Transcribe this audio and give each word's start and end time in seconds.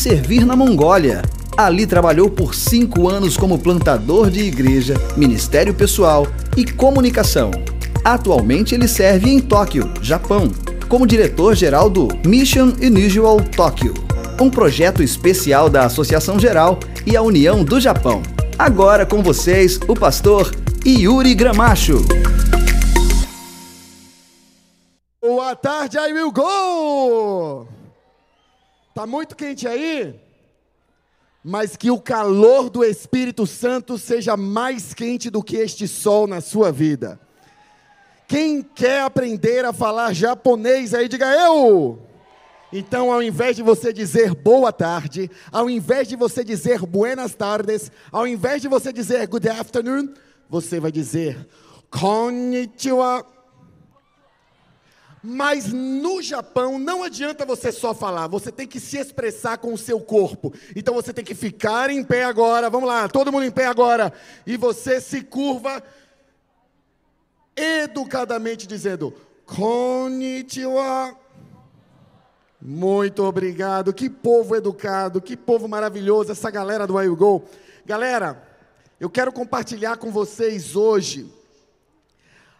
servir 0.00 0.46
na 0.46 0.56
Mongólia. 0.56 1.20
Ali 1.58 1.86
trabalhou 1.86 2.30
por 2.30 2.54
cinco 2.54 3.06
anos 3.06 3.36
como 3.36 3.58
plantador 3.58 4.30
de 4.30 4.40
igreja, 4.40 4.94
ministério 5.14 5.74
pessoal 5.74 6.26
e 6.56 6.64
comunicação. 6.64 7.50
Atualmente 8.02 8.74
ele 8.74 8.88
serve 8.88 9.28
em 9.28 9.38
Tóquio, 9.40 9.92
Japão, 10.00 10.50
como 10.88 11.06
diretor-geral 11.06 11.90
do 11.90 12.08
Mission 12.24 12.72
Unusual 12.82 13.42
Tóquio, 13.42 13.92
um 14.40 14.48
projeto 14.48 15.02
especial 15.02 15.68
da 15.68 15.84
Associação 15.84 16.38
Geral 16.38 16.80
e 17.04 17.14
a 17.14 17.20
União 17.20 17.62
do 17.62 17.78
Japão. 17.78 18.22
Agora 18.58 19.04
com 19.04 19.22
vocês, 19.22 19.78
o 19.86 19.94
pastor 19.94 20.50
Yuri 20.86 21.34
Gramacho. 21.34 22.02
Boa 25.20 25.54
tarde, 25.54 25.98
I 25.98 26.10
will 26.14 26.32
go! 26.32 27.69
Tá 29.00 29.06
muito 29.06 29.34
quente 29.34 29.66
aí? 29.66 30.14
Mas 31.42 31.74
que 31.74 31.90
o 31.90 31.98
calor 31.98 32.68
do 32.68 32.84
Espírito 32.84 33.46
Santo 33.46 33.96
seja 33.96 34.36
mais 34.36 34.92
quente 34.92 35.30
do 35.30 35.42
que 35.42 35.56
este 35.56 35.88
sol 35.88 36.26
na 36.26 36.42
sua 36.42 36.70
vida. 36.70 37.18
Quem 38.28 38.60
quer 38.60 39.00
aprender 39.00 39.64
a 39.64 39.72
falar 39.72 40.12
japonês 40.12 40.92
aí, 40.92 41.08
diga 41.08 41.34
eu! 41.34 41.98
Então, 42.70 43.10
ao 43.10 43.22
invés 43.22 43.56
de 43.56 43.62
você 43.62 43.90
dizer 43.90 44.34
boa 44.34 44.70
tarde, 44.70 45.30
ao 45.50 45.70
invés 45.70 46.06
de 46.06 46.14
você 46.14 46.44
dizer 46.44 46.84
buenas 46.84 47.34
tardes, 47.34 47.90
ao 48.12 48.26
invés 48.26 48.60
de 48.60 48.68
você 48.68 48.92
dizer 48.92 49.26
good 49.28 49.48
afternoon, 49.48 50.12
você 50.46 50.78
vai 50.78 50.92
dizer 50.92 51.48
konnichiwa. 51.88 53.24
Mas 55.22 55.70
no 55.70 56.22
Japão 56.22 56.78
não 56.78 57.02
adianta 57.02 57.44
você 57.44 57.70
só 57.70 57.92
falar, 57.92 58.26
você 58.26 58.50
tem 58.50 58.66
que 58.66 58.80
se 58.80 58.96
expressar 58.96 59.58
com 59.58 59.74
o 59.74 59.78
seu 59.78 60.00
corpo. 60.00 60.52
Então 60.74 60.94
você 60.94 61.12
tem 61.12 61.24
que 61.24 61.34
ficar 61.34 61.90
em 61.90 62.02
pé 62.02 62.24
agora. 62.24 62.70
Vamos 62.70 62.88
lá, 62.88 63.06
todo 63.06 63.30
mundo 63.30 63.44
em 63.44 63.50
pé 63.50 63.66
agora. 63.66 64.12
E 64.46 64.56
você 64.56 64.98
se 65.00 65.20
curva 65.22 65.82
educadamente 67.54 68.66
dizendo: 68.66 69.14
Konnichiwa. 69.44 71.14
Muito 72.62 73.22
obrigado. 73.22 73.92
Que 73.92 74.08
povo 74.08 74.56
educado, 74.56 75.20
que 75.20 75.36
povo 75.36 75.68
maravilhoso 75.68 76.32
essa 76.32 76.50
galera 76.50 76.86
do 76.86 77.00
I 77.00 77.08
Go. 77.08 77.44
Galera, 77.84 78.42
eu 78.98 79.10
quero 79.10 79.32
compartilhar 79.32 79.96
com 79.98 80.10
vocês 80.10 80.76
hoje 80.76 81.30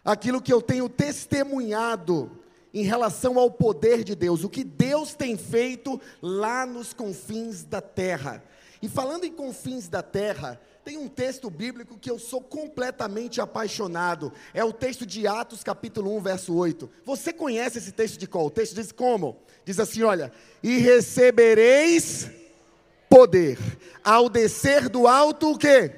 aquilo 0.04 0.40
que 0.40 0.52
eu 0.52 0.60
tenho 0.60 0.88
testemunhado 0.88 2.30
em 2.72 2.82
relação 2.82 3.38
ao 3.38 3.50
poder 3.50 4.04
de 4.04 4.14
Deus, 4.14 4.44
o 4.44 4.48
que 4.48 4.64
Deus 4.64 5.14
tem 5.14 5.36
feito 5.36 6.00
lá 6.22 6.64
nos 6.64 6.92
confins 6.92 7.64
da 7.64 7.80
terra. 7.80 8.42
E 8.82 8.88
falando 8.88 9.24
em 9.24 9.32
confins 9.32 9.88
da 9.88 10.02
terra, 10.02 10.60
tem 10.84 10.96
um 10.96 11.08
texto 11.08 11.50
bíblico 11.50 11.98
que 11.98 12.10
eu 12.10 12.18
sou 12.18 12.40
completamente 12.40 13.40
apaixonado. 13.40 14.32
É 14.54 14.64
o 14.64 14.72
texto 14.72 15.04
de 15.04 15.26
Atos, 15.26 15.62
capítulo 15.62 16.16
1, 16.16 16.20
verso 16.22 16.54
8. 16.54 16.88
Você 17.04 17.32
conhece 17.32 17.78
esse 17.78 17.92
texto 17.92 18.18
de 18.18 18.26
qual? 18.26 18.46
O 18.46 18.50
texto 18.50 18.74
diz 18.74 18.90
como? 18.90 19.36
Diz 19.64 19.78
assim: 19.78 20.02
olha, 20.02 20.32
e 20.62 20.78
recebereis 20.78 22.30
poder 23.08 23.58
ao 24.02 24.30
descer 24.30 24.88
do 24.88 25.06
alto 25.06 25.52
o 25.52 25.58
quê? 25.58 25.92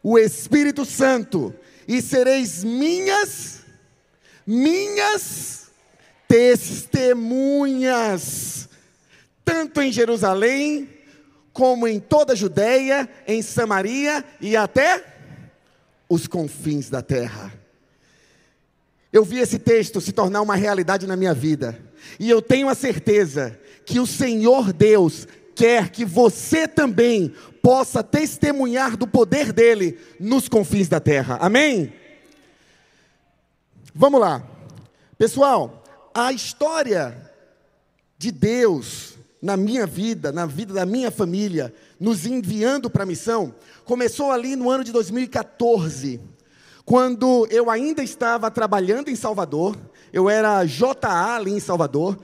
O 0.00 0.16
Espírito 0.16 0.84
Santo, 0.84 1.52
e 1.88 2.00
sereis 2.00 2.62
minhas, 2.62 3.64
minhas 4.46 5.67
testemunhas, 6.28 8.68
tanto 9.44 9.80
em 9.80 9.90
Jerusalém, 9.90 10.88
como 11.52 11.88
em 11.88 11.98
toda 11.98 12.34
a 12.34 12.36
Judéia, 12.36 13.08
em 13.26 13.42
Samaria 13.42 14.24
e 14.40 14.56
até 14.56 15.04
os 16.08 16.28
confins 16.28 16.88
da 16.90 17.02
terra. 17.02 17.52
Eu 19.12 19.24
vi 19.24 19.38
esse 19.38 19.58
texto 19.58 20.00
se 20.00 20.12
tornar 20.12 20.42
uma 20.42 20.54
realidade 20.54 21.06
na 21.06 21.16
minha 21.16 21.34
vida, 21.34 21.76
e 22.20 22.28
eu 22.28 22.42
tenho 22.42 22.68
a 22.68 22.74
certeza 22.74 23.58
que 23.84 23.98
o 23.98 24.06
Senhor 24.06 24.72
Deus 24.72 25.26
quer 25.56 25.88
que 25.88 26.04
você 26.04 26.68
também 26.68 27.34
possa 27.62 28.04
testemunhar 28.04 28.96
do 28.96 29.06
poder 29.06 29.52
dele 29.52 29.98
nos 30.20 30.48
confins 30.48 30.88
da 30.88 31.00
terra. 31.00 31.38
Amém? 31.40 31.92
Vamos 33.94 34.20
lá. 34.20 34.46
Pessoal, 35.18 35.77
a 36.26 36.32
história 36.32 37.16
de 38.18 38.32
Deus 38.32 39.14
na 39.40 39.56
minha 39.56 39.86
vida, 39.86 40.32
na 40.32 40.46
vida 40.46 40.74
da 40.74 40.84
minha 40.84 41.12
família, 41.12 41.72
nos 42.00 42.26
enviando 42.26 42.90
para 42.90 43.04
a 43.04 43.06
missão, 43.06 43.54
começou 43.84 44.32
ali 44.32 44.56
no 44.56 44.68
ano 44.68 44.82
de 44.82 44.90
2014, 44.90 46.20
quando 46.84 47.46
eu 47.50 47.70
ainda 47.70 48.02
estava 48.02 48.50
trabalhando 48.50 49.10
em 49.10 49.14
Salvador, 49.14 49.76
eu 50.12 50.28
era 50.28 50.64
JA 50.64 51.36
ali 51.36 51.52
em 51.52 51.60
Salvador, 51.60 52.18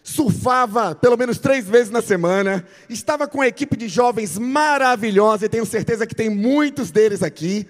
surfava 0.00 0.94
pelo 0.94 1.16
menos 1.16 1.38
três 1.38 1.66
vezes 1.66 1.90
na 1.90 2.00
semana, 2.00 2.64
estava 2.88 3.26
com 3.26 3.38
uma 3.38 3.48
equipe 3.48 3.76
de 3.76 3.88
jovens 3.88 4.38
maravilhosa, 4.38 5.46
e 5.46 5.48
tenho 5.48 5.66
certeza 5.66 6.06
que 6.06 6.14
tem 6.14 6.30
muitos 6.30 6.92
deles 6.92 7.20
aqui. 7.20 7.66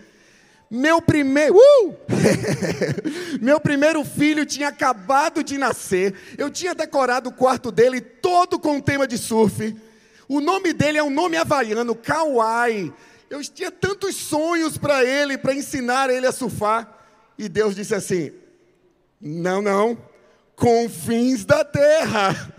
Meu 0.70 1.02
primeiro, 1.02 1.56
uh! 1.56 1.96
meu 3.42 3.58
primeiro 3.58 4.04
filho 4.04 4.46
tinha 4.46 4.68
acabado 4.68 5.42
de 5.42 5.58
nascer. 5.58 6.14
Eu 6.38 6.48
tinha 6.48 6.76
decorado 6.76 7.30
o 7.30 7.32
quarto 7.32 7.72
dele 7.72 8.00
todo 8.00 8.56
com 8.56 8.80
tema 8.80 9.04
de 9.04 9.18
surf. 9.18 9.76
O 10.28 10.40
nome 10.40 10.72
dele 10.72 10.98
é 10.98 11.02
um 11.02 11.10
nome 11.10 11.36
havaiano, 11.36 11.96
Kauai. 11.96 12.94
Eu 13.28 13.42
tinha 13.42 13.72
tantos 13.72 14.14
sonhos 14.14 14.78
para 14.78 15.04
ele, 15.04 15.36
para 15.36 15.54
ensinar 15.54 16.08
ele 16.08 16.26
a 16.26 16.32
surfar. 16.32 16.88
E 17.36 17.48
Deus 17.48 17.74
disse 17.74 17.94
assim: 17.94 18.32
Não, 19.20 19.60
não 19.60 19.98
confins 20.60 21.46
da 21.46 21.64
terra. 21.64 22.52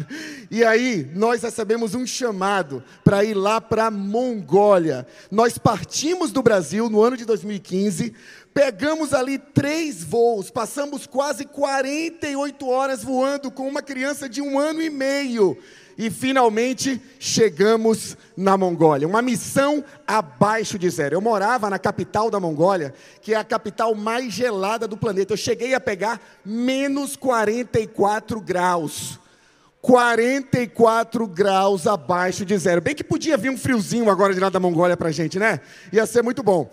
E 0.51 0.66
aí, 0.66 1.09
nós 1.16 1.41
recebemos 1.44 1.95
um 1.95 2.06
chamado 2.06 2.84
para 3.06 3.23
ir 3.23 3.34
lá 3.34 3.62
para 3.62 3.85
a 3.85 3.91
Mongólia. 3.91 5.07
Nós 5.31 5.57
partimos 5.57 6.34
do 6.34 6.44
Brasil 6.44 6.89
no 6.89 7.01
ano 7.01 7.16
de 7.16 7.23
2015, 7.23 8.13
pegamos 8.53 9.13
ali 9.13 9.38
três 9.38 10.03
voos, 10.03 10.51
passamos 10.51 11.07
quase 11.07 11.45
48 11.45 12.67
horas 12.67 13.01
voando 13.01 13.50
com 13.50 13.66
uma 13.66 13.81
criança 13.81 14.28
de 14.28 14.41
um 14.41 14.59
ano 14.59 14.81
e 14.81 14.89
meio 14.89 15.57
e 15.97 16.09
finalmente 16.09 17.01
chegamos 17.18 18.18
na 18.35 18.57
Mongólia. 18.57 19.07
Uma 19.07 19.22
missão 19.22 19.81
abaixo 20.06 20.78
de 20.78 20.89
zero. 20.89 21.16
Eu 21.16 21.22
morava 21.22 21.69
na 21.69 21.79
capital 21.79 22.29
da 22.29 22.41
Mongólia, 22.41 22.94
que 23.22 23.33
é 23.33 23.38
a 23.38 23.44
capital 23.44 23.95
mais 23.95 24.33
gelada 24.33 24.85
do 24.85 24.97
planeta. 24.97 25.31
Eu 25.31 25.38
cheguei 25.38 25.73
a 25.73 25.79
pegar 25.79 26.19
menos 26.44 27.16
44 27.16 28.41
graus. 28.41 29.22
44 29.81 31.28
graus 31.28 31.88
abaixo 31.88 32.46
de 32.46 32.56
zero. 32.58 32.81
Bem 32.81 32.94
que 32.94 33.03
podia 33.03 33.36
vir 33.36 33.50
um 33.50 33.58
friozinho 33.58 34.09
agora 34.09 34.34
de 34.34 34.40
lá 34.40 34.50
da 34.50 34.59
Mongólia 34.59 34.96
para 34.96 35.09
a 35.09 35.12
gente, 35.12 35.40
né? 35.40 35.59
Ia 35.92 36.06
ser 36.06 36.22
muito 36.22 36.44
bom. 36.44 36.69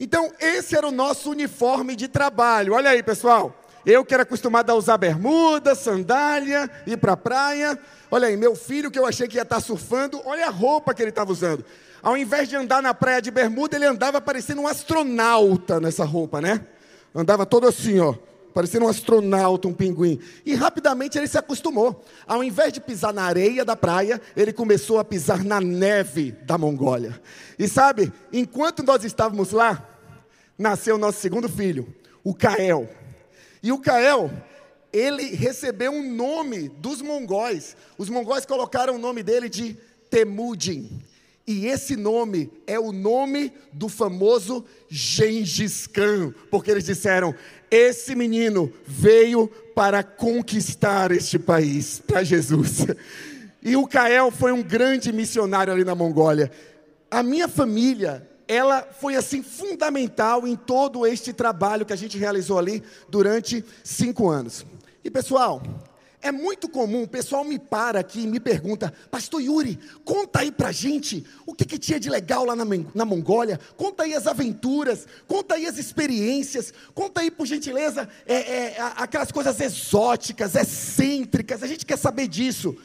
Então, 0.00 0.32
esse 0.40 0.76
era 0.76 0.86
o 0.86 0.90
nosso 0.90 1.30
uniforme 1.30 1.94
de 1.94 2.08
trabalho. 2.08 2.74
Olha 2.74 2.90
aí, 2.90 3.02
pessoal. 3.02 3.54
Eu 3.84 4.04
que 4.04 4.12
era 4.12 4.24
acostumado 4.24 4.70
a 4.70 4.74
usar 4.74 4.96
bermuda, 4.98 5.74
sandália, 5.74 6.68
ir 6.86 6.96
para 6.96 7.12
a 7.12 7.16
praia. 7.16 7.78
Olha 8.10 8.26
aí, 8.26 8.36
meu 8.36 8.56
filho 8.56 8.90
que 8.90 8.98
eu 8.98 9.06
achei 9.06 9.28
que 9.28 9.36
ia 9.36 9.42
estar 9.42 9.56
tá 9.56 9.60
surfando, 9.60 10.20
olha 10.24 10.46
a 10.46 10.50
roupa 10.50 10.92
que 10.92 11.02
ele 11.02 11.10
estava 11.10 11.30
usando. 11.30 11.64
Ao 12.02 12.16
invés 12.16 12.48
de 12.48 12.56
andar 12.56 12.82
na 12.82 12.92
praia 12.92 13.22
de 13.22 13.30
bermuda, 13.30 13.76
ele 13.76 13.86
andava 13.86 14.20
parecendo 14.20 14.62
um 14.62 14.66
astronauta 14.66 15.78
nessa 15.80 16.04
roupa, 16.04 16.40
né? 16.40 16.64
Andava 17.14 17.46
todo 17.46 17.66
assim, 17.66 18.00
ó, 18.00 18.14
parecendo 18.56 18.86
um 18.86 18.88
astronauta, 18.88 19.68
um 19.68 19.74
pinguim. 19.74 20.18
E 20.42 20.54
rapidamente 20.54 21.18
ele 21.18 21.28
se 21.28 21.36
acostumou. 21.36 22.02
Ao 22.26 22.42
invés 22.42 22.72
de 22.72 22.80
pisar 22.80 23.12
na 23.12 23.24
areia 23.24 23.66
da 23.66 23.76
praia, 23.76 24.18
ele 24.34 24.50
começou 24.50 24.98
a 24.98 25.04
pisar 25.04 25.44
na 25.44 25.60
neve 25.60 26.32
da 26.32 26.56
Mongólia. 26.56 27.20
E 27.58 27.68
sabe, 27.68 28.10
enquanto 28.32 28.82
nós 28.82 29.04
estávamos 29.04 29.50
lá, 29.50 29.86
nasceu 30.56 30.96
nosso 30.96 31.20
segundo 31.20 31.50
filho, 31.50 31.86
o 32.24 32.34
Kael. 32.34 32.88
E 33.62 33.70
o 33.70 33.78
Kael, 33.78 34.30
ele 34.90 35.36
recebeu 35.36 35.92
um 35.92 36.14
nome 36.14 36.70
dos 36.70 37.02
mongóis. 37.02 37.76
Os 37.98 38.08
mongóis 38.08 38.46
colocaram 38.46 38.94
o 38.94 38.98
nome 38.98 39.22
dele 39.22 39.50
de 39.50 39.76
Temujin. 40.08 40.98
E 41.46 41.66
esse 41.66 41.94
nome 41.94 42.50
é 42.66 42.78
o 42.78 42.90
nome 42.90 43.52
do 43.72 43.88
famoso 43.88 44.64
Gengis 44.88 45.86
Khan, 45.86 46.34
porque 46.50 46.70
eles 46.70 46.84
disseram: 46.84 47.34
esse 47.70 48.16
menino 48.16 48.72
veio 48.84 49.46
para 49.74 50.02
conquistar 50.02 51.12
este 51.12 51.38
país, 51.38 52.02
para 52.04 52.24
Jesus. 52.24 52.86
E 53.62 53.76
o 53.76 53.86
Kael 53.86 54.30
foi 54.30 54.52
um 54.52 54.62
grande 54.62 55.12
missionário 55.12 55.72
ali 55.72 55.84
na 55.84 55.94
Mongólia. 55.94 56.50
A 57.10 57.22
minha 57.22 57.48
família 57.48 58.28
ela 58.48 58.82
foi 58.82 59.16
assim 59.16 59.42
fundamental 59.42 60.46
em 60.46 60.54
todo 60.54 61.06
este 61.06 61.32
trabalho 61.32 61.84
que 61.84 61.92
a 61.92 61.96
gente 61.96 62.16
realizou 62.16 62.58
ali 62.58 62.82
durante 63.08 63.64
cinco 63.82 64.28
anos. 64.28 64.64
E 65.02 65.10
pessoal, 65.10 65.62
é 66.26 66.32
muito 66.32 66.68
comum, 66.68 67.04
o 67.04 67.08
pessoal 67.08 67.44
me 67.44 67.58
para 67.58 68.00
aqui 68.00 68.20
e 68.20 68.26
me 68.26 68.40
pergunta, 68.40 68.92
Pastor 69.10 69.40
Yuri, 69.40 69.78
conta 70.04 70.40
aí 70.40 70.50
pra 70.50 70.72
gente 70.72 71.24
o 71.46 71.54
que, 71.54 71.64
que 71.64 71.78
tinha 71.78 72.00
de 72.00 72.10
legal 72.10 72.44
lá 72.44 72.56
na, 72.56 72.64
na 72.94 73.04
Mongólia, 73.04 73.58
conta 73.76 74.02
aí 74.02 74.14
as 74.14 74.26
aventuras, 74.26 75.06
conta 75.26 75.54
aí 75.54 75.66
as 75.66 75.78
experiências, 75.78 76.72
conta 76.94 77.20
aí, 77.20 77.30
por 77.30 77.46
gentileza, 77.46 78.08
é, 78.26 78.34
é, 78.34 78.76
aquelas 78.96 79.30
coisas 79.30 79.60
exóticas, 79.60 80.54
excêntricas, 80.54 81.62
a 81.62 81.66
gente 81.66 81.86
quer 81.86 81.98
saber 81.98 82.28
disso. 82.28 82.76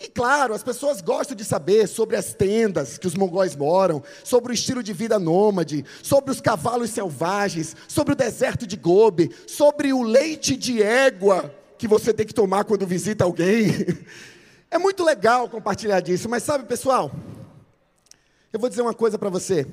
E 0.00 0.08
claro, 0.08 0.54
as 0.54 0.62
pessoas 0.62 1.00
gostam 1.00 1.36
de 1.36 1.44
saber 1.44 1.88
sobre 1.88 2.14
as 2.14 2.32
tendas 2.32 2.98
que 2.98 3.06
os 3.06 3.16
mongóis 3.16 3.56
moram, 3.56 4.02
sobre 4.22 4.52
o 4.52 4.54
estilo 4.54 4.80
de 4.80 4.92
vida 4.92 5.18
nômade, 5.18 5.84
sobre 6.02 6.30
os 6.30 6.40
cavalos 6.40 6.90
selvagens, 6.90 7.74
sobre 7.88 8.12
o 8.12 8.16
deserto 8.16 8.64
de 8.64 8.76
Gobi, 8.76 9.34
sobre 9.46 9.92
o 9.92 10.02
leite 10.02 10.56
de 10.56 10.82
égua 10.82 11.52
que 11.78 11.86
você 11.88 12.12
tem 12.12 12.26
que 12.26 12.34
tomar 12.34 12.64
quando 12.64 12.86
visita 12.86 13.24
alguém. 13.24 13.68
É 14.70 14.76
muito 14.76 15.02
legal 15.02 15.48
compartilhar 15.48 15.98
disso, 16.00 16.28
mas 16.28 16.42
sabe, 16.42 16.66
pessoal, 16.66 17.10
eu 18.52 18.60
vou 18.60 18.68
dizer 18.68 18.82
uma 18.82 18.92
coisa 18.92 19.18
para 19.18 19.30
você. 19.30 19.66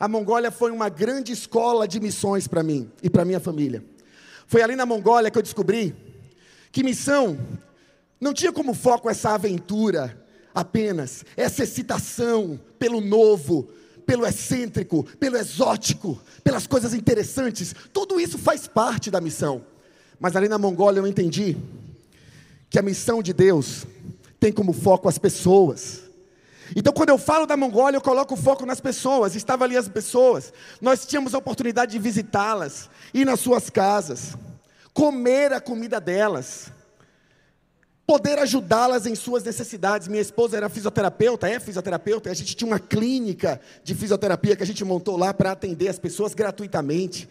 A 0.00 0.08
Mongólia 0.08 0.50
foi 0.50 0.72
uma 0.72 0.88
grande 0.88 1.30
escola 1.30 1.86
de 1.86 2.00
missões 2.00 2.48
para 2.48 2.60
mim 2.60 2.90
e 3.00 3.08
para 3.08 3.24
minha 3.24 3.38
família. 3.38 3.84
Foi 4.48 4.62
ali 4.62 4.74
na 4.74 4.84
Mongólia 4.84 5.30
que 5.30 5.38
eu 5.38 5.42
descobri 5.42 5.94
que 6.72 6.82
missão 6.82 7.38
não 8.20 8.34
tinha 8.34 8.52
como 8.52 8.74
foco 8.74 9.08
essa 9.08 9.30
aventura 9.30 10.20
apenas, 10.52 11.24
essa 11.36 11.62
excitação 11.62 12.58
pelo 12.80 13.00
novo, 13.00 13.68
pelo 14.04 14.26
excêntrico, 14.26 15.04
pelo 15.20 15.36
exótico, 15.36 16.20
pelas 16.42 16.66
coisas 16.66 16.94
interessantes. 16.94 17.72
Tudo 17.92 18.18
isso 18.18 18.38
faz 18.38 18.66
parte 18.66 19.08
da 19.08 19.20
missão. 19.20 19.64
Mas 20.18 20.34
ali 20.34 20.48
na 20.48 20.58
Mongólia 20.58 21.00
eu 21.00 21.06
entendi 21.06 21.56
que 22.70 22.78
a 22.78 22.82
missão 22.82 23.22
de 23.22 23.32
Deus 23.32 23.86
tem 24.40 24.52
como 24.52 24.72
foco 24.72 25.08
as 25.08 25.18
pessoas. 25.18 26.02
Então, 26.74 26.92
quando 26.92 27.10
eu 27.10 27.18
falo 27.18 27.46
da 27.46 27.56
Mongólia, 27.56 27.96
eu 27.96 28.00
coloco 28.00 28.34
o 28.34 28.36
foco 28.36 28.66
nas 28.66 28.80
pessoas. 28.80 29.36
Estava 29.36 29.64
ali 29.64 29.76
as 29.76 29.88
pessoas. 29.88 30.52
Nós 30.80 31.06
tínhamos 31.06 31.34
a 31.34 31.38
oportunidade 31.38 31.92
de 31.92 31.98
visitá-las, 31.98 32.90
ir 33.14 33.24
nas 33.24 33.38
suas 33.40 33.70
casas, 33.70 34.34
comer 34.92 35.52
a 35.52 35.60
comida 35.60 36.00
delas, 36.00 36.72
poder 38.06 38.38
ajudá-las 38.38 39.06
em 39.06 39.14
suas 39.14 39.44
necessidades. 39.44 40.08
Minha 40.08 40.22
esposa 40.22 40.56
era 40.56 40.68
fisioterapeuta, 40.68 41.48
é 41.48 41.60
fisioterapeuta, 41.60 42.28
e 42.28 42.32
a 42.32 42.34
gente 42.34 42.56
tinha 42.56 42.66
uma 42.66 42.80
clínica 42.80 43.60
de 43.84 43.94
fisioterapia 43.94 44.56
que 44.56 44.62
a 44.62 44.66
gente 44.66 44.84
montou 44.84 45.16
lá 45.16 45.32
para 45.32 45.52
atender 45.52 45.88
as 45.88 45.98
pessoas 45.98 46.34
gratuitamente. 46.34 47.28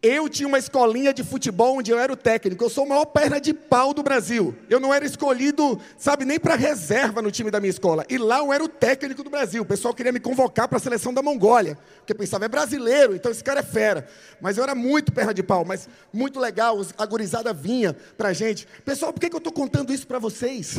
Eu 0.00 0.28
tinha 0.28 0.46
uma 0.46 0.60
escolinha 0.60 1.12
de 1.12 1.24
futebol 1.24 1.78
onde 1.78 1.90
eu 1.90 1.98
era 1.98 2.12
o 2.12 2.16
técnico. 2.16 2.62
Eu 2.62 2.70
sou 2.70 2.84
o 2.84 2.88
maior 2.88 3.04
perna 3.06 3.40
de 3.40 3.52
pau 3.52 3.92
do 3.92 4.00
Brasil. 4.00 4.54
Eu 4.70 4.78
não 4.78 4.94
era 4.94 5.04
escolhido, 5.04 5.76
sabe, 5.96 6.24
nem 6.24 6.38
para 6.38 6.54
reserva 6.54 7.20
no 7.20 7.32
time 7.32 7.50
da 7.50 7.58
minha 7.58 7.70
escola. 7.70 8.04
E 8.08 8.16
lá 8.16 8.38
eu 8.38 8.52
era 8.52 8.62
o 8.62 8.68
técnico 8.68 9.24
do 9.24 9.30
Brasil. 9.30 9.62
O 9.62 9.66
pessoal 9.66 9.92
queria 9.92 10.12
me 10.12 10.20
convocar 10.20 10.68
para 10.68 10.78
a 10.78 10.80
seleção 10.80 11.12
da 11.12 11.20
Mongólia. 11.20 11.76
Porque 11.96 12.14
pensava, 12.14 12.44
é 12.44 12.48
brasileiro, 12.48 13.16
então 13.16 13.32
esse 13.32 13.42
cara 13.42 13.58
é 13.58 13.62
fera. 13.64 14.06
Mas 14.40 14.56
eu 14.56 14.62
era 14.62 14.74
muito 14.74 15.10
perna 15.10 15.34
de 15.34 15.42
pau, 15.42 15.64
mas 15.64 15.88
muito 16.12 16.38
legal. 16.38 16.80
A 16.96 17.04
gurizada 17.04 17.52
vinha 17.52 17.96
para 18.16 18.28
a 18.28 18.32
gente. 18.32 18.68
Pessoal, 18.84 19.12
por 19.12 19.18
que, 19.18 19.28
que 19.28 19.34
eu 19.34 19.38
estou 19.38 19.52
contando 19.52 19.92
isso 19.92 20.06
para 20.06 20.20
vocês? 20.20 20.78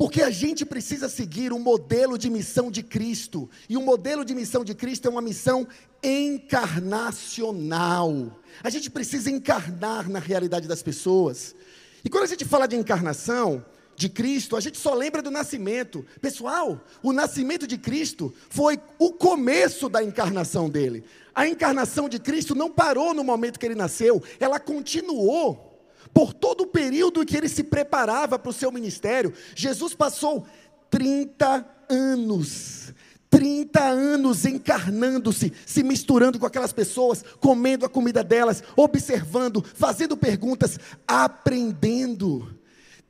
Porque 0.00 0.22
a 0.22 0.30
gente 0.30 0.64
precisa 0.64 1.10
seguir 1.10 1.52
o 1.52 1.58
modelo 1.58 2.16
de 2.16 2.30
missão 2.30 2.70
de 2.70 2.82
Cristo. 2.82 3.50
E 3.68 3.76
o 3.76 3.82
modelo 3.82 4.24
de 4.24 4.34
missão 4.34 4.64
de 4.64 4.74
Cristo 4.74 5.06
é 5.06 5.10
uma 5.10 5.20
missão 5.20 5.68
encarnacional. 6.02 8.40
A 8.64 8.70
gente 8.70 8.90
precisa 8.90 9.30
encarnar 9.30 10.08
na 10.08 10.18
realidade 10.18 10.66
das 10.66 10.82
pessoas. 10.82 11.54
E 12.02 12.08
quando 12.08 12.24
a 12.24 12.28
gente 12.28 12.46
fala 12.46 12.66
de 12.66 12.76
encarnação 12.76 13.62
de 13.94 14.08
Cristo, 14.08 14.56
a 14.56 14.60
gente 14.60 14.78
só 14.78 14.94
lembra 14.94 15.20
do 15.20 15.30
nascimento. 15.30 16.02
Pessoal, 16.18 16.82
o 17.02 17.12
nascimento 17.12 17.66
de 17.66 17.76
Cristo 17.76 18.32
foi 18.48 18.80
o 18.98 19.12
começo 19.12 19.86
da 19.90 20.02
encarnação 20.02 20.70
dele. 20.70 21.04
A 21.34 21.46
encarnação 21.46 22.08
de 22.08 22.18
Cristo 22.18 22.54
não 22.54 22.70
parou 22.70 23.12
no 23.12 23.22
momento 23.22 23.60
que 23.60 23.66
ele 23.66 23.74
nasceu, 23.74 24.22
ela 24.40 24.58
continuou 24.58 25.69
por 26.12 26.32
todo 26.32 26.62
o 26.62 26.66
período 26.66 27.24
que 27.24 27.36
ele 27.36 27.48
se 27.48 27.64
preparava 27.64 28.38
para 28.38 28.50
o 28.50 28.54
seu 28.54 28.72
ministério, 28.72 29.32
Jesus 29.54 29.94
passou 29.94 30.46
30 30.90 31.66
anos. 31.88 32.92
30 33.30 33.80
anos 33.80 34.44
encarnando-se, 34.44 35.52
se 35.64 35.84
misturando 35.84 36.36
com 36.38 36.46
aquelas 36.46 36.72
pessoas, 36.72 37.24
comendo 37.38 37.86
a 37.86 37.88
comida 37.88 38.24
delas, 38.24 38.62
observando, 38.76 39.64
fazendo 39.74 40.16
perguntas, 40.16 40.78
aprendendo. 41.06 42.58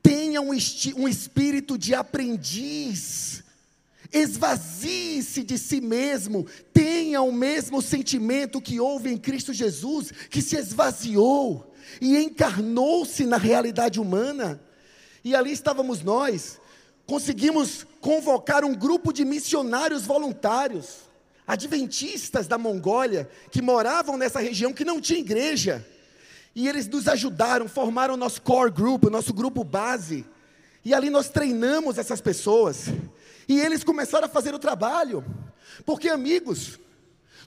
Tenha 0.03 0.43
um, 0.43 0.51
um 0.51 1.09
espírito 1.09 1.79
de 1.79 1.95
aprendiz. 1.95 3.43
Esvazie-se 4.13 5.43
de 5.43 5.57
si 5.57 5.81
mesmo, 5.81 6.47
tenha 6.73 7.23
o 7.23 7.33
mesmo 7.33 7.81
sentimento 7.81 8.61
que 8.61 8.81
houve 8.81 9.11
em 9.11 9.17
Cristo 9.17 9.53
Jesus, 9.55 10.13
que 10.29 10.43
se 10.43 10.57
esvaziou 10.57 11.70
e 12.01 12.17
encarnou-se 12.19 13.25
na 13.25 13.37
realidade 13.37 14.01
humana. 14.01 14.61
E 15.25 15.35
ali 15.35 15.53
estávamos 15.53 16.03
nós, 16.03 16.61
conseguimos 17.07 17.87
convocar 18.01 18.65
um 18.65 18.75
grupo 18.75 19.13
de 19.13 19.25
missionários 19.25 20.05
voluntários, 20.05 21.01
adventistas 21.47 22.47
da 22.47 22.57
Mongólia, 22.57 23.29
que 23.51 23.61
moravam 23.61 24.17
nessa 24.17 24.41
região 24.41 24.73
que 24.73 24.85
não 24.85 25.01
tinha 25.01 25.19
igreja. 25.19 25.87
E 26.55 26.69
eles 26.69 26.87
nos 26.89 27.07
ajudaram, 27.09 27.69
formaram 27.69 28.15
o 28.15 28.17
nosso 28.17 28.43
core 28.43 28.71
group, 28.71 29.05
o 29.05 29.11
nosso 29.11 29.33
grupo 29.33 29.63
base. 29.63 30.25
E 30.85 30.95
ali 30.95 31.11
nós 31.11 31.29
treinamos 31.29 31.99
essas 31.99 32.21
pessoas. 32.21 32.87
E 33.49 33.59
eles 33.61 33.85
começaram 33.85 34.27
a 34.27 34.31
fazer 34.31 34.55
o 34.55 34.59
trabalho. 34.59 35.25
Porque, 35.85 36.09
amigos, 36.09 36.79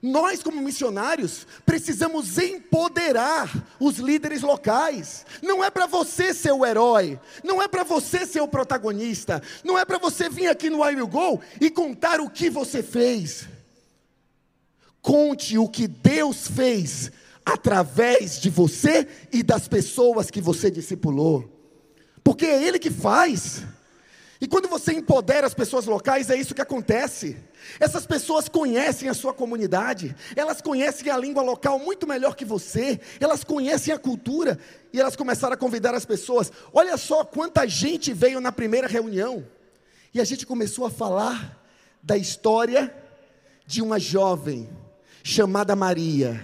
nós, 0.04 0.44
como 0.44 0.62
missionários, 0.62 1.48
precisamos 1.66 2.38
empoderar 2.38 3.50
os 3.80 4.00
líderes 4.00 4.42
locais. 4.42 5.26
Não 5.42 5.64
é 5.64 5.70
para 5.70 5.86
você 5.86 6.34
ser 6.34 6.52
o 6.52 6.66
herói, 6.66 7.18
não 7.42 7.62
é 7.62 7.70
para 7.70 7.86
você 7.86 8.26
ser 8.26 8.42
o 8.42 8.48
protagonista, 8.48 9.42
não 9.64 9.80
é 9.80 9.86
para 9.86 9.98
você 9.98 10.28
vir 10.28 10.50
aqui 10.50 10.70
no 10.70 10.84
I 10.84 10.96
Will 10.96 11.08
Go 11.08 11.40
e 11.62 11.70
contar 11.70 12.20
o 12.20 12.30
que 12.30 12.50
você 12.50 12.84
fez. 12.84 13.48
Conte 15.02 15.58
o 15.58 15.70
que 15.70 15.88
Deus 15.88 16.50
fez 16.50 17.10
através 17.46 18.42
de 18.42 18.50
você 18.50 19.08
e 19.32 19.42
das 19.42 19.70
pessoas 19.70 20.30
que 20.30 20.42
você 20.42 20.70
discipulou, 20.70 21.50
porque 22.22 22.46
é 22.46 22.62
Ele 22.62 22.78
que 22.78 22.92
faz. 22.92 23.64
E 24.42 24.48
quando 24.48 24.68
você 24.68 24.94
empodera 24.94 25.48
as 25.48 25.54
pessoas 25.54 25.86
locais, 25.86 26.30
é 26.30 26.36
isso 26.36 26.56
que 26.56 26.62
acontece. 26.62 27.38
Essas 27.80 28.06
pessoas 28.06 28.50
conhecem 28.50 29.08
a 29.08 29.14
sua 29.14 29.34
comunidade, 29.34 30.16
elas 30.36 30.62
conhecem 30.62 31.10
a 31.10 31.18
língua 31.18 31.42
local 31.42 31.80
muito 31.80 32.06
melhor 32.06 32.36
que 32.36 32.44
você, 32.44 33.00
elas 33.20 33.44
conhecem 33.44 33.94
a 33.94 33.98
cultura, 33.98 34.60
e 34.92 35.00
elas 35.00 35.16
começaram 35.16 35.54
a 35.54 35.58
convidar 35.58 35.94
as 35.94 36.06
pessoas. 36.06 36.52
Olha 36.74 36.98
só 36.98 37.24
quanta 37.24 37.68
gente 37.68 38.12
veio 38.12 38.42
na 38.42 38.52
primeira 38.52 38.88
reunião, 38.88 39.46
e 40.14 40.20
a 40.20 40.24
gente 40.24 40.46
começou 40.46 40.86
a 40.86 40.92
falar 40.92 41.62
da 42.02 42.18
história 42.18 42.94
de 43.66 43.82
uma 43.82 44.00
jovem 44.00 44.70
chamada 45.24 45.76
Maria, 45.76 46.44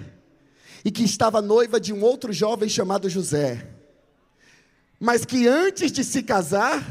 e 0.85 0.91
que 0.91 1.03
estava 1.03 1.41
noiva 1.41 1.79
de 1.81 1.91
um 1.91 2.01
outro 2.01 2.31
jovem 2.31 2.69
chamado 2.69 3.09
José, 3.09 3.67
mas 4.97 5.25
que 5.25 5.47
antes 5.47 5.91
de 5.91 6.03
se 6.03 6.23
casar, 6.23 6.81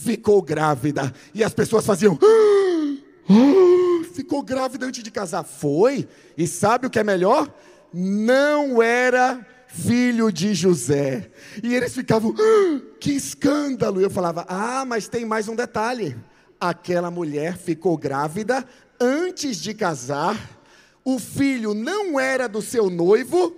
ficou 0.00 0.40
grávida. 0.40 1.12
E 1.34 1.44
as 1.44 1.52
pessoas 1.52 1.84
faziam. 1.84 2.18
Ah, 2.22 4.04
ficou 4.14 4.42
grávida 4.42 4.86
antes 4.86 5.02
de 5.02 5.10
casar. 5.10 5.44
Foi. 5.44 6.08
E 6.36 6.46
sabe 6.46 6.86
o 6.86 6.90
que 6.90 6.98
é 6.98 7.04
melhor? 7.04 7.52
Não 7.92 8.82
era 8.82 9.46
filho 9.68 10.32
de 10.32 10.54
José. 10.54 11.30
E 11.62 11.74
eles 11.74 11.94
ficavam, 11.94 12.34
ah, 12.38 12.80
que 12.98 13.12
escândalo. 13.12 14.00
E 14.00 14.04
eu 14.04 14.10
falava, 14.10 14.46
ah, 14.48 14.84
mas 14.86 15.06
tem 15.06 15.24
mais 15.24 15.48
um 15.48 15.54
detalhe. 15.54 16.16
Aquela 16.58 17.10
mulher 17.10 17.56
ficou 17.56 17.96
grávida 17.96 18.64
antes 18.98 19.58
de 19.58 19.74
casar. 19.74 20.58
O 21.04 21.18
filho 21.18 21.74
não 21.74 22.18
era 22.18 22.48
do 22.48 22.60
seu 22.60 22.90
noivo, 22.90 23.54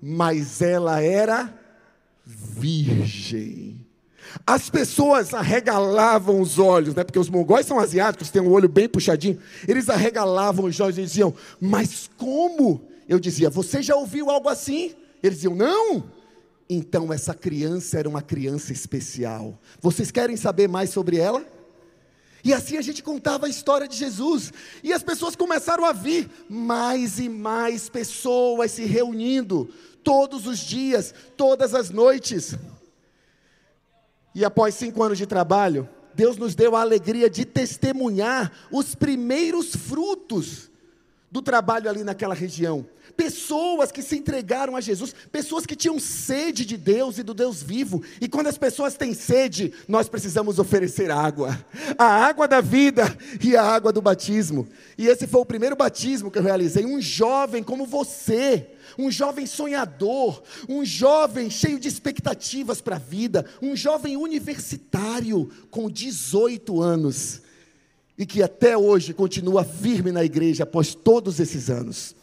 mas 0.00 0.60
ela 0.62 1.00
era 1.02 1.52
virgem. 2.24 3.77
As 4.46 4.70
pessoas 4.70 5.34
arregalavam 5.34 6.40
os 6.40 6.58
olhos, 6.58 6.94
né? 6.94 7.04
porque 7.04 7.18
os 7.18 7.28
mongóis 7.28 7.66
são 7.66 7.78
asiáticos, 7.78 8.30
têm 8.30 8.42
um 8.42 8.50
olho 8.50 8.68
bem 8.68 8.88
puxadinho. 8.88 9.38
Eles 9.66 9.88
arregalavam 9.88 10.66
os 10.66 10.80
olhos 10.80 10.98
e 10.98 11.02
diziam: 11.02 11.34
Mas 11.60 12.10
como? 12.16 12.88
Eu 13.08 13.18
dizia: 13.18 13.50
Você 13.50 13.82
já 13.82 13.96
ouviu 13.96 14.30
algo 14.30 14.48
assim? 14.48 14.94
Eles 15.22 15.38
diziam: 15.38 15.54
Não. 15.54 16.04
Então 16.70 17.12
essa 17.12 17.32
criança 17.32 17.98
era 17.98 18.08
uma 18.08 18.20
criança 18.20 18.72
especial. 18.72 19.58
Vocês 19.80 20.10
querem 20.10 20.36
saber 20.36 20.68
mais 20.68 20.90
sobre 20.90 21.16
ela? 21.16 21.44
E 22.44 22.52
assim 22.52 22.76
a 22.76 22.82
gente 22.82 23.02
contava 23.02 23.46
a 23.46 23.48
história 23.48 23.88
de 23.88 23.96
Jesus. 23.96 24.52
E 24.82 24.92
as 24.92 25.02
pessoas 25.02 25.34
começaram 25.34 25.84
a 25.84 25.92
vir, 25.92 26.30
mais 26.48 27.18
e 27.18 27.28
mais 27.28 27.88
pessoas 27.88 28.72
se 28.72 28.84
reunindo, 28.84 29.68
todos 30.04 30.46
os 30.46 30.58
dias, 30.58 31.14
todas 31.36 31.74
as 31.74 31.90
noites. 31.90 32.54
E 34.34 34.44
após 34.44 34.74
cinco 34.74 35.02
anos 35.02 35.18
de 35.18 35.26
trabalho, 35.26 35.88
Deus 36.14 36.36
nos 36.36 36.54
deu 36.54 36.74
a 36.74 36.80
alegria 36.80 37.30
de 37.30 37.44
testemunhar 37.44 38.52
os 38.72 38.94
primeiros 38.94 39.74
frutos 39.74 40.70
do 41.30 41.42
trabalho 41.42 41.88
ali 41.88 42.02
naquela 42.02 42.34
região. 42.34 42.86
Pessoas 43.16 43.90
que 43.90 44.02
se 44.02 44.16
entregaram 44.16 44.76
a 44.76 44.80
Jesus, 44.80 45.14
pessoas 45.32 45.66
que 45.66 45.74
tinham 45.74 45.98
sede 45.98 46.64
de 46.64 46.76
Deus 46.76 47.18
e 47.18 47.22
do 47.22 47.34
Deus 47.34 47.62
vivo. 47.62 48.02
E 48.20 48.28
quando 48.28 48.46
as 48.46 48.56
pessoas 48.56 48.96
têm 48.96 49.12
sede, 49.12 49.72
nós 49.86 50.08
precisamos 50.08 50.58
oferecer 50.58 51.10
água. 51.10 51.58
A 51.98 52.04
água 52.04 52.46
da 52.46 52.60
vida 52.60 53.04
e 53.42 53.56
a 53.56 53.62
água 53.62 53.92
do 53.92 54.00
batismo. 54.00 54.68
E 54.96 55.06
esse 55.08 55.26
foi 55.26 55.40
o 55.40 55.46
primeiro 55.46 55.76
batismo 55.76 56.30
que 56.30 56.38
eu 56.38 56.42
realizei. 56.42 56.84
Um 56.84 57.00
jovem 57.00 57.62
como 57.62 57.86
você, 57.86 58.70
um 58.98 59.10
jovem 59.10 59.46
sonhador, 59.46 60.42
um 60.68 60.84
jovem 60.84 61.48
cheio 61.48 61.78
de 61.78 61.86
expectativas 61.86 62.80
para 62.80 62.96
a 62.96 62.98
vida, 62.98 63.46
um 63.62 63.76
jovem 63.76 64.16
universitário 64.16 65.48
com 65.70 65.88
18 65.88 66.82
anos 66.82 67.42
e 68.18 68.26
que 68.26 68.42
até 68.42 68.76
hoje 68.76 69.14
continua 69.14 69.62
firme 69.64 70.10
na 70.10 70.24
igreja 70.24 70.64
após 70.64 70.94
todos 70.94 71.38
esses 71.38 71.70
anos. 71.70 72.16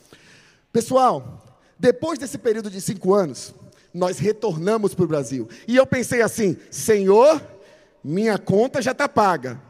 Pessoal, 0.74 1.42
depois 1.80 2.20
desse 2.20 2.38
período 2.38 2.70
de 2.70 2.82
cinco 2.82 3.14
anos, 3.14 3.56
nós 3.94 4.20
retornamos 4.20 4.94
para 4.94 5.06
o 5.06 5.08
Brasil. 5.08 5.48
E 5.66 5.78
eu 5.78 5.88
pensei 5.88 6.22
assim: 6.22 6.58
Senhor, 6.70 7.42
minha 8.04 8.38
conta 8.38 8.82
já 8.82 8.92
está 8.92 9.08
paga. 9.08 9.62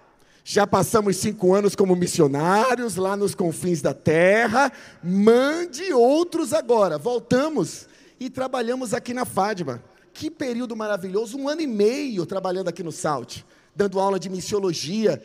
Já 0.48 0.68
passamos 0.68 1.18
cinco 1.18 1.56
anos 1.56 1.76
como 1.76 1.96
missionários 1.96 2.98
lá 2.98 3.18
nos 3.18 3.34
confins 3.34 3.82
da 3.82 3.96
terra. 3.96 4.72
Mande 5.04 5.92
outros 5.92 6.54
agora. 6.54 7.00
Voltamos 7.00 7.88
e 8.20 8.30
trabalhamos 8.30 8.94
aqui 8.94 9.12
na 9.12 9.26
Fátima. 9.26 9.84
Que 10.14 10.30
período 10.30 10.76
maravilhoso! 10.76 11.36
Um 11.36 11.50
ano 11.50 11.62
e 11.62 11.68
meio 11.68 12.28
trabalhando 12.28 12.68
aqui 12.68 12.84
no 12.84 12.92
Salt, 12.92 13.40
dando 13.76 14.00
aula 14.00 14.20
de 14.20 14.30
missiologia 14.30 15.20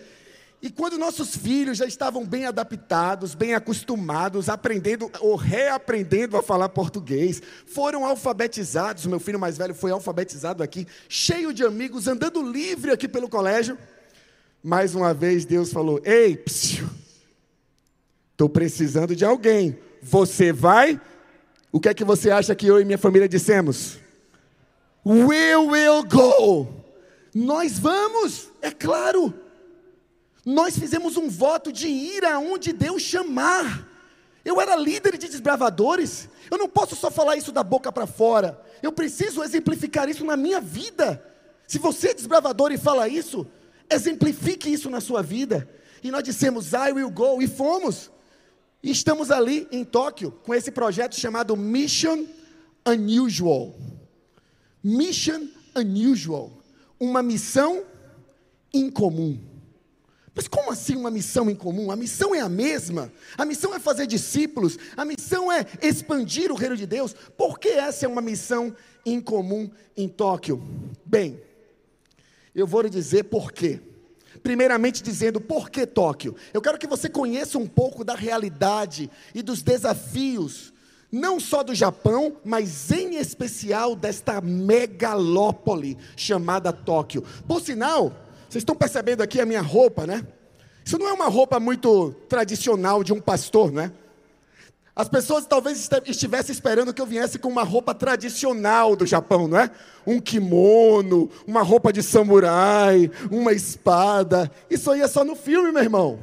e 0.62 0.71
quando 0.71 0.99
nossos 0.99 1.35
filhos 1.35 1.79
já 1.79 1.87
estavam 1.87 2.25
bem 2.25 2.45
adaptados, 2.45 3.35
bem 3.35 3.55
acostumados, 3.55 4.50
aprendendo 4.50 5.11
ou 5.21 5.35
reaprendendo 5.35 6.37
a 6.37 6.43
falar 6.43 6.69
português, 6.69 7.43
foram 7.67 8.05
alfabetizados, 8.05 9.07
meu 9.07 9.19
filho 9.19 9.39
mais 9.39 9.57
velho 9.57 9.75
foi 9.75 9.91
alfabetizado 9.91 10.62
aqui, 10.62 10.87
cheio 11.09 11.55
de 11.55 11.65
amigos, 11.65 12.07
andando 12.07 12.43
livre 12.43 12.91
aqui 12.91 13.09
pelo 13.09 13.29
colégio. 13.29 13.79
Mais 14.62 14.95
uma 14.95 15.14
vez 15.14 15.45
Deus 15.45 15.73
falou: 15.73 16.00
Ei, 16.05 16.43
estou 18.31 18.49
precisando 18.49 19.17
de 19.17 19.25
alguém. 19.25 19.79
Você 20.02 20.52
vai? 20.52 21.00
O 21.73 21.81
que 21.81 21.88
é 21.88 21.95
que 21.95 22.05
você 22.05 22.31
acha 22.31 22.55
que 22.55 22.67
eu 22.67 22.81
e 22.81 22.85
minha 22.85 22.99
família 22.99 23.29
dissemos? 23.29 23.99
We 25.05 25.57
will 25.57 26.05
go. 26.05 26.69
Nós 27.35 27.79
vamos, 27.79 28.50
é 28.61 28.71
claro. 28.71 29.33
Nós 30.45 30.79
fizemos 30.79 31.17
um 31.17 31.29
voto 31.29 31.73
de 31.73 31.87
ir 31.87 32.25
aonde 32.25 32.73
Deus 32.73 33.02
chamar. 33.02 33.88
Eu 34.45 34.61
era 34.61 34.75
líder 34.76 35.17
de 35.17 35.29
desbravadores. 35.29 36.29
Eu 36.50 36.59
não 36.59 36.69
posso 36.69 36.97
só 36.97 37.11
falar 37.11 37.37
isso 37.37 37.52
da 37.52 37.62
boca 37.62 37.93
para 37.93 38.07
fora. 38.07 38.61
Eu 38.83 38.90
preciso 38.90 39.43
exemplificar 39.43 40.09
isso 40.09 40.25
na 40.25 40.37
minha 40.37 40.61
vida. 40.61 41.25
Se 41.67 41.79
você 41.79 42.09
é 42.09 42.14
desbravador 42.14 42.73
e 42.73 42.79
fala 42.79 43.09
isso, 43.09 43.47
exemplifique 43.91 44.73
isso 44.73 44.89
na 44.89 45.01
sua 45.01 45.23
vida. 45.23 45.69
E 46.03 46.11
nós 46.11 46.23
dissemos, 46.23 46.73
I 46.73 46.93
will 46.93 47.11
go, 47.11 47.43
e 47.43 47.47
fomos. 47.47 48.11
E 48.83 48.91
estamos 48.91 49.31
ali 49.31 49.69
em 49.71 49.85
Tóquio 49.85 50.31
com 50.31 50.55
esse 50.55 50.71
projeto 50.71 51.15
chamado 51.15 51.57
Mission 51.57 52.25
Unusual. 52.87 53.75
Mission 54.83 55.49
Unusual. 55.77 56.51
Uma 56.99 57.23
missão 57.23 57.85
incomum. 58.73 59.39
Mas 60.35 60.47
como 60.49 60.71
assim 60.71 60.97
uma 60.97 61.11
missão 61.11 61.51
em 61.51 61.55
comum? 61.55 61.91
A 61.91 61.97
missão 61.97 62.35
é 62.35 62.41
a 62.41 62.49
mesma. 62.49 63.13
A 63.37 63.45
missão 63.45 63.75
é 63.75 63.79
fazer 63.79 64.07
discípulos. 64.07 64.79
A 64.97 65.05
missão 65.05 65.51
é 65.51 65.67
expandir 65.83 66.51
o 66.51 66.55
reino 66.55 66.77
de 66.77 66.87
Deus. 66.87 67.15
Por 67.37 67.59
que 67.59 67.69
essa 67.69 68.07
é 68.07 68.09
uma 68.09 68.23
missão 68.23 68.75
em 69.05 69.21
comum 69.21 69.71
em 69.97 70.09
Tóquio? 70.09 70.63
Bem, 71.05 71.43
eu 72.54 72.66
vou 72.66 72.83
lhe 72.83 72.90
dizer 72.90 73.25
por 73.25 73.52
quê. 73.52 73.80
Primeiramente 74.42 75.02
dizendo 75.02 75.40
por 75.40 75.71
que 75.71 75.87
Tóquio. 75.87 76.35
Eu 76.52 76.62
quero 76.62 76.78
que 76.78 76.87
você 76.87 77.09
conheça 77.09 77.59
um 77.59 77.66
pouco 77.66 78.04
da 78.04 78.14
realidade 78.14 79.11
e 79.35 79.42
dos 79.42 79.62
desafios, 79.62 80.73
não 81.12 81.38
só 81.38 81.62
do 81.62 81.75
Japão, 81.75 82.37
mas 82.45 82.90
em 82.90 83.16
especial 83.16 83.95
desta 83.95 84.40
megalópole 84.40 85.99
chamada 86.16 86.73
Tóquio. 86.73 87.23
Por 87.47 87.61
sinal, 87.61 88.12
vocês 88.49 88.62
estão 88.62 88.75
percebendo 88.75 89.23
aqui 89.23 89.40
a 89.40 89.47
minha 89.47 89.61
roupa, 89.61 90.07
né? 90.07 90.26
Isso 90.85 90.99
não 90.99 91.09
é 91.09 91.12
uma 91.12 91.28
roupa 91.28 91.61
muito 91.61 92.12
tradicional 92.28 93.04
de 93.04 93.12
um 93.12 93.21
pastor, 93.21 93.71
né? 93.71 93.92
As 95.00 95.09
pessoas 95.09 95.47
talvez 95.47 95.88
estivessem 96.04 96.52
esperando 96.52 96.92
que 96.92 97.00
eu 97.00 97.07
viesse 97.07 97.38
com 97.38 97.49
uma 97.49 97.62
roupa 97.62 97.95
tradicional 97.95 98.95
do 98.95 99.07
Japão, 99.07 99.49
não 99.49 99.59
é? 99.59 99.71
Um 100.07 100.21
kimono, 100.21 101.30
uma 101.47 101.62
roupa 101.62 101.90
de 101.90 102.02
samurai, 102.02 103.11
uma 103.30 103.50
espada. 103.54 104.52
Isso 104.69 104.90
aí 104.90 105.00
é 105.00 105.09
só 105.09 105.25
no 105.25 105.35
filme, 105.35 105.73
meu 105.73 105.83
irmão. 105.83 106.21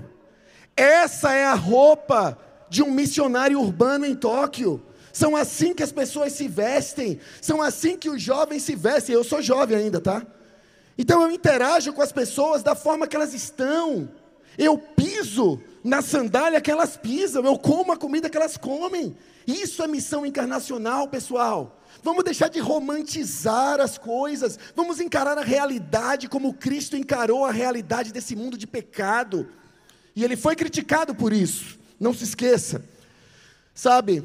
Essa 0.75 1.33
é 1.33 1.43
a 1.43 1.55
roupa 1.55 2.37
de 2.69 2.83
um 2.83 2.91
missionário 2.91 3.59
urbano 3.59 4.05
em 4.05 4.13
Tóquio. 4.13 4.79
São 5.11 5.35
assim 5.35 5.73
que 5.73 5.81
as 5.81 5.91
pessoas 5.91 6.33
se 6.33 6.47
vestem, 6.47 7.19
são 7.41 7.63
assim 7.63 7.97
que 7.97 8.11
os 8.11 8.21
jovens 8.21 8.61
se 8.61 8.75
vestem. 8.75 9.15
Eu 9.15 9.23
sou 9.23 9.41
jovem 9.41 9.75
ainda, 9.75 9.99
tá? 9.99 10.23
Então 10.95 11.23
eu 11.23 11.31
interajo 11.31 11.93
com 11.93 12.03
as 12.03 12.11
pessoas 12.11 12.61
da 12.61 12.75
forma 12.75 13.07
que 13.07 13.15
elas 13.15 13.33
estão. 13.33 14.07
Eu 14.55 14.77
piso 14.77 15.59
na 15.87 16.01
sandália 16.01 16.59
que 16.59 16.69
elas 16.69 16.97
pisam, 16.97 17.45
eu 17.45 17.57
como 17.57 17.93
a 17.93 17.97
comida 17.97 18.29
que 18.29 18.35
elas 18.35 18.57
comem. 18.57 19.15
Isso 19.47 19.81
é 19.81 19.87
missão 19.87 20.25
encarnacional, 20.25 21.07
pessoal. 21.07 21.81
Vamos 22.03 22.25
deixar 22.25 22.49
de 22.49 22.59
romantizar 22.59 23.79
as 23.79 23.97
coisas, 23.97 24.59
vamos 24.75 24.99
encarar 24.99 25.37
a 25.37 25.43
realidade 25.43 26.27
como 26.27 26.53
Cristo 26.53 26.97
encarou 26.97 27.45
a 27.45 27.51
realidade 27.51 28.11
desse 28.11 28.35
mundo 28.35 28.57
de 28.57 28.67
pecado. 28.67 29.47
E 30.13 30.23
ele 30.25 30.35
foi 30.35 30.55
criticado 30.55 31.15
por 31.15 31.31
isso, 31.31 31.79
não 31.97 32.13
se 32.13 32.25
esqueça. 32.25 32.83
Sabe, 33.73 34.23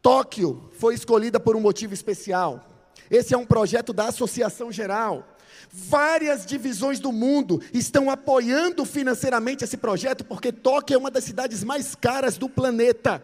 Tóquio 0.00 0.70
foi 0.78 0.94
escolhida 0.94 1.40
por 1.40 1.56
um 1.56 1.60
motivo 1.60 1.92
especial. 1.92 2.64
Esse 3.10 3.34
é 3.34 3.36
um 3.36 3.46
projeto 3.46 3.92
da 3.92 4.06
Associação 4.06 4.70
Geral. 4.70 5.35
Várias 5.72 6.46
divisões 6.46 6.98
do 6.98 7.12
mundo 7.12 7.60
estão 7.72 8.10
apoiando 8.10 8.84
financeiramente 8.84 9.64
esse 9.64 9.76
projeto, 9.76 10.24
porque 10.24 10.50
Tóquio 10.52 10.94
é 10.94 10.98
uma 10.98 11.10
das 11.10 11.24
cidades 11.24 11.62
mais 11.62 11.94
caras 11.94 12.38
do 12.38 12.48
planeta. 12.48 13.22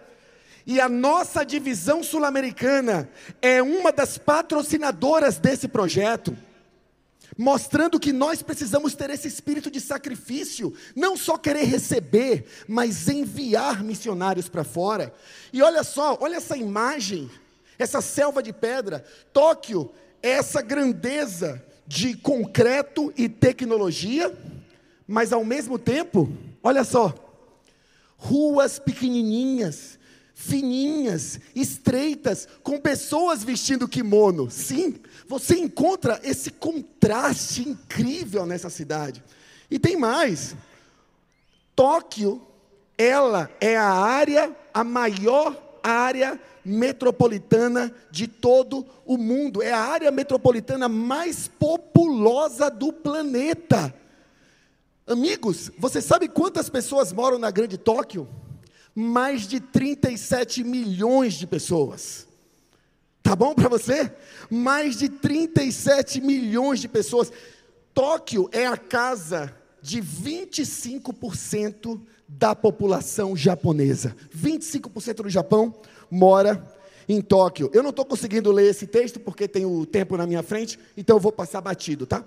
E 0.66 0.80
a 0.80 0.88
nossa 0.88 1.44
divisão 1.44 2.02
sul-americana 2.02 3.08
é 3.40 3.62
uma 3.62 3.90
das 3.90 4.16
patrocinadoras 4.18 5.38
desse 5.38 5.66
projeto, 5.66 6.36
mostrando 7.36 7.98
que 7.98 8.12
nós 8.12 8.42
precisamos 8.42 8.94
ter 8.94 9.10
esse 9.10 9.26
espírito 9.26 9.70
de 9.70 9.80
sacrifício, 9.80 10.72
não 10.94 11.16
só 11.16 11.36
querer 11.36 11.64
receber, 11.64 12.44
mas 12.68 13.08
enviar 13.08 13.82
missionários 13.82 14.48
para 14.48 14.62
fora. 14.62 15.12
E 15.52 15.62
olha 15.62 15.82
só, 15.82 16.18
olha 16.20 16.36
essa 16.36 16.56
imagem, 16.56 17.30
essa 17.78 18.00
selva 18.00 18.42
de 18.42 18.52
pedra, 18.52 19.04
Tóquio, 19.32 19.90
essa 20.22 20.62
grandeza 20.62 21.64
de 21.86 22.16
concreto 22.16 23.12
e 23.16 23.28
tecnologia, 23.28 24.32
mas 25.06 25.32
ao 25.32 25.44
mesmo 25.44 25.78
tempo, 25.78 26.32
olha 26.62 26.84
só, 26.84 27.14
ruas 28.16 28.78
pequenininhas, 28.78 29.98
fininhas, 30.34 31.38
estreitas, 31.54 32.48
com 32.62 32.80
pessoas 32.80 33.44
vestindo 33.44 33.88
kimono. 33.88 34.50
Sim, 34.50 34.96
você 35.28 35.56
encontra 35.56 36.20
esse 36.24 36.50
contraste 36.50 37.68
incrível 37.68 38.46
nessa 38.46 38.70
cidade. 38.70 39.22
E 39.70 39.78
tem 39.78 39.96
mais. 39.96 40.56
Tóquio, 41.74 42.42
ela 42.98 43.50
é 43.60 43.76
a 43.76 43.90
área, 43.90 44.54
a 44.74 44.82
maior 44.84 45.61
área 45.90 46.40
metropolitana 46.64 47.92
de 48.10 48.26
todo 48.26 48.86
o 49.04 49.16
mundo. 49.16 49.62
É 49.62 49.72
a 49.72 49.80
área 49.80 50.10
metropolitana 50.10 50.88
mais 50.88 51.48
populosa 51.48 52.70
do 52.70 52.92
planeta. 52.92 53.94
Amigos, 55.06 55.70
você 55.78 56.00
sabe 56.00 56.28
quantas 56.28 56.68
pessoas 56.68 57.12
moram 57.12 57.38
na 57.38 57.50
Grande 57.50 57.76
Tóquio? 57.76 58.28
Mais 58.94 59.48
de 59.48 59.58
37 59.58 60.62
milhões 60.62 61.34
de 61.34 61.46
pessoas. 61.46 62.28
Tá 63.22 63.34
bom 63.34 63.54
para 63.54 63.68
você? 63.68 64.12
Mais 64.50 64.96
de 64.96 65.08
37 65.08 66.20
milhões 66.20 66.80
de 66.80 66.88
pessoas. 66.88 67.32
Tóquio 67.94 68.48
é 68.52 68.66
a 68.66 68.76
casa 68.76 69.54
de 69.80 70.00
25% 70.00 72.00
da 72.38 72.54
população 72.54 73.36
japonesa. 73.36 74.16
25% 74.36 75.22
do 75.22 75.30
Japão 75.30 75.74
mora 76.10 76.62
em 77.08 77.20
Tóquio. 77.20 77.70
Eu 77.72 77.82
não 77.82 77.90
estou 77.90 78.04
conseguindo 78.04 78.50
ler 78.50 78.70
esse 78.70 78.86
texto 78.86 79.20
porque 79.20 79.48
tem 79.48 79.64
o 79.66 79.84
tempo 79.84 80.16
na 80.16 80.26
minha 80.26 80.42
frente, 80.42 80.78
então 80.96 81.16
eu 81.16 81.20
vou 81.20 81.32
passar 81.32 81.60
batido, 81.60 82.06
tá? 82.06 82.24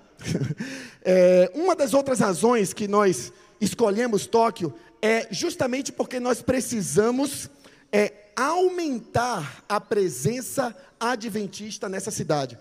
é, 1.02 1.50
uma 1.54 1.74
das 1.74 1.94
outras 1.94 2.20
razões 2.20 2.72
que 2.72 2.86
nós 2.86 3.32
escolhemos 3.60 4.26
Tóquio 4.26 4.72
é 5.00 5.28
justamente 5.30 5.92
porque 5.92 6.20
nós 6.20 6.42
precisamos 6.42 7.50
é, 7.92 8.12
aumentar 8.36 9.64
a 9.68 9.80
presença 9.80 10.76
adventista 11.00 11.88
nessa 11.88 12.10
cidade. 12.10 12.58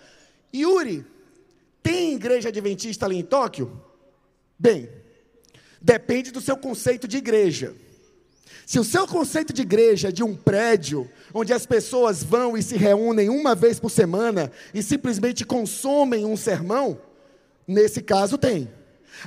Yuri, 0.54 1.06
tem 1.84 2.14
igreja 2.14 2.50
adventista 2.50 3.06
ali 3.06 3.18
em 3.18 3.24
Tóquio? 3.24 3.82
Bem, 4.58 4.90
depende 5.86 6.32
do 6.32 6.42
seu 6.42 6.58
conceito 6.58 7.08
de 7.08 7.18
igreja. 7.18 7.76
Se 8.66 8.80
o 8.80 8.84
seu 8.84 9.08
conceito 9.08 9.54
de 9.54 9.62
igreja 9.62 10.08
é 10.08 10.12
de 10.12 10.24
um 10.24 10.36
prédio, 10.36 11.08
onde 11.32 11.54
as 11.54 11.68
pessoas 11.68 12.24
vão 12.24 12.58
e 12.58 12.64
se 12.64 12.76
reúnem 12.76 13.30
uma 13.30 13.54
vez 13.54 13.80
por 13.80 13.92
semana 13.92 14.52
e 14.74 14.82
simplesmente 14.82 15.46
consomem 15.46 16.26
um 16.26 16.36
sermão, 16.36 17.00
nesse 17.68 18.02
caso 18.02 18.36
tem. 18.36 18.68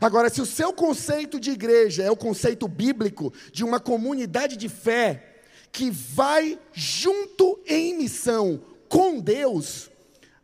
Agora, 0.00 0.28
se 0.28 0.42
o 0.42 0.46
seu 0.46 0.72
conceito 0.72 1.38
de 1.38 1.52
igreja 1.52 2.02
é 2.02 2.10
o 2.10 2.16
conceito 2.16 2.66
bíblico 2.66 3.32
de 3.52 3.62
uma 3.62 3.78
comunidade 3.78 4.56
de 4.56 4.68
fé 4.68 5.36
que 5.70 5.92
vai 5.92 6.58
junto 6.72 7.60
em 7.68 7.96
missão 7.96 8.60
com 8.88 9.20
Deus, 9.20 9.88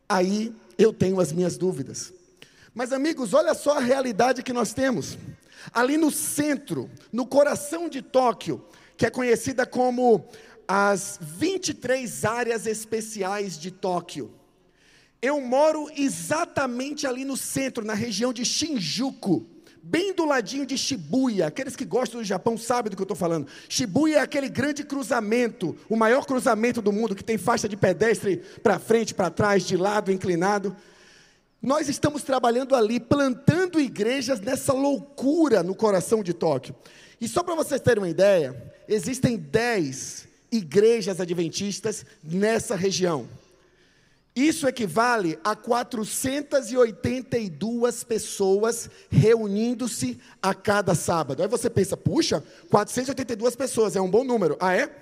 aí 0.09 0.55
eu 0.79 0.93
tenho 0.93 1.19
as 1.19 1.33
minhas 1.33 1.57
dúvidas. 1.57 2.13
Mas, 2.73 2.93
amigos, 2.93 3.35
olha 3.35 3.53
só 3.55 3.79
a 3.79 3.81
realidade 3.81 4.45
que 4.45 4.53
nós 4.53 4.73
temos. 4.73 5.19
Ali 5.73 5.97
no 5.97 6.11
centro, 6.11 6.91
no 7.13 7.27
coração 7.27 7.89
de 7.89 8.03
Tóquio, 8.03 8.65
que 8.97 9.07
é 9.07 9.11
conhecida 9.11 9.67
como 9.67 10.27
as 10.67 11.19
23 11.21 12.25
áreas 12.25 12.67
especiais 12.67 13.59
de 13.59 13.71
Tóquio. 13.71 14.33
Eu 15.21 15.41
moro 15.41 15.89
exatamente 15.97 17.07
ali 17.07 17.25
no 17.25 17.37
centro, 17.37 17.85
na 17.85 17.95
região 17.95 18.33
de 18.33 18.45
Shinjuku, 18.45 19.47
bem 19.83 20.15
do 20.15 20.25
ladinho 20.25 20.67
de 20.67 20.77
Shibuya. 20.77 21.47
Aqueles 21.47 21.75
que 21.77 21.85
gostam 21.85 22.21
do 22.21 22.27
Japão 22.27 22.59
sabem 22.59 22.91
do 22.91 22.97
que 22.97 23.03
eu 23.03 23.05
estou 23.05 23.17
falando. 23.17 23.47
Shibuya 23.69 24.19
é 24.19 24.21
aquele 24.21 24.49
grande 24.49 24.85
cruzamento, 24.85 25.77
o 25.89 25.97
maior 25.97 26.27
cruzamento 26.27 26.83
do 26.83 26.93
mundo, 26.93 27.15
que 27.15 27.25
tem 27.25 27.39
faixa 27.39 27.69
de 27.69 27.77
pedestre 27.77 28.43
para 28.63 28.79
frente, 28.79 29.15
para 29.15 29.31
trás, 29.31 29.67
de 29.67 29.77
lado, 29.77 30.13
inclinado. 30.13 30.77
Nós 31.65 31.89
estamos 31.89 32.23
trabalhando 32.23 32.77
ali, 32.77 33.01
plantando 33.01 33.81
igrejas 33.81 34.39
nessa 34.39 34.75
loucura 34.75 35.63
no 35.63 35.75
coração 35.75 36.23
de 36.23 36.35
Tóquio. 36.35 36.77
E 37.19 37.27
só 37.27 37.43
para 37.43 37.55
vocês 37.55 37.81
terem 37.81 38.03
uma 38.03 38.09
ideia, 38.11 38.71
existem 38.87 39.39
10 39.39 40.29
igrejas 40.53 41.23
adventistas 41.23 42.05
nessa 42.23 42.77
região. 42.77 43.27
Isso 44.37 44.69
equivale 44.69 45.39
a 45.43 45.57
482 45.57 48.05
pessoas 48.05 48.91
reunindo-se 49.09 50.21
a 50.43 50.53
cada 50.53 50.95
sábado. 50.95 51.43
Aí 51.43 51.49
você 51.49 51.71
pensa, 51.71 51.97
puxa, 51.97 52.45
482 52.69 53.57
pessoas 53.57 53.97
é 53.97 54.03
um 54.03 54.11
bom 54.11 54.23
número. 54.23 54.59
Ah, 54.61 54.77
é? 54.77 54.95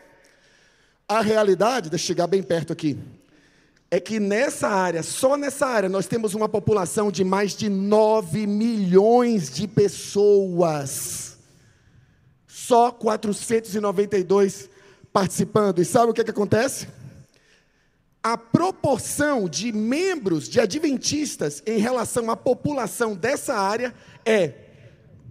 A 1.08 1.22
realidade, 1.22 1.90
deixa 1.90 2.04
eu 2.04 2.06
chegar 2.06 2.28
bem 2.28 2.40
perto 2.40 2.72
aqui 2.72 2.96
é 3.92 4.00
que 4.00 4.18
nessa 4.18 4.68
área, 4.68 5.02
só 5.02 5.36
nessa 5.36 5.66
área, 5.66 5.86
nós 5.86 6.06
temos 6.06 6.32
uma 6.32 6.48
população 6.48 7.12
de 7.12 7.22
mais 7.22 7.54
de 7.54 7.68
9 7.68 8.46
milhões 8.46 9.50
de 9.50 9.68
pessoas. 9.68 11.36
Só 12.46 12.90
492 12.90 14.70
participando. 15.12 15.82
E 15.82 15.84
sabe 15.84 16.10
o 16.10 16.14
que, 16.14 16.22
é 16.22 16.24
que 16.24 16.30
acontece? 16.30 16.88
A 18.22 18.38
proporção 18.38 19.46
de 19.46 19.70
membros 19.70 20.48
de 20.48 20.58
adventistas 20.58 21.62
em 21.66 21.76
relação 21.76 22.30
à 22.30 22.36
população 22.36 23.14
dessa 23.14 23.52
área 23.52 23.94
é 24.24 24.54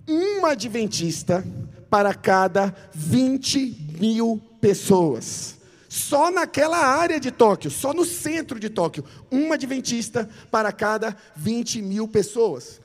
uma 0.08 0.52
adventista 0.52 1.44
para 1.90 2.14
cada 2.14 2.76
20 2.94 3.96
mil 4.00 4.40
pessoas. 4.62 5.61
Só 5.92 6.32
naquela 6.32 6.78
área 6.78 7.20
de 7.20 7.32
Tóquio, 7.32 7.70
só 7.70 7.94
no 7.94 8.06
centro 8.06 8.58
de 8.58 8.70
Tóquio, 8.70 9.04
uma 9.30 9.56
adventista 9.56 10.30
para 10.50 10.72
cada 10.72 11.18
20 11.36 11.82
mil 11.82 12.08
pessoas. 12.08 12.80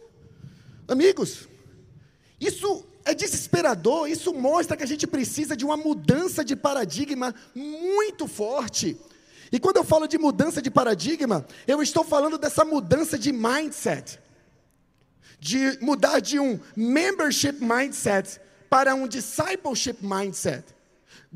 Amigos, 0.89 1.47
isso 2.41 2.85
é 3.05 3.15
desesperador, 3.15 4.11
isso 4.11 4.35
mostra 4.35 4.77
que 4.77 4.83
a 4.83 4.89
gente 4.89 5.07
precisa 5.07 5.57
de 5.57 5.65
uma 5.65 5.77
mudança 5.77 6.45
de 6.45 6.57
paradigma 6.57 7.33
muito 7.55 8.27
forte. 8.27 9.01
E 9.53 9.61
quando 9.61 9.77
eu 9.77 9.85
falo 9.85 10.09
de 10.09 10.19
mudança 10.19 10.61
de 10.61 10.69
paradigma, 10.69 11.47
eu 11.65 11.81
estou 11.81 12.03
falando 12.03 12.37
dessa 12.37 12.65
mudança 12.65 13.17
de 13.17 13.31
mindset. 13.31 14.19
De 15.39 15.79
mudar 15.81 16.19
de 16.19 16.41
um 16.41 16.59
membership 16.75 17.65
mindset 17.65 18.41
para 18.69 18.97
um 18.97 19.07
discipleship 19.07 19.99
mindset 20.01 20.75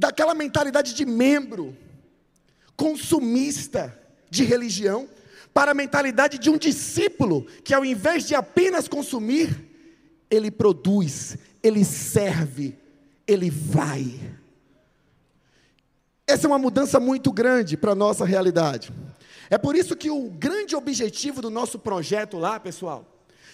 daquela 0.01 0.35
mentalidade 0.35 0.95
de 0.95 1.05
membro, 1.05 1.77
consumista 2.75 3.95
de 4.31 4.45
religião, 4.45 5.07
para 5.53 5.73
a 5.73 5.75
mentalidade 5.75 6.39
de 6.39 6.49
um 6.49 6.57
discípulo, 6.57 7.45
que 7.63 7.75
ao 7.75 7.85
invés 7.85 8.27
de 8.27 8.35
apenas 8.35 8.89
consumir, 8.89 9.55
ele 10.31 10.51
produz, 10.51 11.37
ele 11.63 11.85
serve, 11.85 12.79
ele 13.27 13.51
vai. 13.51 14.19
Essa 16.27 16.47
é 16.47 16.49
uma 16.49 16.59
mudança 16.59 16.99
muito 16.99 17.31
grande 17.31 17.77
para 17.77 17.93
a 17.93 17.95
nossa 17.95 18.25
realidade. 18.25 18.91
É 19.51 19.59
por 19.59 19.77
isso 19.77 19.95
que 19.95 20.09
o 20.09 20.31
grande 20.31 20.75
objetivo 20.75 21.43
do 21.43 21.51
nosso 21.51 21.79
projeto 21.79 22.39
lá, 22.39 22.59
pessoal, 22.59 23.05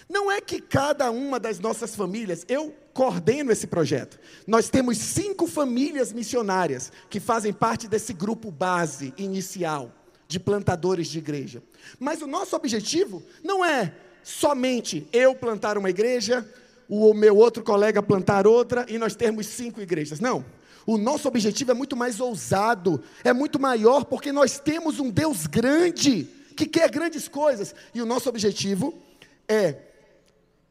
não 0.07 0.31
é 0.31 0.39
que 0.39 0.61
cada 0.61 1.11
uma 1.11 1.41
das 1.41 1.59
nossas 1.59 1.93
famílias, 1.93 2.45
eu 2.47 2.73
coordeno 2.97 3.51
esse 3.51 3.67
projeto. 3.67 4.19
Nós 4.47 4.69
temos 4.69 4.97
cinco 4.97 5.45
famílias 5.45 6.11
missionárias 6.11 6.91
que 7.11 7.19
fazem 7.19 7.53
parte 7.53 7.87
desse 7.87 8.11
grupo 8.11 8.49
base 8.49 9.13
inicial 9.19 9.91
de 10.27 10.39
plantadores 10.39 11.07
de 11.07 11.19
igreja. 11.19 11.61
Mas 11.99 12.23
o 12.23 12.27
nosso 12.27 12.55
objetivo 12.55 13.21
não 13.43 13.63
é 13.63 13.93
somente 14.23 15.07
eu 15.13 15.35
plantar 15.35 15.77
uma 15.77 15.91
igreja, 15.91 16.43
o 16.89 17.13
meu 17.13 17.37
outro 17.37 17.63
colega 17.63 18.01
plantar 18.01 18.47
outra 18.47 18.83
e 18.89 18.97
nós 18.97 19.15
termos 19.15 19.45
cinco 19.45 19.79
igrejas. 19.79 20.19
Não. 20.19 20.43
O 20.83 20.97
nosso 20.97 21.27
objetivo 21.27 21.69
é 21.69 21.75
muito 21.75 21.95
mais 21.95 22.19
ousado, 22.19 23.03
é 23.23 23.31
muito 23.31 23.59
maior, 23.59 24.05
porque 24.05 24.31
nós 24.31 24.59
temos 24.59 24.99
um 24.99 25.11
Deus 25.11 25.45
grande, 25.45 26.27
que 26.55 26.65
quer 26.65 26.89
grandes 26.89 27.27
coisas. 27.27 27.75
E 27.93 28.01
o 28.01 28.07
nosso 28.07 28.27
objetivo 28.27 28.91
é 29.47 29.75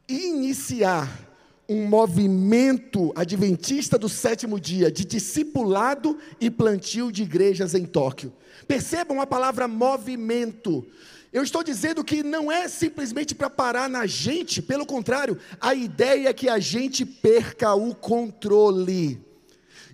iniciar 0.09 1.26
um 1.69 1.85
movimento 1.85 3.11
adventista 3.15 3.97
do 3.97 4.07
sétimo 4.07 4.59
dia 4.59 4.91
de 4.91 5.03
discipulado 5.03 6.17
e 6.39 6.49
plantio 6.49 7.11
de 7.11 7.23
igrejas 7.23 7.73
em 7.73 7.85
Tóquio. 7.85 8.31
Percebam 8.67 9.19
a 9.19 9.27
palavra 9.27 9.67
movimento. 9.67 10.85
Eu 11.31 11.43
estou 11.43 11.63
dizendo 11.63 12.03
que 12.03 12.23
não 12.23 12.51
é 12.51 12.67
simplesmente 12.67 13.35
para 13.35 13.49
parar 13.49 13.89
na 13.89 14.05
gente, 14.05 14.61
pelo 14.61 14.85
contrário, 14.85 15.37
a 15.59 15.75
ideia 15.75 16.29
é 16.29 16.33
que 16.33 16.47
a 16.47 16.57
gente 16.57 17.05
perca 17.05 17.73
o 17.75 17.93
controle. 17.93 19.26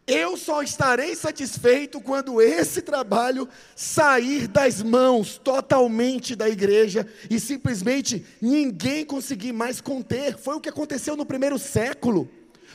Eu 0.06 0.36
só 0.36 0.62
estarei 0.62 1.16
satisfeito 1.16 2.02
quando 2.02 2.42
esse 2.42 2.82
trabalho 2.82 3.48
sair 3.74 4.50
das 4.50 4.84
mãos 4.84 5.38
totalmente 5.38 6.36
da 6.36 6.50
igreja 6.50 7.08
e 7.30 7.40
simplesmente 7.40 8.26
ninguém 8.42 9.06
conseguir 9.06 9.54
mais 9.54 9.80
conter. 9.80 10.38
Foi 10.38 10.56
o 10.56 10.60
que 10.60 10.68
aconteceu 10.68 11.16
no 11.16 11.26
primeiro 11.26 11.58
século. 11.58 12.30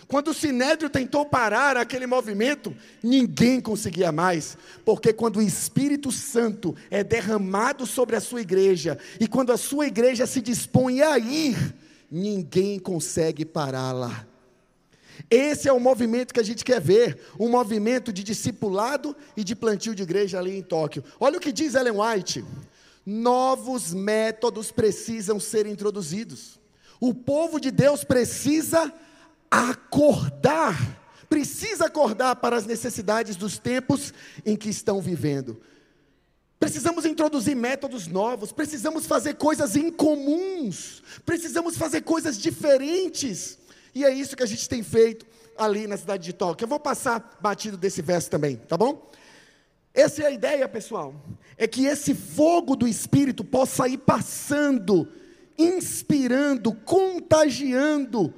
Quando 0.06 0.28
o 0.28 0.34
Sinédrio 0.34 0.88
tentou 0.88 1.26
parar 1.26 1.76
aquele 1.76 2.06
movimento, 2.06 2.74
ninguém 3.02 3.60
conseguia 3.60 4.10
mais, 4.10 4.56
porque 4.82 5.12
quando 5.12 5.36
o 5.36 5.42
Espírito 5.42 6.10
Santo 6.10 6.74
é 6.90 7.04
derramado 7.04 7.84
sobre 7.84 8.16
a 8.16 8.20
sua 8.20 8.40
igreja 8.40 8.98
e 9.20 9.28
quando 9.28 9.52
a 9.52 9.58
sua 9.58 9.86
igreja 9.86 10.26
se 10.26 10.40
dispõe 10.40 11.02
a 11.02 11.18
ir, 11.18 11.74
ninguém 12.10 12.78
consegue 12.78 13.44
pará-la. 13.44 14.26
Esse 15.30 15.68
é 15.68 15.72
o 15.72 15.80
movimento 15.80 16.32
que 16.32 16.40
a 16.40 16.44
gente 16.44 16.64
quer 16.64 16.80
ver, 16.80 17.18
um 17.38 17.48
movimento 17.48 18.12
de 18.12 18.22
discipulado 18.22 19.16
e 19.36 19.42
de 19.42 19.54
plantio 19.56 19.94
de 19.94 20.02
igreja 20.02 20.38
ali 20.38 20.56
em 20.56 20.62
Tóquio. 20.62 21.04
Olha 21.18 21.38
o 21.38 21.40
que 21.40 21.52
diz 21.52 21.74
Ellen 21.74 21.94
White: 22.00 22.44
novos 23.04 23.92
métodos 23.92 24.70
precisam 24.70 25.40
ser 25.40 25.66
introduzidos. 25.66 26.58
O 27.00 27.14
povo 27.14 27.60
de 27.60 27.70
Deus 27.70 28.04
precisa 28.04 28.92
acordar, 29.50 30.76
precisa 31.28 31.86
acordar 31.86 32.36
para 32.36 32.56
as 32.56 32.66
necessidades 32.66 33.36
dos 33.36 33.58
tempos 33.58 34.12
em 34.44 34.56
que 34.56 34.68
estão 34.68 35.00
vivendo. 35.00 35.60
Precisamos 36.58 37.04
introduzir 37.04 37.54
métodos 37.54 38.08
novos, 38.08 38.50
precisamos 38.50 39.06
fazer 39.06 39.34
coisas 39.34 39.76
incomuns, 39.76 41.02
precisamos 41.24 41.76
fazer 41.76 42.00
coisas 42.00 42.36
diferentes. 42.36 43.57
E 43.94 44.04
é 44.04 44.12
isso 44.12 44.36
que 44.36 44.42
a 44.42 44.46
gente 44.46 44.68
tem 44.68 44.82
feito 44.82 45.26
ali 45.56 45.86
na 45.86 45.96
cidade 45.96 46.24
de 46.24 46.32
Tóquio. 46.32 46.64
Eu 46.64 46.68
vou 46.68 46.80
passar 46.80 47.38
batido 47.40 47.76
desse 47.76 48.00
verso 48.00 48.30
também, 48.30 48.56
tá 48.56 48.76
bom? 48.76 49.10
Essa 49.92 50.22
é 50.22 50.26
a 50.26 50.30
ideia, 50.30 50.68
pessoal. 50.68 51.14
É 51.56 51.66
que 51.66 51.86
esse 51.86 52.14
fogo 52.14 52.76
do 52.76 52.86
Espírito 52.86 53.42
possa 53.42 53.88
ir 53.88 53.98
passando, 53.98 55.08
inspirando, 55.58 56.72
contagiando, 56.72 58.32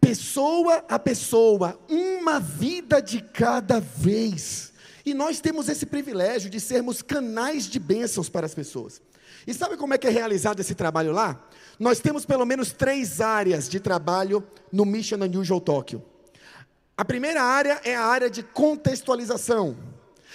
pessoa 0.00 0.84
a 0.88 0.98
pessoa, 0.98 1.78
uma 1.88 2.40
vida 2.40 3.00
de 3.00 3.22
cada 3.22 3.78
vez. 3.78 4.72
E 5.06 5.14
nós 5.14 5.40
temos 5.40 5.68
esse 5.68 5.86
privilégio 5.86 6.50
de 6.50 6.58
sermos 6.58 7.00
canais 7.00 7.66
de 7.66 7.78
bênçãos 7.78 8.28
para 8.28 8.46
as 8.46 8.54
pessoas. 8.54 9.00
E 9.46 9.52
sabe 9.52 9.76
como 9.76 9.94
é 9.94 9.98
que 9.98 10.06
é 10.06 10.10
realizado 10.10 10.60
esse 10.60 10.74
trabalho 10.74 11.12
lá? 11.12 11.42
Nós 11.78 12.00
temos 12.00 12.24
pelo 12.24 12.44
menos 12.44 12.72
três 12.72 13.20
áreas 13.20 13.68
de 13.68 13.80
trabalho 13.80 14.42
no 14.72 14.84
Mission 14.84 15.16
Unusual 15.16 15.60
Tóquio. 15.60 16.02
A 16.96 17.04
primeira 17.04 17.42
área 17.42 17.80
é 17.84 17.94
a 17.96 18.04
área 18.04 18.30
de 18.30 18.42
contextualização. 18.42 19.76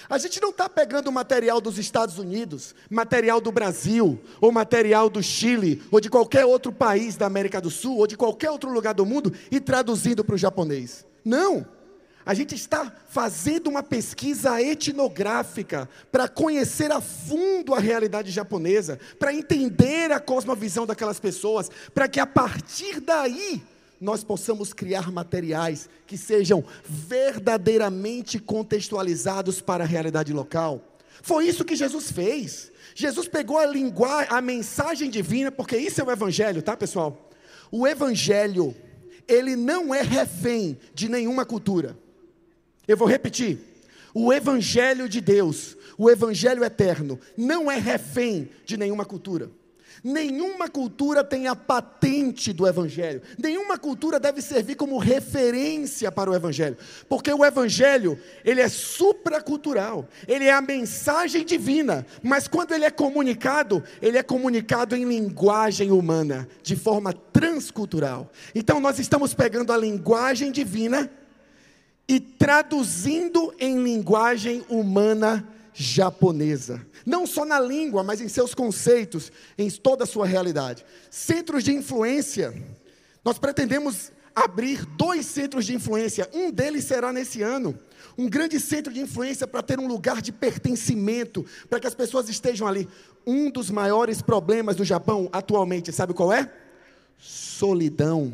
A 0.10 0.18
gente 0.18 0.42
não 0.42 0.50
está 0.50 0.70
pegando 0.70 1.12
material 1.12 1.60
dos 1.60 1.78
Estados 1.78 2.18
Unidos, 2.18 2.76
material 2.90 3.42
do 3.42 3.52
Brasil, 3.52 4.20
ou 4.40 4.52
material 4.52 5.10
do 5.10 5.22
Chile, 5.22 5.82
ou 5.92 6.00
de 6.00 6.10
qualquer 6.10 6.46
outro 6.46 6.72
país 6.72 7.16
da 7.16 7.26
América 7.26 7.60
do 7.60 7.70
Sul, 7.70 7.98
ou 7.98 8.08
de 8.08 8.16
qualquer 8.16 8.52
outro 8.52 8.72
lugar 8.72 8.94
do 8.94 9.06
mundo 9.06 9.34
e 9.52 9.60
traduzindo 9.60 10.24
para 10.24 10.36
o 10.36 10.38
japonês. 10.38 11.06
Não! 11.24 11.79
A 12.30 12.36
gente 12.36 12.54
está 12.54 12.96
fazendo 13.10 13.72
uma 13.72 13.82
pesquisa 13.82 14.62
etnográfica 14.62 15.90
para 16.12 16.28
conhecer 16.28 16.92
a 16.92 17.02
fundo 17.02 17.74
a 17.74 17.80
realidade 17.80 18.30
japonesa, 18.30 19.00
para 19.18 19.34
entender 19.34 20.12
a 20.12 20.20
cosmovisão 20.20 20.86
daquelas 20.86 21.20
pessoas, 21.20 21.72
para 21.92 22.08
que 22.08 22.20
a 22.20 22.28
partir 22.28 23.00
daí 23.00 23.64
nós 24.00 24.24
possamos 24.24 24.74
criar 24.74 25.12
materiais 25.12 25.90
que 26.06 26.16
sejam 26.16 26.64
verdadeiramente 26.88 28.38
contextualizados 28.38 29.60
para 29.60 29.84
a 29.84 29.88
realidade 29.88 30.32
local. 30.32 30.84
Foi 31.24 31.48
isso 31.48 31.66
que 31.66 31.76
Jesus 31.76 32.12
fez. 32.12 32.72
Jesus 32.94 33.28
pegou 33.28 33.58
a 33.58 33.66
linguagem, 33.66 34.28
a 34.30 34.40
mensagem 34.40 35.10
divina, 35.10 35.52
porque 35.52 35.78
isso 35.78 36.00
é 36.00 36.04
o 36.04 36.12
evangelho, 36.12 36.62
tá, 36.62 36.78
pessoal? 36.78 37.32
O 37.72 37.88
evangelho, 37.88 38.76
ele 39.28 39.56
não 39.56 39.96
é 39.96 40.04
refém 40.04 40.78
de 40.94 41.10
nenhuma 41.10 41.44
cultura. 41.44 41.98
Eu 42.90 42.98
vou 42.98 43.08
repetir. 43.08 43.60
O 44.16 44.34
evangelho 44.34 45.08
de 45.08 45.22
Deus, 45.22 45.78
o 45.96 46.10
evangelho 46.10 46.64
eterno, 46.64 47.20
não 47.38 47.70
é 47.70 47.78
refém 47.78 48.50
de 48.66 48.78
nenhuma 48.78 49.06
cultura. 49.06 49.52
Nenhuma 50.04 50.68
cultura 50.70 51.24
tem 51.24 51.48
a 51.48 51.56
patente 51.56 52.54
do 52.54 52.66
Evangelho. 52.66 53.22
Nenhuma 53.38 53.78
cultura 53.78 54.18
deve 54.18 54.42
servir 54.42 54.76
como 54.76 54.98
referência 54.98 56.10
para 56.10 56.32
o 56.32 56.34
Evangelho. 56.34 56.78
Porque 57.10 57.34
o 57.34 57.44
Evangelho, 57.44 58.18
ele 58.46 58.62
é 58.62 58.70
supracultural. 58.70 60.08
Ele 60.26 60.46
é 60.46 60.54
a 60.54 60.62
mensagem 60.62 61.44
divina. 61.44 62.06
Mas 62.24 62.48
quando 62.48 62.72
ele 62.72 62.86
é 62.86 62.90
comunicado, 62.90 63.84
ele 64.02 64.18
é 64.18 64.24
comunicado 64.24 64.96
em 64.96 65.04
linguagem 65.04 65.92
humana, 65.92 66.48
de 66.64 66.78
forma 66.78 67.12
transcultural. 67.12 68.32
Então 68.56 68.80
nós 68.80 69.00
estamos 69.00 69.34
pegando 69.34 69.74
a 69.74 69.78
linguagem 69.78 70.50
divina 70.50 71.12
e 72.10 72.20
traduzindo 72.20 73.54
em 73.60 73.84
linguagem 73.84 74.66
humana 74.68 75.48
japonesa. 75.72 76.84
Não 77.06 77.28
só 77.28 77.46
na 77.46 77.60
língua, 77.60 78.04
mas 78.04 78.20
em 78.20 78.28
seus 78.28 78.56
conceitos, 78.56 79.32
em 79.56 79.70
toda 79.70 80.06
a 80.06 80.08
sua 80.08 80.26
realidade. 80.26 80.84
Centros 81.12 81.64
de 81.64 81.72
influência. 81.72 82.52
Nós 83.24 83.38
pretendemos 83.38 84.12
abrir 84.36 84.86
dois 84.98 85.28
centros 85.28 85.68
de 85.68 85.76
influência. 85.76 86.28
Um 86.34 86.50
deles 86.50 86.86
será 86.86 87.14
nesse 87.14 87.44
ano. 87.44 87.78
Um 88.18 88.28
grande 88.28 88.60
centro 88.60 88.92
de 88.92 89.00
influência 89.00 89.48
para 89.48 89.62
ter 89.62 89.80
um 89.80 89.88
lugar 89.88 90.20
de 90.20 90.32
pertencimento, 90.32 91.46
para 91.70 91.80
que 91.80 91.88
as 91.88 91.94
pessoas 91.94 92.28
estejam 92.28 92.68
ali. 92.68 92.88
Um 93.26 93.52
dos 93.52 93.70
maiores 93.70 94.20
problemas 94.20 94.76
do 94.76 94.84
Japão 94.84 95.30
atualmente, 95.32 95.92
sabe 95.92 96.16
qual 96.16 96.34
é? 96.34 96.52
Solidão. 97.20 98.34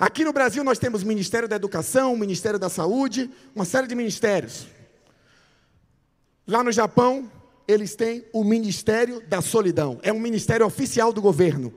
Aqui 0.00 0.24
no 0.24 0.32
Brasil 0.32 0.64
nós 0.64 0.78
temos 0.78 1.04
Ministério 1.04 1.46
da 1.46 1.56
Educação, 1.56 2.16
Ministério 2.16 2.58
da 2.58 2.70
Saúde, 2.70 3.30
uma 3.54 3.66
série 3.66 3.86
de 3.86 3.94
ministérios. 3.94 4.66
Lá 6.46 6.64
no 6.64 6.72
Japão, 6.72 7.30
eles 7.68 7.94
têm 7.94 8.24
o 8.32 8.42
Ministério 8.42 9.20
da 9.28 9.42
Solidão. 9.42 10.00
É 10.02 10.10
um 10.10 10.18
ministério 10.18 10.64
oficial 10.64 11.12
do 11.12 11.20
governo. 11.20 11.70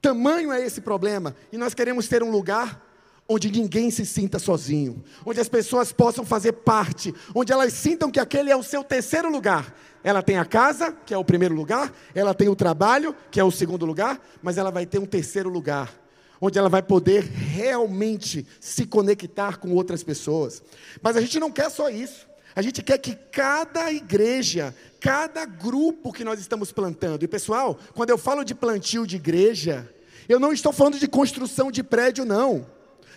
Tamanho 0.00 0.50
é 0.50 0.64
esse 0.64 0.80
problema. 0.80 1.36
E 1.52 1.58
nós 1.58 1.74
queremos 1.74 2.08
ter 2.08 2.22
um 2.22 2.30
lugar 2.30 2.82
onde 3.28 3.50
ninguém 3.50 3.90
se 3.90 4.06
sinta 4.06 4.38
sozinho, 4.38 5.04
onde 5.26 5.38
as 5.38 5.48
pessoas 5.48 5.92
possam 5.92 6.24
fazer 6.24 6.52
parte, 6.52 7.14
onde 7.34 7.52
elas 7.52 7.74
sintam 7.74 8.10
que 8.10 8.18
aquele 8.18 8.50
é 8.50 8.56
o 8.56 8.62
seu 8.62 8.82
terceiro 8.82 9.30
lugar. 9.30 9.74
Ela 10.02 10.22
tem 10.22 10.38
a 10.38 10.44
casa, 10.46 10.90
que 11.04 11.12
é 11.12 11.18
o 11.18 11.24
primeiro 11.24 11.54
lugar, 11.54 11.92
ela 12.14 12.32
tem 12.32 12.48
o 12.48 12.56
trabalho, 12.56 13.14
que 13.30 13.38
é 13.38 13.44
o 13.44 13.50
segundo 13.50 13.84
lugar, 13.84 14.18
mas 14.42 14.56
ela 14.56 14.70
vai 14.70 14.86
ter 14.86 14.98
um 14.98 15.04
terceiro 15.04 15.50
lugar, 15.50 15.92
onde 16.40 16.58
ela 16.58 16.68
vai 16.68 16.82
poder 16.82 17.22
realmente 17.22 18.46
se 18.60 18.86
conectar 18.86 19.58
com 19.58 19.72
outras 19.72 20.02
pessoas. 20.02 20.62
Mas 21.02 21.16
a 21.16 21.20
gente 21.20 21.40
não 21.40 21.50
quer 21.50 21.70
só 21.70 21.88
isso. 21.88 22.26
A 22.54 22.62
gente 22.62 22.82
quer 22.82 22.98
que 22.98 23.14
cada 23.14 23.92
igreja, 23.92 24.74
cada 25.00 25.44
grupo 25.44 26.12
que 26.12 26.24
nós 26.24 26.40
estamos 26.40 26.72
plantando, 26.72 27.22
e 27.22 27.28
pessoal, 27.28 27.78
quando 27.94 28.10
eu 28.10 28.16
falo 28.16 28.44
de 28.44 28.54
plantio 28.54 29.06
de 29.06 29.16
igreja, 29.16 29.92
eu 30.28 30.40
não 30.40 30.52
estou 30.52 30.72
falando 30.72 30.98
de 30.98 31.06
construção 31.06 31.70
de 31.70 31.82
prédio, 31.82 32.24
não. 32.24 32.66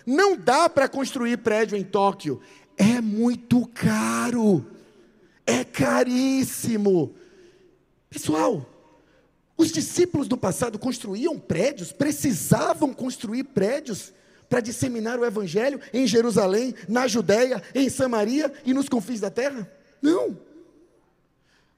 Não 0.06 0.36
dá 0.36 0.68
para 0.68 0.88
construir 0.88 1.38
prédio 1.38 1.76
em 1.76 1.84
Tóquio. 1.84 2.40
É 2.76 3.00
muito 3.00 3.66
caro. 3.68 4.66
É 5.46 5.64
caríssimo. 5.64 7.14
Pessoal, 8.08 8.66
os 9.60 9.70
discípulos 9.70 10.26
do 10.26 10.38
passado 10.38 10.78
construíam 10.78 11.38
prédios, 11.38 11.92
precisavam 11.92 12.94
construir 12.94 13.44
prédios 13.44 14.10
para 14.48 14.60
disseminar 14.60 15.18
o 15.18 15.24
evangelho 15.24 15.78
em 15.92 16.06
Jerusalém, 16.06 16.74
na 16.88 17.06
Judéia, 17.06 17.62
em 17.74 17.90
Samaria 17.90 18.50
e 18.64 18.72
nos 18.72 18.88
confins 18.88 19.20
da 19.20 19.30
terra? 19.30 19.70
Não. 20.00 20.38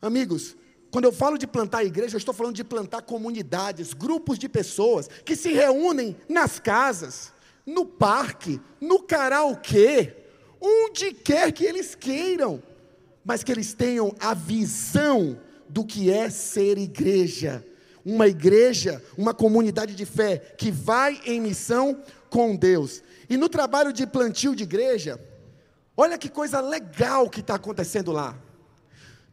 Amigos, 0.00 0.56
quando 0.92 1.06
eu 1.06 1.12
falo 1.12 1.36
de 1.36 1.44
plantar 1.44 1.84
igreja, 1.84 2.14
eu 2.14 2.18
estou 2.18 2.32
falando 2.32 2.54
de 2.54 2.62
plantar 2.62 3.02
comunidades, 3.02 3.92
grupos 3.92 4.38
de 4.38 4.48
pessoas 4.48 5.08
que 5.24 5.34
se 5.34 5.52
reúnem 5.52 6.16
nas 6.28 6.60
casas, 6.60 7.32
no 7.66 7.84
parque, 7.84 8.60
no 8.80 9.02
karaokê, 9.02 10.14
onde 10.60 11.12
quer 11.12 11.50
que 11.50 11.64
eles 11.64 11.96
queiram, 11.96 12.62
mas 13.24 13.42
que 13.42 13.50
eles 13.50 13.74
tenham 13.74 14.14
a 14.20 14.34
visão 14.34 15.36
do 15.68 15.84
que 15.84 16.12
é 16.12 16.30
ser 16.30 16.78
igreja. 16.78 17.66
Uma 18.04 18.26
igreja, 18.26 19.02
uma 19.16 19.32
comunidade 19.32 19.94
de 19.94 20.04
fé 20.04 20.38
que 20.58 20.70
vai 20.70 21.20
em 21.24 21.40
missão 21.40 22.02
com 22.28 22.56
Deus. 22.56 23.02
E 23.28 23.36
no 23.36 23.48
trabalho 23.48 23.92
de 23.92 24.06
plantio 24.06 24.54
de 24.54 24.64
igreja, 24.64 25.20
olha 25.96 26.18
que 26.18 26.28
coisa 26.28 26.60
legal 26.60 27.30
que 27.30 27.40
está 27.40 27.54
acontecendo 27.54 28.12
lá. 28.12 28.36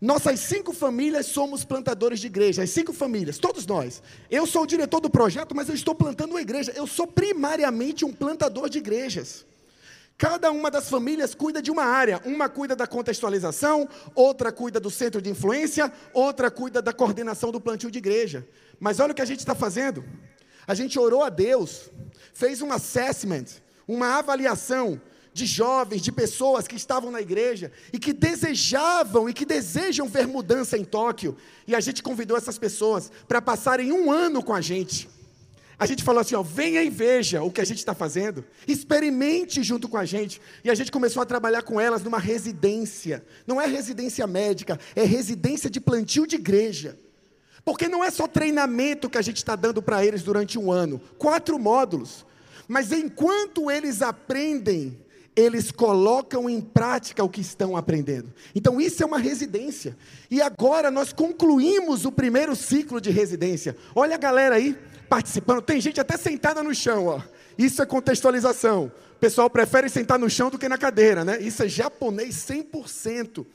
Nossas 0.02 0.40
cinco 0.40 0.72
famílias 0.72 1.26
somos 1.26 1.66
plantadores 1.66 2.22
de 2.22 2.28
igreja, 2.28 2.64
as 2.64 2.70
cinco 2.70 2.94
famílias, 2.94 3.38
todos 3.38 3.66
nós. 3.66 4.02
Eu 4.32 4.48
sou 4.48 4.64
o 4.64 4.68
diretor 4.68 5.02
do 5.02 5.10
projeto, 5.10 5.54
mas 5.54 5.68
eu 5.68 5.76
estou 5.76 5.94
plantando 5.94 6.32
uma 6.32 6.42
igreja. 6.42 6.72
Eu 6.74 6.88
sou 6.88 7.06
primariamente 7.06 8.06
um 8.06 8.14
plantador 8.14 8.70
de 8.70 8.78
igrejas. 8.78 9.46
Cada 10.20 10.52
uma 10.52 10.70
das 10.70 10.90
famílias 10.90 11.34
cuida 11.34 11.62
de 11.62 11.72
uma 11.72 11.86
área. 11.86 12.22
Uma 12.26 12.50
cuida 12.50 12.76
da 12.76 12.86
contextualização, 12.86 13.88
outra 14.14 14.52
cuida 14.52 14.78
do 14.78 14.92
centro 14.92 15.22
de 15.22 15.30
influência, 15.30 15.90
outra 16.14 16.52
cuida 16.52 16.82
da 16.82 16.92
coordenação 16.92 17.54
do 17.54 17.62
plantio 17.62 17.90
de 17.90 18.00
igreja. 18.00 18.46
Mas 18.82 19.00
olha 19.00 19.14
o 19.14 19.16
que 19.16 19.22
a 19.22 19.26
gente 19.26 19.40
está 19.40 19.56
fazendo. 19.56 20.04
A 20.68 20.74
gente 20.74 21.00
orou 21.00 21.24
a 21.24 21.30
Deus, 21.30 21.90
fez 22.34 22.62
um 22.62 22.70
assessment, 22.70 23.46
uma 23.88 24.18
avaliação 24.18 25.02
de 25.32 25.46
jovens, 25.46 26.02
de 26.02 26.12
pessoas 26.12 26.68
que 26.68 26.76
estavam 26.76 27.12
na 27.12 27.22
igreja 27.22 27.72
e 27.94 27.98
que 27.98 28.12
desejavam 28.12 29.30
e 29.30 29.34
que 29.34 29.46
desejam 29.46 30.06
ver 30.06 30.28
mudança 30.28 30.78
em 30.78 30.84
Tóquio. 30.84 31.38
E 31.66 31.74
a 31.74 31.80
gente 31.80 32.04
convidou 32.04 32.36
essas 32.36 32.58
pessoas 32.58 33.10
para 33.26 33.42
passarem 33.42 33.94
um 33.94 34.12
ano 34.12 34.44
com 34.44 34.54
a 34.54 34.60
gente. 34.60 35.10
A 35.80 35.86
gente 35.86 36.04
falou 36.04 36.20
assim: 36.20 36.36
ó, 36.36 36.44
venha 36.44 36.84
e 36.84 36.90
veja 36.90 37.42
o 37.42 37.50
que 37.50 37.62
a 37.62 37.66
gente 37.66 37.78
está 37.78 37.96
fazendo, 37.96 38.44
experimente 38.68 39.64
junto 39.64 39.88
com 39.88 39.96
a 39.96 40.04
gente. 40.04 40.42
E 40.62 40.70
a 40.70 40.76
gente 40.76 40.92
começou 40.92 41.22
a 41.24 41.26
trabalhar 41.26 41.62
com 41.62 41.80
elas 41.80 42.04
numa 42.04 42.20
residência. 42.20 43.24
Não 43.48 43.62
é 43.62 43.66
residência 43.66 44.28
médica, 44.28 44.78
é 44.94 45.04
residência 45.04 45.70
de 45.70 45.80
plantio 45.80 46.28
de 46.28 46.36
igreja. 46.36 47.00
Porque 47.64 47.88
não 47.88 48.04
é 48.04 48.12
só 48.12 48.28
treinamento 48.28 49.10
que 49.10 49.18
a 49.18 49.22
gente 49.22 49.38
está 49.38 49.56
dando 49.56 49.82
para 49.82 50.06
eles 50.06 50.22
durante 50.22 50.60
um 50.60 50.72
ano 50.72 51.00
quatro 51.18 51.58
módulos. 51.58 52.26
Mas 52.68 52.92
enquanto 52.92 53.72
eles 53.72 54.02
aprendem, 54.02 55.00
eles 55.40 55.72
colocam 55.72 56.50
em 56.50 56.60
prática 56.60 57.24
o 57.24 57.30
que 57.30 57.42
estão 57.42 57.78
aprendendo. 57.78 58.34
Então, 58.54 58.80
isso 58.80 59.02
é 59.02 59.06
uma 59.06 59.18
residência. 59.18 59.96
E 60.30 60.42
agora 60.42 60.92
nós 60.92 61.14
concluímos 61.14 62.06
o 62.06 62.12
primeiro 62.12 62.56
ciclo 62.56 63.00
de 63.00 63.10
residência. 63.10 63.76
Olha 63.96 64.16
a 64.16 64.20
galera 64.20 64.56
aí 64.56 64.78
participando. 65.08 65.62
Tem 65.62 65.80
gente 65.80 66.00
até 66.00 66.18
sentada 66.18 66.62
no 66.62 66.74
chão, 66.74 67.08
ó. 67.08 67.22
Isso 67.58 67.82
é 67.82 67.86
contextualização. 67.86 68.92
O 69.16 69.20
pessoal 69.20 69.50
prefere 69.50 69.90
sentar 69.90 70.18
no 70.18 70.30
chão 70.30 70.50
do 70.50 70.58
que 70.58 70.70
na 70.70 70.78
cadeira, 70.78 71.26
né? 71.26 71.42
Isso 71.42 71.64
é 71.64 71.68
japonês 71.68 72.36
100%. 72.36 73.46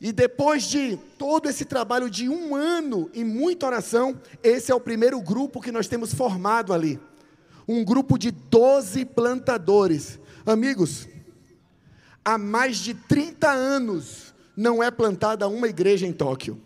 E 0.00 0.10
depois 0.10 0.64
de 0.64 0.98
todo 1.16 1.48
esse 1.48 1.64
trabalho 1.64 2.10
de 2.10 2.28
um 2.28 2.56
ano 2.56 3.08
e 3.14 3.22
muita 3.22 3.66
oração, 3.66 4.20
esse 4.42 4.72
é 4.72 4.74
o 4.74 4.80
primeiro 4.80 5.20
grupo 5.20 5.60
que 5.60 5.70
nós 5.70 5.86
temos 5.86 6.12
formado 6.12 6.72
ali. 6.72 6.98
Um 7.68 7.84
grupo 7.84 8.18
de 8.18 8.32
12 8.32 9.04
plantadores. 9.04 10.18
Amigos, 10.44 11.08
há 12.24 12.36
mais 12.36 12.78
de 12.78 12.94
30 12.94 13.50
anos 13.50 14.34
não 14.56 14.82
é 14.82 14.90
plantada 14.90 15.48
uma 15.48 15.68
igreja 15.68 16.06
em 16.06 16.12
Tóquio. 16.12 16.60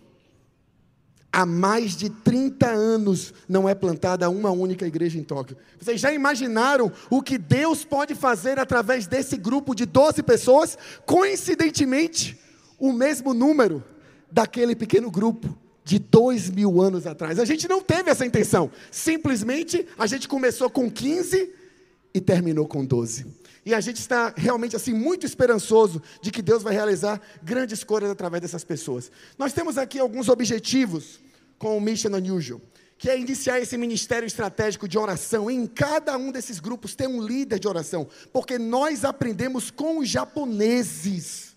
Há 1.33 1.45
mais 1.45 1.95
de 1.95 2.09
30 2.09 2.67
anos 2.67 3.35
não 3.47 3.69
é 3.69 3.75
plantada 3.75 4.31
uma 4.31 4.51
única 4.51 4.87
igreja 4.87 5.19
em 5.19 5.23
Tóquio. 5.23 5.57
Vocês 5.79 6.01
já 6.01 6.11
imaginaram 6.11 6.91
o 7.11 7.21
que 7.21 7.37
Deus 7.37 7.85
pode 7.85 8.15
fazer 8.15 8.59
através 8.59 9.07
desse 9.07 9.37
grupo 9.37 9.75
de 9.75 9.85
12 9.85 10.23
pessoas? 10.23 10.79
Coincidentemente, 11.05 12.41
o 12.79 12.91
mesmo 12.91 13.35
número 13.35 13.85
daquele 14.33 14.75
pequeno 14.75 15.11
grupo 15.11 15.57
de 15.85 15.99
dois 15.99 16.49
mil 16.51 16.81
anos 16.81 17.07
atrás. 17.07 17.39
A 17.39 17.45
gente 17.45 17.69
não 17.69 17.81
teve 17.83 18.11
essa 18.11 18.25
intenção. 18.27 18.71
Simplesmente 18.91 19.87
a 19.99 20.07
gente 20.07 20.27
começou 20.27 20.71
com 20.71 20.91
15 20.91 21.53
e 22.15 22.21
terminou 22.21 22.67
com 22.67 22.85
12. 22.85 23.27
E 23.67 23.75
a 23.75 23.81
gente 23.81 23.97
está 23.97 24.33
realmente 24.37 24.77
assim 24.77 24.95
muito 24.95 25.27
esperançoso 25.27 26.01
de 26.23 26.31
que 26.31 26.41
Deus 26.41 26.63
vai 26.63 26.73
realizar 26.73 27.21
grandes 27.43 27.83
coisas 27.83 28.09
através 28.09 28.41
dessas 28.41 28.63
pessoas. 28.63 29.11
Nós 29.37 29.53
temos 29.53 29.77
aqui 29.77 29.99
alguns 29.99 30.29
objetivos 30.29 31.19
com 31.59 31.77
o 31.77 31.81
Mission 31.81 32.11
Unusual, 32.11 32.61
que 32.97 33.11
é 33.11 33.19
iniciar 33.19 33.59
esse 33.59 33.77
ministério 33.77 34.25
estratégico 34.25 34.87
de 34.87 34.97
oração. 34.97 35.51
Em 35.51 35.67
cada 35.67 36.17
um 36.17 36.31
desses 36.31 36.61
grupos 36.61 36.95
tem 36.95 37.09
um 37.09 37.21
líder 37.21 37.59
de 37.59 37.67
oração, 37.67 38.07
porque 38.33 38.57
nós 38.57 39.05
aprendemos 39.05 39.69
com 39.69 39.99
os 39.99 40.09
japoneses 40.09 41.57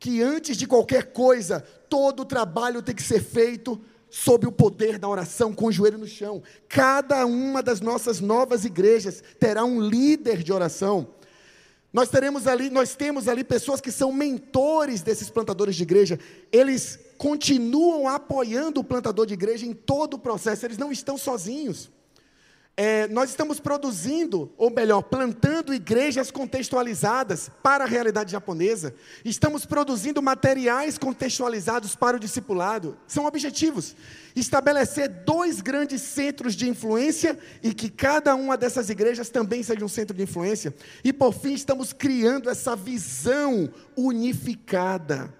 que 0.00 0.20
antes 0.20 0.56
de 0.56 0.66
qualquer 0.66 1.12
coisa, 1.12 1.60
todo 1.88 2.20
o 2.20 2.24
trabalho 2.24 2.82
tem 2.82 2.94
que 2.94 3.02
ser 3.04 3.22
feito 3.22 3.80
sob 4.10 4.48
o 4.48 4.52
poder 4.52 4.98
da 4.98 5.08
oração, 5.08 5.52
com 5.52 5.66
o 5.66 5.72
joelho 5.72 5.98
no 5.98 6.08
chão. 6.08 6.42
Cada 6.68 7.24
uma 7.24 7.62
das 7.62 7.80
nossas 7.80 8.18
novas 8.18 8.64
igrejas 8.64 9.22
terá 9.38 9.64
um 9.64 9.80
líder 9.80 10.42
de 10.42 10.52
oração. 10.52 11.19
Nós 11.92 12.08
teremos 12.08 12.46
ali, 12.46 12.70
nós 12.70 12.94
temos 12.94 13.26
ali 13.26 13.42
pessoas 13.42 13.80
que 13.80 13.90
são 13.90 14.12
mentores 14.12 15.02
desses 15.02 15.28
plantadores 15.28 15.74
de 15.74 15.82
igreja. 15.82 16.18
Eles 16.52 16.98
continuam 17.18 18.08
apoiando 18.08 18.80
o 18.80 18.84
plantador 18.84 19.26
de 19.26 19.34
igreja 19.34 19.66
em 19.66 19.72
todo 19.72 20.14
o 20.14 20.18
processo, 20.18 20.64
eles 20.64 20.78
não 20.78 20.92
estão 20.92 21.18
sozinhos. 21.18 21.90
É, 22.76 23.06
nós 23.08 23.30
estamos 23.30 23.60
produzindo, 23.60 24.52
ou 24.56 24.70
melhor, 24.70 25.02
plantando 25.02 25.74
igrejas 25.74 26.30
contextualizadas 26.30 27.50
para 27.62 27.84
a 27.84 27.86
realidade 27.86 28.32
japonesa. 28.32 28.94
Estamos 29.24 29.66
produzindo 29.66 30.22
materiais 30.22 30.96
contextualizados 30.96 31.94
para 31.94 32.16
o 32.16 32.20
discipulado. 32.20 32.96
São 33.06 33.26
objetivos. 33.26 33.94
Estabelecer 34.34 35.08
dois 35.26 35.60
grandes 35.60 36.00
centros 36.00 36.54
de 36.54 36.68
influência 36.68 37.38
e 37.62 37.74
que 37.74 37.90
cada 37.90 38.34
uma 38.34 38.56
dessas 38.56 38.88
igrejas 38.88 39.28
também 39.28 39.62
seja 39.62 39.84
um 39.84 39.88
centro 39.88 40.16
de 40.16 40.22
influência. 40.22 40.74
E 41.04 41.12
por 41.12 41.32
fim, 41.34 41.52
estamos 41.52 41.92
criando 41.92 42.48
essa 42.48 42.74
visão 42.74 43.70
unificada 43.96 45.39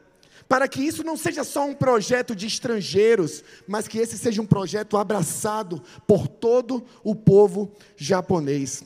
para 0.51 0.67
que 0.67 0.83
isso 0.83 1.05
não 1.05 1.17
seja 1.17 1.45
só 1.45 1.65
um 1.65 1.73
projeto 1.73 2.35
de 2.35 2.45
estrangeiros, 2.45 3.45
mas 3.69 3.87
que 3.87 3.99
esse 3.99 4.19
seja 4.19 4.43
um 4.43 4.47
projeto 4.47 4.97
abraçado 4.97 5.81
por 6.09 6.27
todo 6.27 6.85
o 7.05 7.15
povo 7.15 7.71
japonês. 7.97 8.83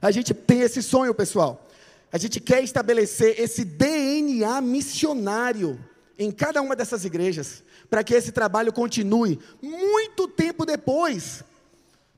A 0.00 0.12
gente 0.12 0.32
tem 0.32 0.60
esse 0.60 0.80
sonho, 0.80 1.12
pessoal. 1.12 1.68
A 2.12 2.18
gente 2.18 2.38
quer 2.38 2.62
estabelecer 2.62 3.40
esse 3.40 3.64
DNA 3.64 4.60
missionário 4.60 5.76
em 6.16 6.30
cada 6.30 6.62
uma 6.62 6.76
dessas 6.76 7.04
igrejas, 7.04 7.64
para 7.90 8.04
que 8.04 8.14
esse 8.14 8.30
trabalho 8.30 8.72
continue 8.72 9.40
muito 9.60 10.28
tempo 10.28 10.64
depois 10.64 11.42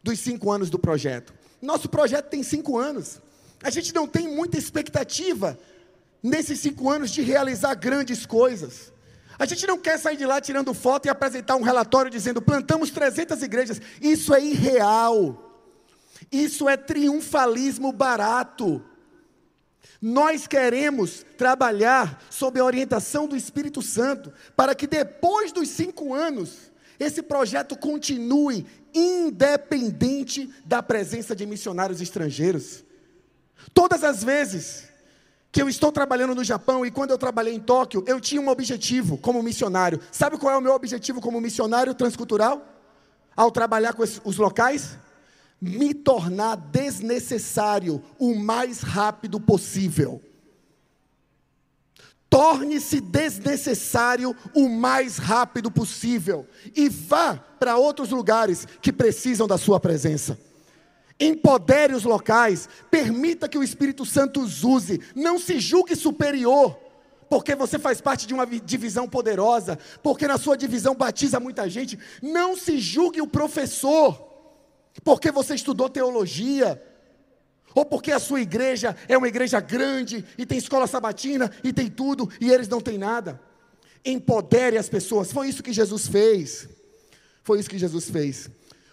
dos 0.03 0.19
cinco 0.21 0.51
anos 0.51 0.69
do 0.69 0.79
projeto. 0.79 1.33
Nosso 1.63 1.89
projeto 1.89 2.29
tem 2.29 2.43
cinco 2.43 2.77
anos. 2.77 3.19
A 3.63 3.71
gente 3.71 3.95
não 3.95 4.07
tem 4.07 4.29
muita 4.29 4.59
expectativa 4.59 5.59
nesses 6.23 6.61
cinco 6.61 6.89
anos 6.89 7.11
de 7.11 7.23
realizar 7.23 7.75
grandes 7.75 8.25
coisas. 8.25 8.93
A 9.39 9.45
gente 9.45 9.67
não 9.67 9.79
quer 9.79 9.99
sair 9.99 10.17
de 10.17 10.25
lá 10.25 10.41
tirando 10.41 10.73
foto 10.73 11.07
e 11.07 11.09
apresentar 11.09 11.57
um 11.57 11.63
relatório 11.63 12.11
dizendo 12.11 12.41
plantamos 12.41 12.91
300 12.91 13.43
igrejas. 13.43 13.81
Isso 14.01 14.35
é 14.35 14.41
irreal. 14.45 15.51
Isso 16.31 16.69
é 16.69 16.77
triunfalismo 16.77 17.91
barato. 17.93 18.83
Nós 20.01 20.47
queremos 20.47 21.25
trabalhar 21.37 22.23
sob 22.31 22.59
a 22.59 22.65
orientação 22.65 23.27
do 23.27 23.37
Espírito 23.37 23.81
Santo 23.81 24.33
para 24.57 24.75
que 24.75 24.87
depois 24.87 25.53
dos 25.53 25.69
cinco 25.69 26.15
anos 26.15 26.73
esse 26.99 27.23
projeto 27.23 27.77
continue 27.77 28.67
independente 28.95 30.53
da 30.65 30.83
presença 30.83 31.35
de 31.35 31.47
missionários 31.47 32.01
estrangeiros. 32.01 32.85
Todas 33.73 34.05
as 34.05 34.23
vezes 34.23 34.92
que 35.53 35.61
eu 35.61 35.69
estou 35.69 35.93
trabalhando 35.93 36.35
no 36.35 36.43
Japão 36.43 36.85
e 36.85 36.91
quando 36.91 37.11
eu 37.11 37.19
trabalhei 37.19 37.55
em 37.55 37.61
Tóquio, 37.61 38.03
eu 38.07 38.19
tinha 38.19 38.41
um 38.41 38.49
objetivo 38.49 39.19
como 39.19 39.43
missionário. 39.43 40.01
Sabe 40.11 40.39
qual 40.39 40.55
é 40.55 40.57
o 40.57 40.63
meu 40.63 40.73
objetivo 40.73 41.21
como 41.21 41.39
missionário 41.43 41.95
transcultural? 41.95 42.67
Ao 43.37 43.51
trabalhar 43.51 43.93
com 43.93 44.03
os 44.03 44.37
locais? 44.39 44.99
Me 45.61 45.93
tornar 45.93 46.57
desnecessário 46.57 48.03
o 48.19 48.35
mais 48.35 48.81
rápido 48.81 49.39
possível. 49.39 50.23
Torne-se 52.31 52.99
desnecessário 52.99 54.35
o 54.55 54.71
mais 54.71 55.19
rápido 55.19 55.71
possível 55.71 56.47
e 56.75 56.89
vá 56.89 57.35
para 57.61 57.77
outros 57.77 58.09
lugares 58.09 58.67
que 58.81 58.91
precisam 58.91 59.47
da 59.47 59.59
sua 59.59 59.79
presença 59.79 60.39
empodere 61.19 61.95
os 61.95 62.05
locais, 62.05 62.69
permita 62.91 63.49
que 63.49 63.59
o 63.59 63.63
Espírito 63.63 64.05
Santo 64.05 64.41
os 64.41 64.65
use, 64.65 65.01
não 65.15 65.39
se 65.39 65.59
julgue 65.61 65.95
superior, 65.97 66.79
porque 67.29 67.55
você 67.55 67.79
faz 67.79 68.01
parte 68.01 68.27
de 68.27 68.35
uma 68.35 68.47
divisão 68.47 69.09
poderosa, 69.09 69.79
porque 70.03 70.27
na 70.27 70.37
sua 70.37 70.57
divisão 70.57 70.95
batiza 70.95 71.41
muita 71.41 71.69
gente, 71.69 71.99
não 72.23 72.57
se 72.57 72.79
julgue 72.79 73.21
o 73.21 73.27
professor, 73.27 74.29
porque 75.03 75.31
você 75.31 75.55
estudou 75.55 75.89
teologia, 75.89 76.83
ou 77.75 77.85
porque 77.85 78.13
a 78.13 78.19
sua 78.19 78.41
igreja 78.41 78.95
é 79.09 79.17
uma 79.17 79.29
igreja 79.29 79.61
grande 79.61 80.25
e 80.37 80.45
tem 80.45 80.59
escola 80.59 80.87
sabatina 80.87 81.51
e 81.65 81.73
tem 81.73 81.89
tudo 81.89 82.29
e 82.41 82.51
eles 82.51 82.69
não 82.69 82.81
têm 82.81 82.99
nada. 82.99 83.41
Empodere 84.05 84.77
as 84.77 84.89
pessoas. 84.89 85.33
Foi 85.33 85.49
isso 85.49 85.63
que 85.63 85.73
Jesus 85.73 86.07
fez. 86.07 86.69
Foi 87.43 87.59
isso 87.59 87.71
que 87.71 87.79
Jesus 87.79 88.11
fez. 88.11 88.51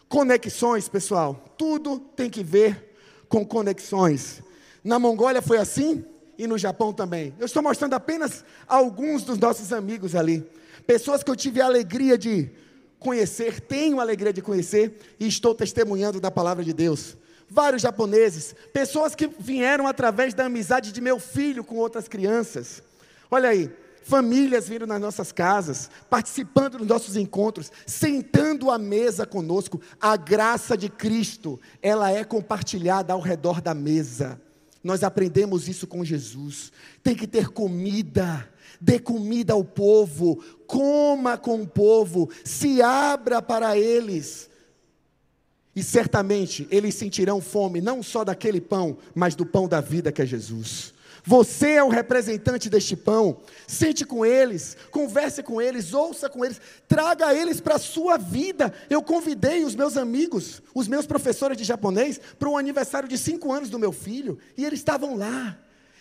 Conexões, 0.09 0.89
pessoal, 0.89 1.53
tudo 1.55 1.99
tem 1.99 2.31
que 2.31 2.43
ver 2.43 2.95
com 3.29 3.45
conexões. 3.45 4.41
Na 4.83 4.97
Mongólia 4.97 5.39
foi 5.39 5.59
assim 5.59 6.03
e 6.35 6.47
no 6.47 6.57
Japão 6.57 6.91
também. 6.91 7.31
Eu 7.37 7.45
estou 7.45 7.61
mostrando 7.61 7.93
apenas 7.93 8.43
alguns 8.67 9.23
dos 9.23 9.37
nossos 9.37 9.71
amigos 9.71 10.15
ali. 10.15 10.43
Pessoas 10.87 11.21
que 11.21 11.29
eu 11.29 11.35
tive 11.35 11.61
a 11.61 11.65
alegria 11.65 12.17
de 12.17 12.49
conhecer, 12.97 13.61
tenho 13.61 13.99
a 13.99 14.01
alegria 14.01 14.33
de 14.33 14.41
conhecer 14.41 14.99
e 15.19 15.27
estou 15.27 15.53
testemunhando 15.53 16.19
da 16.19 16.31
palavra 16.31 16.63
de 16.63 16.73
Deus. 16.73 17.15
Vários 17.47 17.83
japoneses, 17.83 18.55
pessoas 18.73 19.13
que 19.13 19.27
vieram 19.27 19.85
através 19.85 20.33
da 20.33 20.45
amizade 20.45 20.91
de 20.91 21.01
meu 21.01 21.19
filho 21.19 21.63
com 21.63 21.75
outras 21.75 22.07
crianças. 22.07 22.81
Olha 23.29 23.49
aí, 23.49 23.71
famílias 24.03 24.67
vindo 24.67 24.87
nas 24.87 24.99
nossas 24.99 25.31
casas, 25.31 25.89
participando 26.09 26.77
dos 26.77 26.87
nossos 26.87 27.15
encontros, 27.15 27.71
sentando 27.85 28.71
à 28.71 28.77
mesa 28.77 29.25
conosco. 29.25 29.81
A 29.99 30.17
graça 30.17 30.77
de 30.77 30.89
Cristo, 30.89 31.59
ela 31.81 32.11
é 32.11 32.23
compartilhada 32.23 33.13
ao 33.13 33.19
redor 33.19 33.61
da 33.61 33.73
mesa. 33.73 34.41
Nós 34.83 35.03
aprendemos 35.03 35.67
isso 35.67 35.85
com 35.85 36.03
Jesus. 36.03 36.71
Tem 37.03 37.15
que 37.15 37.27
ter 37.27 37.49
comida, 37.49 38.47
dê 38.79 38.97
comida 38.97 39.53
ao 39.53 39.63
povo, 39.63 40.41
coma 40.65 41.37
com 41.37 41.61
o 41.61 41.67
povo, 41.67 42.29
se 42.43 42.81
abra 42.81 43.41
para 43.41 43.77
eles. 43.77 44.49
E 45.75 45.83
certamente 45.83 46.67
eles 46.71 46.95
sentirão 46.95 47.39
fome 47.41 47.81
não 47.81 48.01
só 48.01 48.23
daquele 48.23 48.59
pão, 48.59 48.97
mas 49.13 49.35
do 49.35 49.45
pão 49.45 49.67
da 49.67 49.81
vida 49.81 50.11
que 50.11 50.21
é 50.21 50.25
Jesus. 50.25 50.93
Você 51.25 51.71
é 51.71 51.83
o 51.83 51.89
representante 51.89 52.69
deste 52.69 52.95
pão. 52.95 53.41
Sente 53.67 54.05
com 54.05 54.25
eles, 54.25 54.77
converse 54.91 55.43
com 55.43 55.61
eles, 55.61 55.93
ouça 55.93 56.29
com 56.29 56.43
eles, 56.43 56.59
traga 56.87 57.33
eles 57.33 57.59
para 57.59 57.75
a 57.75 57.79
sua 57.79 58.17
vida. 58.17 58.73
Eu 58.89 59.01
convidei 59.01 59.63
os 59.63 59.75
meus 59.75 59.97
amigos, 59.97 60.61
os 60.73 60.87
meus 60.87 61.05
professores 61.05 61.57
de 61.57 61.63
japonês, 61.63 62.19
para 62.37 62.49
um 62.49 62.57
aniversário 62.57 63.07
de 63.07 63.17
cinco 63.17 63.51
anos 63.51 63.69
do 63.69 63.79
meu 63.79 63.91
filho, 63.91 64.39
e 64.57 64.65
eles 64.65 64.79
estavam 64.79 65.15
lá. 65.15 65.57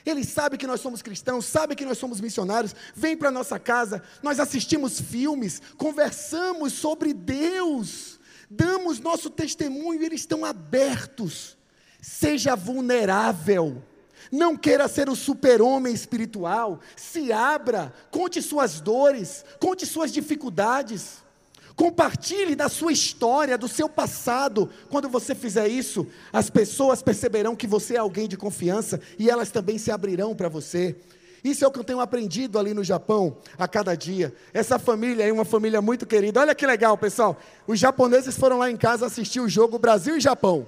Eles 0.07 0.29
sabem 0.29 0.59
que 0.59 0.67
nós 0.67 0.81
somos 0.81 1.03
cristãos, 1.03 1.45
sabem 1.45 1.77
que 1.77 1.85
nós 1.85 1.99
somos 1.99 2.21
missionários, 2.21 2.75
vêm 2.95 3.17
para 3.17 3.31
nossa 3.31 3.59
casa, 3.59 4.03
nós 4.23 4.41
assistimos 4.41 5.01
filmes, 5.01 5.61
conversamos 5.77 6.73
sobre 6.73 7.13
Deus, 7.13 8.19
damos 8.49 9.01
nosso 9.01 9.29
testemunho, 9.29 10.01
e 10.01 10.07
eles 10.07 10.21
estão 10.21 10.45
abertos. 10.45 11.59
Seja 12.01 12.55
vulnerável. 12.55 13.83
Não 14.31 14.57
queira 14.57 14.89
ser 14.89 15.09
o 15.09 15.17
super-homem 15.17 15.93
espiritual. 15.95 16.81
Se 16.97 17.33
abra, 17.33 17.93
conte 18.11 18.43
suas 18.43 18.81
dores, 18.81 19.45
conte 19.59 19.87
suas 19.87 20.13
dificuldades. 20.13 21.27
Compartilhe 21.75 22.57
da 22.57 22.69
sua 22.69 22.91
história, 22.91 23.57
do 23.57 23.69
seu 23.69 23.89
passado. 23.89 24.69
Quando 24.91 25.09
você 25.09 25.33
fizer 25.33 25.69
isso, 25.69 26.07
as 26.33 26.51
pessoas 26.51 27.03
perceberão 27.03 27.55
que 27.55 27.69
você 27.69 27.95
é 27.95 27.99
alguém 27.99 28.27
de 28.27 28.37
confiança 28.37 29.01
e 29.17 29.31
elas 29.31 29.51
também 29.51 29.79
se 29.79 29.91
abrirão 29.91 30.35
para 30.35 30.49
você. 30.49 30.97
Isso 31.43 31.65
é 31.65 31.69
o 31.69 31.71
que 31.71 31.79
eu 31.79 31.85
tenho 31.85 32.01
aprendido 32.01 32.59
ali 32.59 32.75
no 32.75 32.83
Japão 32.83 33.37
a 33.57 33.69
cada 33.69 33.95
dia. 33.95 34.35
Essa 34.53 34.77
família 34.77 35.25
é 35.25 35.33
uma 35.33 35.45
família 35.45 35.81
muito 35.81 36.05
querida. 36.05 36.41
Olha 36.41 36.55
que 36.55 36.67
legal, 36.67 36.99
pessoal. 36.99 37.37
Os 37.67 37.79
japoneses 37.79 38.37
foram 38.37 38.59
lá 38.59 38.69
em 38.69 38.77
casa 38.77 39.07
assistir 39.07 39.39
o 39.39 39.49
jogo 39.49 39.79
Brasil 39.79 40.17
e 40.17 40.21
Japão. 40.21 40.67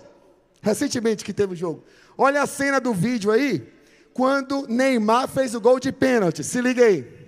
Recentemente 0.63 1.25
que 1.25 1.33
teve 1.33 1.55
o 1.55 1.57
jogo. 1.57 1.85
Olha 2.17 2.43
a 2.43 2.47
cena 2.47 2.81
do 2.81 2.93
vídeo 2.93 3.31
aí, 3.31 3.67
quando 4.13 4.67
Neymar 4.69 5.27
fez 5.29 5.55
o 5.55 5.61
gol 5.61 5.81
de 5.81 5.91
pênalti. 5.91 6.45
Se 6.45 6.61
liga 6.61 6.85
aí. 6.85 7.21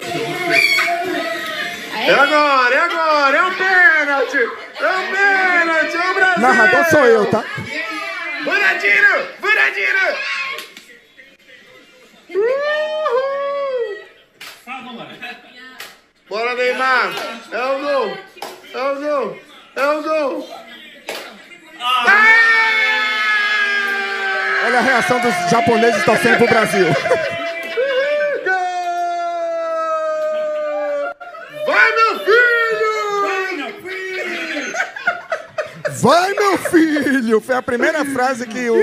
É 0.00 2.12
agora, 2.14 2.74
é 2.74 2.78
agora, 2.78 3.36
é 3.36 3.42
um 3.42 3.54
pênalti! 3.54 4.38
É 4.80 4.88
um 4.88 5.12
pênalti, 5.12 5.96
é 5.96 6.10
o 6.10 6.14
Brasil! 6.14 6.40
Narrador 6.40 6.84
sou 6.86 7.04
eu, 7.04 7.30
tá? 7.30 7.44
Buradinho! 8.44 9.28
Buradinho! 9.40 10.16
Bora, 16.28 16.54
Neymar! 16.54 17.12
É 17.52 17.64
o 17.64 17.78
gol! 17.80 18.16
É 18.72 18.82
o 18.82 18.96
gol! 18.96 19.38
É 19.76 19.86
o 19.86 20.02
gol! 20.02 20.48
Ah! 21.82 22.16
Olha 24.66 24.78
a 24.78 24.82
reação 24.82 25.18
dos 25.20 25.34
japoneses 25.50 26.04
torcendo 26.04 26.36
pro 26.38 26.46
Brasil. 26.46 26.86
Vai, 31.66 31.92
meu 31.96 32.18
filho! 32.20 33.22
Vai, 33.22 33.56
meu 33.56 33.72
filho! 33.82 34.72
Vai, 36.02 36.32
meu 36.34 36.58
filho! 36.58 37.40
Foi 37.40 37.56
a 37.56 37.62
primeira 37.62 38.04
frase 38.04 38.46
que 38.46 38.68
o 38.70 38.76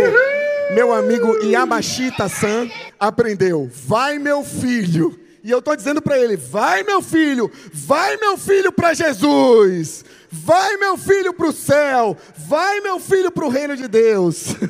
meu 0.74 0.94
amigo 0.94 1.38
Yamashita-san 1.44 2.70
aprendeu. 3.00 3.70
Vai, 3.72 4.18
meu 4.18 4.44
filho! 4.44 5.27
E 5.48 5.52
eu 5.52 5.60
estou 5.60 5.78
dizendo 5.78 6.02
para 6.02 6.20
ele: 6.20 6.36
vai, 6.36 6.84
meu 6.84 7.02
filho! 7.02 7.50
Vai, 7.72 8.18
meu 8.18 8.38
filho, 8.38 8.70
para 8.70 8.94
Jesus! 8.94 10.04
Vai, 10.30 10.76
meu 10.76 10.98
filho, 10.98 11.34
para 11.34 11.48
o 11.48 11.54
céu! 11.54 12.18
Vai, 12.36 12.82
meu 12.82 13.00
filho, 13.00 13.32
para 13.32 13.46
o 13.46 13.50
reino 13.50 13.78
de 13.78 13.88
Deus! 13.88 14.48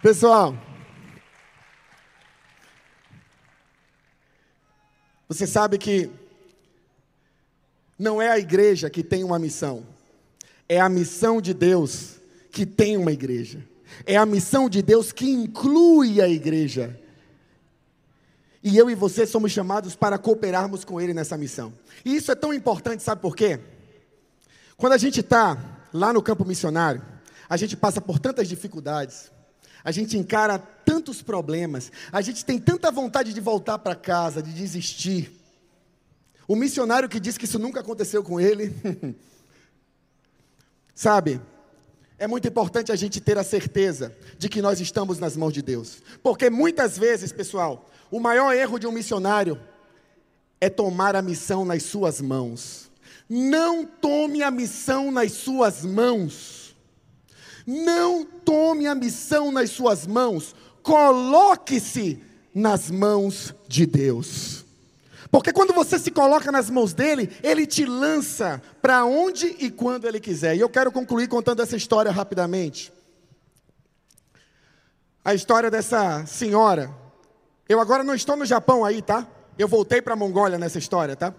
Pessoal, 0.00 0.56
Você 5.28 5.46
sabe 5.46 5.76
que 5.76 6.08
não 7.98 8.22
é 8.22 8.30
a 8.30 8.38
igreja 8.38 8.88
que 8.88 9.02
tem 9.02 9.22
uma 9.22 9.38
missão, 9.38 9.86
é 10.66 10.80
a 10.80 10.88
missão 10.88 11.38
de 11.38 11.52
Deus 11.52 12.14
que 12.50 12.64
tem 12.64 12.96
uma 12.96 13.12
igreja. 13.12 13.62
É 14.06 14.16
a 14.16 14.24
missão 14.24 14.70
de 14.70 14.80
Deus 14.80 15.12
que 15.12 15.28
inclui 15.28 16.22
a 16.22 16.28
igreja. 16.28 16.98
E 18.62 18.76
eu 18.76 18.90
e 18.90 18.94
você 18.94 19.26
somos 19.26 19.52
chamados 19.52 19.94
para 19.94 20.18
cooperarmos 20.18 20.84
com 20.84 21.00
Ele 21.00 21.14
nessa 21.14 21.36
missão. 21.36 21.72
E 22.04 22.16
isso 22.16 22.32
é 22.32 22.34
tão 22.34 22.52
importante, 22.52 23.02
sabe 23.02 23.20
por 23.22 23.36
quê? 23.36 23.60
Quando 24.76 24.92
a 24.92 24.98
gente 24.98 25.20
está 25.20 25.56
lá 25.92 26.12
no 26.12 26.22
campo 26.22 26.44
missionário, 26.44 27.02
a 27.48 27.56
gente 27.56 27.76
passa 27.76 28.00
por 28.00 28.18
tantas 28.18 28.48
dificuldades, 28.48 29.30
a 29.82 29.90
gente 29.90 30.18
encara 30.18 30.58
tantos 30.58 31.22
problemas, 31.22 31.90
a 32.12 32.20
gente 32.20 32.44
tem 32.44 32.58
tanta 32.58 32.90
vontade 32.90 33.32
de 33.32 33.40
voltar 33.40 33.78
para 33.78 33.94
casa, 33.94 34.42
de 34.42 34.52
desistir. 34.52 35.32
O 36.46 36.56
missionário 36.56 37.08
que 37.08 37.20
diz 37.20 37.38
que 37.38 37.44
isso 37.44 37.58
nunca 37.58 37.80
aconteceu 37.80 38.22
com 38.22 38.40
ele, 38.40 38.74
sabe, 40.94 41.40
é 42.18 42.26
muito 42.26 42.48
importante 42.48 42.90
a 42.90 42.96
gente 42.96 43.20
ter 43.20 43.38
a 43.38 43.44
certeza 43.44 44.16
de 44.36 44.48
que 44.48 44.60
nós 44.60 44.80
estamos 44.80 45.18
nas 45.18 45.36
mãos 45.36 45.52
de 45.52 45.62
Deus, 45.62 46.02
porque 46.22 46.50
muitas 46.50 46.98
vezes, 46.98 47.32
pessoal, 47.32 47.88
o 48.10 48.18
maior 48.18 48.52
erro 48.54 48.78
de 48.78 48.86
um 48.86 48.92
missionário 48.92 49.60
é 50.60 50.68
tomar 50.68 51.14
a 51.14 51.22
missão 51.22 51.64
nas 51.64 51.84
suas 51.84 52.20
mãos. 52.20 52.90
Não 53.28 53.84
tome 53.84 54.42
a 54.42 54.50
missão 54.50 55.10
nas 55.10 55.32
suas 55.32 55.84
mãos. 55.84 56.74
Não 57.70 58.24
tome 58.24 58.86
a 58.86 58.94
missão 58.94 59.52
nas 59.52 59.68
suas 59.68 60.06
mãos, 60.06 60.54
coloque-se 60.82 62.18
nas 62.54 62.90
mãos 62.90 63.54
de 63.68 63.84
Deus. 63.84 64.64
Porque 65.30 65.52
quando 65.52 65.74
você 65.74 65.98
se 65.98 66.10
coloca 66.10 66.50
nas 66.50 66.70
mãos 66.70 66.92
dele, 66.92 67.30
ele 67.42 67.66
te 67.66 67.84
lança 67.84 68.62
para 68.80 69.04
onde 69.04 69.46
e 69.58 69.70
quando 69.70 70.06
ele 70.06 70.20
quiser. 70.20 70.56
E 70.56 70.60
eu 70.60 70.68
quero 70.68 70.90
concluir 70.90 71.28
contando 71.28 71.60
essa 71.60 71.76
história 71.76 72.10
rapidamente. 72.10 72.92
A 75.24 75.34
história 75.34 75.70
dessa 75.70 76.24
senhora. 76.26 76.90
Eu 77.68 77.80
agora 77.80 78.02
não 78.02 78.14
estou 78.14 78.36
no 78.36 78.46
Japão 78.46 78.84
aí, 78.84 79.02
tá? 79.02 79.26
Eu 79.58 79.68
voltei 79.68 80.00
para 80.00 80.14
a 80.14 80.16
Mongólia 80.16 80.56
nessa 80.56 80.78
história, 80.78 81.14
tá? 81.14 81.34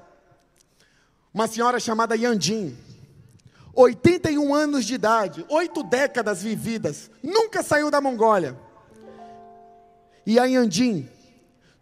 Uma 1.33 1.47
senhora 1.47 1.79
chamada 1.79 2.15
Yandin. 2.15 2.77
81 3.73 4.53
anos 4.53 4.85
de 4.85 4.95
idade, 4.95 5.45
oito 5.47 5.83
décadas 5.83 6.43
vividas, 6.43 7.09
nunca 7.23 7.63
saiu 7.63 7.89
da 7.89 8.01
Mongólia. 8.01 8.57
E 10.25 10.37
a 10.37 10.45
Yandim 10.45 11.09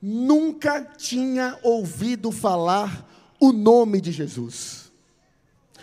nunca 0.01 0.81
tinha 0.81 1.57
ouvido 1.63 2.31
falar 2.31 3.05
o 3.39 3.51
nome 3.51 4.01
de 4.01 4.11
Jesus. 4.11 4.91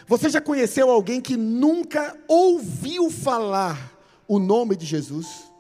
Você 0.07 0.29
já 0.29 0.41
conheceu 0.41 0.91
alguém 0.91 1.21
que 1.21 1.37
nunca 1.37 2.17
ouviu 2.29 3.11
falar 3.11 3.93
o 4.29 4.39
nome 4.39 4.77
de 4.77 4.85
Jesus? 4.85 5.51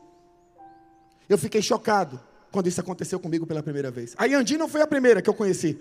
Eu 1.28 1.38
fiquei 1.38 1.62
chocado 1.62 2.20
quando 2.52 2.66
isso 2.66 2.80
aconteceu 2.80 3.18
comigo 3.18 3.46
pela 3.46 3.62
primeira 3.62 3.90
vez. 3.90 4.14
A 4.18 4.26
Yandim 4.26 4.56
não 4.56 4.68
foi 4.68 4.82
a 4.82 4.86
primeira 4.86 5.22
que 5.22 5.30
eu 5.30 5.34
conheci. 5.34 5.78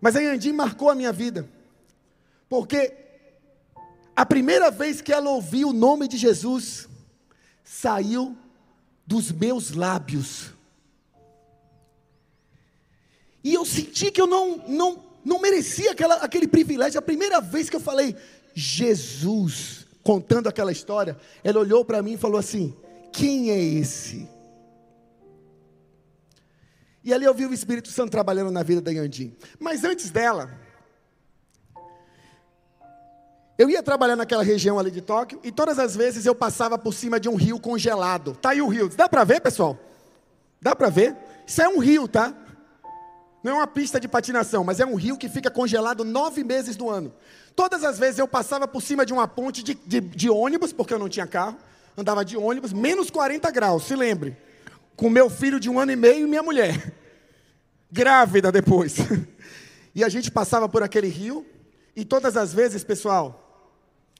Mas 0.00 0.16
a 0.16 0.20
Yandim 0.20 0.52
marcou 0.52 0.90
a 0.90 0.94
minha 0.94 1.12
vida. 1.12 1.48
Porque 2.48 2.92
a 4.16 4.26
primeira 4.26 4.70
vez 4.70 5.00
que 5.00 5.12
ela 5.12 5.30
ouviu 5.30 5.68
o 5.68 5.72
nome 5.72 6.08
de 6.08 6.16
Jesus, 6.16 6.88
saiu 7.62 8.36
dos 9.06 9.30
meus 9.30 9.70
lábios. 9.70 10.52
E 13.42 13.54
eu 13.54 13.64
senti 13.64 14.10
que 14.10 14.20
eu 14.20 14.26
não, 14.26 14.58
não, 14.68 15.04
não 15.24 15.40
merecia 15.40 15.92
aquela, 15.92 16.16
aquele 16.16 16.46
privilégio. 16.46 16.98
A 16.98 17.02
primeira 17.02 17.40
vez 17.40 17.70
que 17.70 17.76
eu 17.76 17.80
falei, 17.80 18.14
Jesus, 18.54 19.86
contando 20.02 20.48
aquela 20.48 20.72
história, 20.72 21.16
ela 21.42 21.60
olhou 21.60 21.84
para 21.84 22.02
mim 22.02 22.12
e 22.12 22.18
falou 22.18 22.38
assim: 22.38 22.74
Quem 23.12 23.50
é 23.50 23.58
esse? 23.58 24.28
E 27.02 27.14
ali 27.14 27.24
eu 27.24 27.34
vi 27.34 27.46
o 27.46 27.52
Espírito 27.52 27.88
Santo 27.88 28.10
trabalhando 28.10 28.50
na 28.50 28.62
vida 28.62 28.80
da 28.80 28.90
Yandim. 28.90 29.34
Mas 29.58 29.84
antes 29.84 30.10
dela, 30.10 30.50
eu 33.56 33.70
ia 33.70 33.82
trabalhar 33.82 34.16
naquela 34.16 34.42
região 34.42 34.78
ali 34.78 34.90
de 34.90 35.00
Tóquio 35.00 35.40
e 35.42 35.50
todas 35.50 35.78
as 35.78 35.96
vezes 35.96 36.26
eu 36.26 36.34
passava 36.34 36.78
por 36.78 36.92
cima 36.92 37.18
de 37.18 37.28
um 37.28 37.36
rio 37.36 37.58
congelado. 37.58 38.34
Tá 38.34 38.50
aí 38.50 38.60
o 38.60 38.68
rio. 38.68 38.88
Dá 38.88 39.08
para 39.08 39.24
ver, 39.24 39.40
pessoal? 39.40 39.78
Dá 40.60 40.76
para 40.76 40.90
ver? 40.90 41.16
Isso 41.46 41.62
é 41.62 41.68
um 41.68 41.78
rio, 41.78 42.06
tá? 42.06 42.34
Não 43.42 43.52
é 43.52 43.54
uma 43.54 43.66
pista 43.66 43.98
de 43.98 44.06
patinação, 44.06 44.62
mas 44.62 44.80
é 44.80 44.86
um 44.86 44.94
rio 44.94 45.16
que 45.16 45.28
fica 45.28 45.50
congelado 45.50 46.04
nove 46.04 46.44
meses 46.44 46.76
do 46.76 46.90
ano. 46.90 47.12
Todas 47.56 47.82
as 47.84 47.98
vezes 47.98 48.18
eu 48.18 48.28
passava 48.28 48.68
por 48.68 48.82
cima 48.82 49.06
de 49.06 49.12
uma 49.12 49.26
ponte 49.26 49.62
de, 49.62 49.74
de, 49.74 50.00
de 50.00 50.30
ônibus, 50.30 50.72
porque 50.72 50.92
eu 50.92 50.98
não 50.98 51.08
tinha 51.08 51.26
carro, 51.26 51.56
andava 51.96 52.24
de 52.24 52.36
ônibus, 52.36 52.72
menos 52.72 53.10
40 53.10 53.50
graus, 53.50 53.84
se 53.84 53.96
lembre. 53.96 54.36
Com 54.94 55.08
meu 55.08 55.30
filho 55.30 55.58
de 55.58 55.70
um 55.70 55.78
ano 55.78 55.92
e 55.92 55.96
meio 55.96 56.26
e 56.26 56.28
minha 56.28 56.42
mulher. 56.42 56.92
Grávida 57.90 58.52
depois. 58.52 58.96
E 59.92 60.04
a 60.04 60.08
gente 60.08 60.30
passava 60.30 60.68
por 60.68 60.84
aquele 60.84 61.08
rio, 61.08 61.44
e 61.96 62.04
todas 62.04 62.36
as 62.36 62.54
vezes, 62.54 62.84
pessoal, 62.84 63.74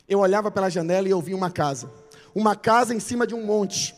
eu 0.08 0.18
olhava 0.18 0.50
pela 0.50 0.68
janela 0.68 1.06
e 1.06 1.12
eu 1.12 1.20
via 1.20 1.36
uma 1.36 1.48
casa. 1.48 1.88
Uma 2.34 2.56
casa 2.56 2.92
em 2.92 2.98
cima 2.98 3.24
de 3.24 3.36
um 3.36 3.46
monte. 3.46 3.94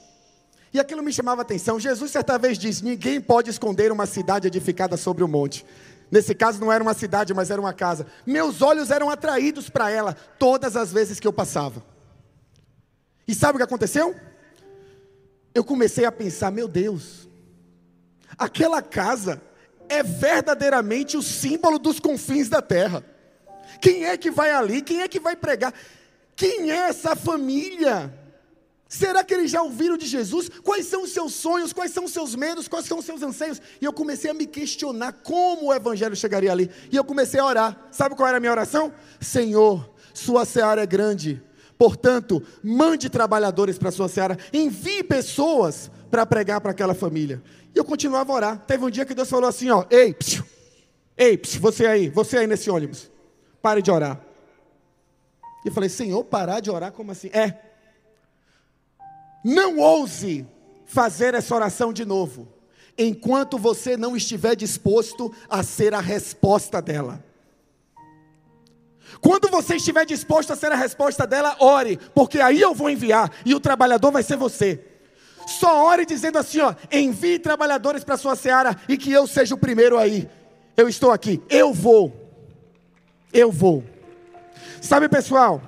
E 0.72 0.80
aquilo 0.80 1.02
me 1.02 1.12
chamava 1.12 1.42
a 1.42 1.44
atenção. 1.44 1.78
Jesus 1.78 2.10
certa 2.10 2.38
vez 2.38 2.58
disse: 2.58 2.84
Ninguém 2.84 3.20
pode 3.20 3.50
esconder 3.50 3.92
uma 3.92 4.06
cidade 4.06 4.46
edificada 4.46 4.96
sobre 4.96 5.22
o 5.22 5.26
um 5.26 5.30
monte. 5.30 5.64
Nesse 6.10 6.34
caso 6.34 6.60
não 6.60 6.72
era 6.72 6.82
uma 6.82 6.94
cidade, 6.94 7.32
mas 7.32 7.50
era 7.50 7.60
uma 7.60 7.72
casa. 7.72 8.06
Meus 8.26 8.62
olhos 8.62 8.90
eram 8.90 9.10
atraídos 9.10 9.68
para 9.68 9.90
ela 9.90 10.14
todas 10.38 10.76
as 10.76 10.92
vezes 10.92 11.18
que 11.20 11.26
eu 11.26 11.32
passava. 11.32 11.82
E 13.26 13.34
sabe 13.34 13.54
o 13.54 13.56
que 13.58 13.64
aconteceu? 13.64 14.14
Eu 15.54 15.64
comecei 15.64 16.04
a 16.04 16.12
pensar: 16.12 16.50
meu 16.50 16.68
Deus, 16.68 17.28
aquela 18.38 18.80
casa 18.80 19.40
é 19.88 20.02
verdadeiramente 20.02 21.16
o 21.16 21.22
símbolo 21.22 21.78
dos 21.78 22.00
confins 22.00 22.48
da 22.48 22.62
terra. 22.62 23.04
Quem 23.80 24.06
é 24.06 24.16
que 24.16 24.30
vai 24.30 24.50
ali? 24.52 24.80
Quem 24.80 25.02
é 25.02 25.08
que 25.08 25.20
vai 25.20 25.36
pregar? 25.36 25.74
Quem 26.34 26.70
é 26.70 26.88
essa 26.88 27.14
família? 27.14 28.21
Será 28.93 29.24
que 29.24 29.32
eles 29.32 29.51
já 29.51 29.62
ouviram 29.62 29.97
de 29.97 30.07
Jesus? 30.07 30.51
Quais 30.62 30.84
são 30.84 31.05
os 31.05 31.12
seus 31.12 31.32
sonhos? 31.32 31.72
Quais 31.72 31.93
são 31.93 32.05
os 32.05 32.12
seus 32.12 32.34
medos? 32.34 32.68
Quais 32.68 32.84
são 32.84 32.99
os 32.99 33.07
seus 33.07 33.22
anseios? 33.22 33.59
E 33.80 33.86
eu 33.86 33.90
comecei 33.90 34.30
a 34.30 34.34
me 34.34 34.47
questionar 34.47 35.14
como 35.24 35.68
o 35.68 35.72
evangelho 35.72 36.14
chegaria 36.14 36.53
ali. 36.53 36.70
E 36.90 36.97
eu 36.97 37.03
comecei 37.03 37.40
a 37.40 37.47
orar. 37.47 37.88
Sabe 37.90 38.14
qual 38.14 38.28
era 38.28 38.36
a 38.36 38.40
minha 38.40 38.53
oração? 38.53 38.93
Senhor, 39.18 39.90
sua 40.12 40.45
seara 40.45 40.82
é 40.82 40.86
grande. 40.86 41.43
Portanto, 41.78 42.43
mande 42.62 43.09
trabalhadores 43.09 43.78
para 43.78 43.90
sua 43.90 44.11
seara. 44.11 44.36
Envie 44.53 45.03
pessoas 45.03 45.90
para 46.11 46.26
pregar 46.26 46.61
para 46.61 46.72
aquela 46.72 46.93
família. 46.93 47.43
E 47.74 47.78
eu 47.78 47.86
continuava 47.86 48.30
a 48.30 48.36
orar. 48.36 48.59
Teve 48.66 48.84
um 48.84 48.90
dia 48.90 49.07
que 49.07 49.14
Deus 49.14 49.30
falou 49.30 49.49
assim: 49.49 49.70
ó, 49.70 49.86
ei, 49.88 50.12
psiu, 50.12 50.45
ei, 51.16 51.38
psiu, 51.38 51.62
você 51.62 51.86
aí, 51.86 52.11
você 52.11 52.36
aí 52.36 52.47
nesse 52.47 52.70
ônibus, 52.70 53.11
pare 53.62 53.80
de 53.80 53.90
orar. 53.90 54.20
E 55.64 55.68
eu 55.68 55.72
falei, 55.72 55.88
Senhor, 55.88 56.22
parar 56.24 56.61
de 56.61 56.70
orar? 56.70 56.93
Como 56.93 57.11
assim? 57.11 57.30
É, 57.32 57.71
não 59.45 59.78
ouse 59.78 60.47
fazer 60.84 61.34
essa 61.34 61.55
oração 61.55 61.93
de 61.93 62.05
novo, 62.05 62.49
enquanto 62.97 63.59
você 63.59 63.97
não 63.97 64.16
estiver 64.16 64.55
disposto 64.55 65.34
a 65.49 65.62
ser 65.62 65.95
a 65.95 66.01
resposta 66.01 66.80
dela. 66.80 67.24
Quando 69.20 69.49
você 69.49 69.76
estiver 69.76 70.05
disposto 70.05 70.53
a 70.53 70.57
ser 70.57 70.72
a 70.72 70.76
resposta 70.76 71.26
dela, 71.26 71.57
ore, 71.61 71.99
porque 72.14 72.40
aí 72.40 72.61
eu 72.61 72.74
vou 72.74 72.90
enviar 72.90 73.30
e 73.45 73.55
o 73.55 73.61
trabalhador 73.61 74.11
vai 74.11 74.22
ser 74.22 74.36
você. 74.36 74.80
Só 75.47 75.86
ore 75.86 76.07
dizendo 76.07 76.38
assim, 76.38 76.61
ó, 76.61 76.74
envie 76.90 77.38
trabalhadores 77.38 78.05
para 78.05 78.14
a 78.14 78.18
sua 78.18 78.36
seara 78.36 78.76
e 78.88 78.97
que 78.97 79.12
eu 79.12 79.26
seja 79.26 79.55
o 79.55 79.59
primeiro 79.59 79.99
aí. 79.99 80.28
Eu 80.76 80.88
estou 80.88 81.11
aqui, 81.11 81.43
eu 81.49 81.72
vou. 81.72 82.12
Eu 83.32 83.51
vou. 83.51 83.84
Sabe, 84.80 85.09
pessoal, 85.09 85.62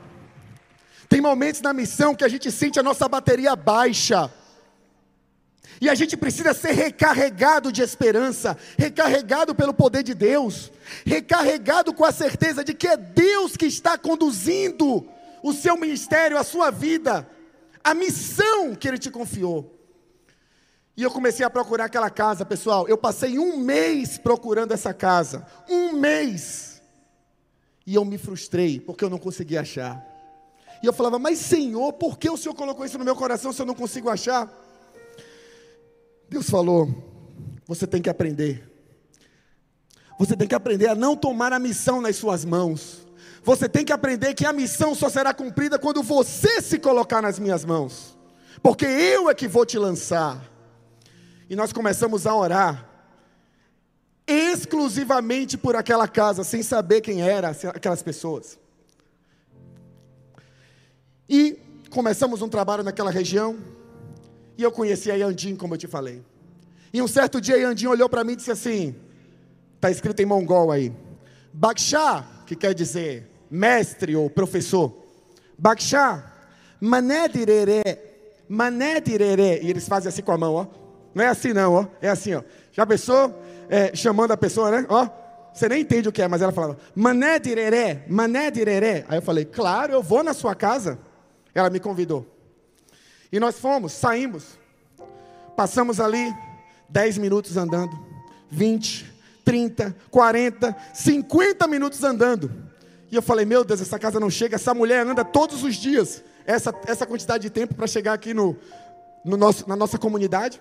tem 1.09 1.21
momentos 1.21 1.61
na 1.61 1.73
missão 1.73 2.15
que 2.15 2.25
a 2.25 2.29
gente 2.29 2.51
sente 2.51 2.79
a 2.79 2.83
nossa 2.83 3.09
bateria 3.09 3.55
baixa. 3.55 4.31
E 5.81 5.89
a 5.89 5.95
gente 5.95 6.17
precisa 6.17 6.55
ser 6.55 6.73
recarregado 6.73 7.73
de 7.73 7.83
esperança, 7.83 8.57
recarregado 8.79 9.55
pelo 9.55 9.75
poder 9.75 10.03
de 10.03 10.15
Deus, 10.15 10.71
recarregado 11.05 11.93
com 11.93 12.05
a 12.05 12.13
certeza 12.13 12.63
de 12.65 12.75
que 12.75 12.87
é 12.87 12.97
Deus 12.97 13.57
que 13.57 13.67
está 13.67 13.99
conduzindo 13.99 15.07
o 15.43 15.53
seu 15.53 15.77
ministério, 15.77 16.39
a 16.39 16.45
sua 16.45 16.71
vida, 16.71 17.29
a 17.83 17.93
missão 17.93 18.75
que 18.75 18.89
Ele 18.89 18.99
te 18.99 19.11
confiou. 19.11 19.75
E 20.97 21.03
eu 21.03 21.11
comecei 21.11 21.45
a 21.45 21.51
procurar 21.51 21.87
aquela 21.87 22.09
casa, 22.09 22.47
pessoal. 22.47 22.87
Eu 22.87 22.97
passei 22.97 23.39
um 23.39 23.57
mês 23.57 24.17
procurando 24.17 24.73
essa 24.73 24.95
casa. 24.95 25.45
Um 25.69 25.93
mês. 25.93 26.81
E 27.85 27.97
eu 27.97 28.05
me 28.05 28.17
frustrei, 28.17 28.79
porque 28.79 29.05
eu 29.05 29.11
não 29.11 29.19
consegui 29.19 29.59
achar. 29.59 30.14
E 30.85 30.87
eu 30.87 30.93
falava, 30.93 31.19
mas 31.19 31.39
Senhor, 31.39 31.95
por 31.95 32.19
que 32.19 32.29
o 32.29 32.37
Senhor 32.37 32.55
colocou 32.55 32.85
isso 32.85 32.99
no 32.99 33.07
meu 33.07 33.17
coração 33.17 33.55
se 33.55 33.63
eu 33.63 33.65
não 33.65 33.75
consigo 33.75 34.11
achar? 34.11 34.53
Deus 36.29 36.51
falou: 36.51 36.87
você 37.67 37.87
tem 37.87 38.03
que 38.03 38.11
aprender. 38.11 38.71
Você 40.19 40.37
tem 40.37 40.47
que 40.47 40.55
aprender 40.55 40.89
a 40.89 40.95
não 40.95 41.17
tomar 41.17 41.55
a 41.55 41.59
missão 41.59 42.03
nas 42.03 42.17
suas 42.17 42.45
mãos. 42.45 43.07
Você 43.43 43.67
tem 43.67 43.83
que 43.83 43.95
aprender 43.95 44.35
que 44.35 44.45
a 44.45 44.53
missão 44.53 44.95
só 44.95 45.09
será 45.09 45.33
cumprida 45.33 45.79
quando 45.79 46.03
você 46.03 46.61
se 46.61 46.79
colocar 46.79 47.23
nas 47.23 47.39
minhas 47.39 47.65
mãos. 47.65 48.15
Porque 48.63 48.85
eu 48.85 49.31
é 49.31 49.35
que 49.35 49.49
vou 49.49 49.65
te 49.65 49.79
lançar. 49.79 50.39
E 51.49 51.57
nós 51.57 51.73
começamos 51.73 52.27
a 52.27 52.35
orar 52.35 52.87
exclusivamente 54.27 55.57
por 55.57 55.77
aquela 55.77 56.07
casa, 56.07 56.45
sem 56.45 56.63
saber 56.63 57.01
quem 57.01 57.23
eram 57.23 57.49
aquelas 57.75 58.03
pessoas. 58.03 58.63
E 61.29 61.59
começamos 61.91 62.43
um 62.43 62.49
trabalho 62.49 62.83
naquela 62.83 63.11
região. 63.11 63.59
E 64.57 64.63
eu 64.63 64.71
conheci 64.71 65.11
a 65.11 65.15
Yandim, 65.15 65.57
como 65.57 65.75
eu 65.75 65.79
te 65.79 65.87
falei. 65.87 66.23
E 66.93 67.03
um 67.03 67.09
certo 67.09 67.41
dia 67.41 67.57
Yandim 67.57 67.87
olhou 67.87 68.09
para 68.09 68.23
mim 68.23 68.33
e 68.33 68.37
disse 68.37 68.51
assim: 68.51 68.95
está 69.75 69.91
escrito 69.91 70.21
em 70.21 70.27
mongol 70.27 70.71
aí. 70.71 70.93
Baksha, 71.53 72.25
que 72.47 72.55
quer 72.55 72.75
dizer 72.75 73.31
mestre 73.51 74.17
ou 74.17 74.29
professor. 74.29 74.93
Baksha, 75.57 76.25
mané 76.81 77.29
direré. 77.29 78.01
E 79.63 79.71
eles 79.71 79.89
fazem 79.89 80.09
assim 80.09 80.23
com 80.23 80.33
a 80.33 80.39
mão, 80.39 80.55
ó. 80.55 80.67
Não 81.15 81.25
é 81.25 81.29
assim 81.29 81.53
não, 81.53 81.75
ó. 81.75 81.87
É 82.03 82.11
assim, 82.11 82.35
ó. 82.35 82.43
Já 82.73 82.85
pensou? 82.85 83.41
É, 83.69 83.95
chamando 83.95 84.33
a 84.33 84.37
pessoa, 84.37 84.71
né? 84.71 84.87
Ó. 84.89 85.09
Você 85.53 85.69
nem 85.69 85.83
entende 85.83 86.09
o 86.09 86.13
que 86.13 86.21
é, 86.21 86.27
mas 86.27 86.43
ela 86.43 86.51
falava, 86.51 86.77
mané 86.97 87.39
direré, 87.39 88.05
mané 88.09 88.51
direré. 88.51 89.05
Aí 89.09 89.19
eu 89.19 89.23
falei, 89.23 89.45
claro, 89.45 89.93
eu 89.93 90.03
vou 90.03 90.25
na 90.25 90.35
sua 90.35 90.53
casa. 90.53 90.99
Ela 91.55 91.71
me 91.71 91.79
convidou. 91.79 92.27
E 93.31 93.39
nós 93.39 93.59
fomos, 93.59 93.93
saímos. 93.93 94.59
Passamos 95.57 96.01
ali 96.01 96.35
10 96.89 97.19
minutos 97.19 97.57
andando, 97.57 97.97
20, 98.51 99.13
30, 99.45 99.97
40, 100.11 100.77
50 100.93 101.67
minutos 101.69 102.03
andando. 102.03 102.51
E 103.11 103.15
eu 103.15 103.23
falei, 103.23 103.45
meu 103.45 103.65
Deus, 103.65 103.81
essa 103.81 103.99
casa 103.99 104.19
não 104.19 104.31
chega, 104.31 104.57
essa 104.57 104.75
mulher 104.75 105.07
anda 105.07 105.25
todos 105.25 105.63
os 105.63 105.77
dias, 105.77 106.25
essa, 106.45 106.75
essa 106.87 107.07
quantidade 107.07 107.43
de 107.43 107.51
tempo 107.51 107.75
para 107.75 107.87
chegar 107.87 108.13
aqui 108.13 108.35
no, 108.35 108.57
no 109.25 109.37
nosso, 109.37 109.69
na 109.69 109.77
nossa 109.77 109.99
comunidade. 109.99 110.61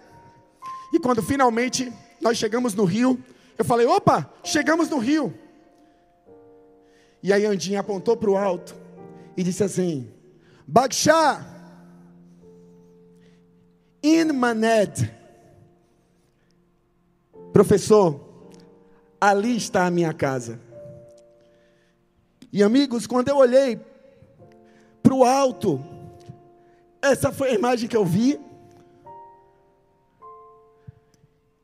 E 0.93 0.99
quando 0.99 1.23
finalmente 1.23 1.91
nós 2.21 2.37
chegamos 2.37 2.75
no 2.75 2.85
rio, 2.85 3.19
eu 3.57 3.65
falei, 3.65 3.87
opa, 3.87 4.31
chegamos 4.43 4.89
no 4.89 4.99
rio. 4.99 5.33
E 7.23 7.31
aí 7.31 7.45
Andinha 7.45 7.79
apontou 7.79 8.15
para 8.15 8.29
o 8.29 8.37
alto 8.37 8.75
e 9.35 9.41
disse 9.41 9.63
assim: 9.63 10.12
Bagsha 10.67 11.45
in 14.01 14.31
Maned. 14.33 15.11
Professor, 17.51 18.19
ali 19.19 19.55
está 19.55 19.85
a 19.85 19.91
minha 19.91 20.13
casa. 20.13 20.59
E 22.51 22.63
amigos, 22.63 23.07
quando 23.07 23.29
eu 23.29 23.37
olhei 23.37 23.79
para 25.01 25.13
o 25.13 25.23
alto, 25.23 25.83
essa 27.01 27.31
foi 27.31 27.49
a 27.49 27.53
imagem 27.53 27.87
que 27.87 27.97
eu 27.97 28.05
vi. 28.05 28.39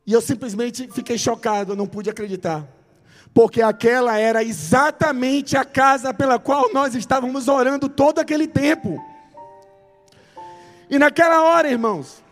E 0.06 0.12
eu 0.12 0.20
simplesmente 0.20 0.88
fiquei 0.90 1.16
chocado, 1.16 1.76
não 1.76 1.86
pude 1.86 2.10
acreditar 2.10 2.79
porque 3.32 3.62
aquela 3.62 4.18
era 4.18 4.42
exatamente 4.42 5.56
a 5.56 5.64
casa 5.64 6.12
pela 6.12 6.38
qual 6.38 6.72
nós 6.72 6.94
estávamos 6.94 7.48
orando 7.48 7.88
todo 7.88 8.18
aquele 8.18 8.46
tempo. 8.46 9.02
E 10.88 10.98
naquela 10.98 11.42
hora, 11.42 11.70
irmãos, 11.70 12.22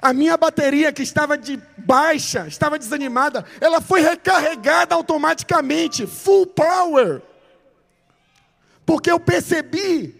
a 0.00 0.12
minha 0.12 0.36
bateria 0.36 0.92
que 0.92 1.02
estava 1.02 1.38
de 1.38 1.58
baixa, 1.78 2.46
estava 2.46 2.78
desanimada, 2.78 3.44
ela 3.60 3.80
foi 3.80 4.02
recarregada 4.02 4.94
automaticamente, 4.94 6.06
full 6.06 6.46
power. 6.46 7.22
Porque 8.84 9.10
eu 9.10 9.18
percebi 9.18 10.14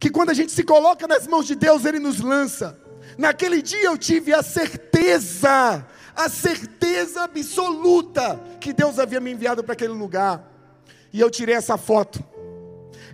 que 0.00 0.10
quando 0.10 0.30
a 0.30 0.34
gente 0.34 0.50
se 0.50 0.64
coloca 0.64 1.06
nas 1.06 1.26
mãos 1.26 1.46
de 1.46 1.54
Deus, 1.54 1.84
Ele 1.84 1.98
nos 1.98 2.20
lança. 2.20 2.78
Naquele 3.18 3.60
dia 3.60 3.84
eu 3.84 3.98
tive 3.98 4.32
a 4.32 4.42
certeza 4.42 5.86
a 6.14 6.28
certeza 6.28 7.22
absoluta 7.22 8.40
que 8.60 8.72
Deus 8.72 8.98
havia 8.98 9.20
me 9.20 9.32
enviado 9.32 9.62
para 9.64 9.72
aquele 9.72 9.92
lugar. 9.92 10.48
E 11.12 11.20
eu 11.20 11.30
tirei 11.30 11.54
essa 11.54 11.76
foto. 11.76 12.22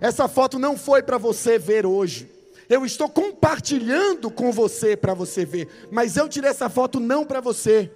Essa 0.01 0.27
foto 0.27 0.57
não 0.57 0.77
foi 0.77 1.03
para 1.03 1.17
você 1.17 1.57
ver 1.59 1.85
hoje. 1.85 2.29
Eu 2.69 2.85
estou 2.85 3.09
compartilhando 3.09 4.29
com 4.29 4.51
você 4.51 4.95
para 4.95 5.13
você 5.13 5.43
ver. 5.43 5.67
Mas 5.91 6.15
eu 6.15 6.29
tirei 6.29 6.49
essa 6.49 6.69
foto 6.69 6.99
não 6.99 7.25
para 7.25 7.41
você. 7.41 7.91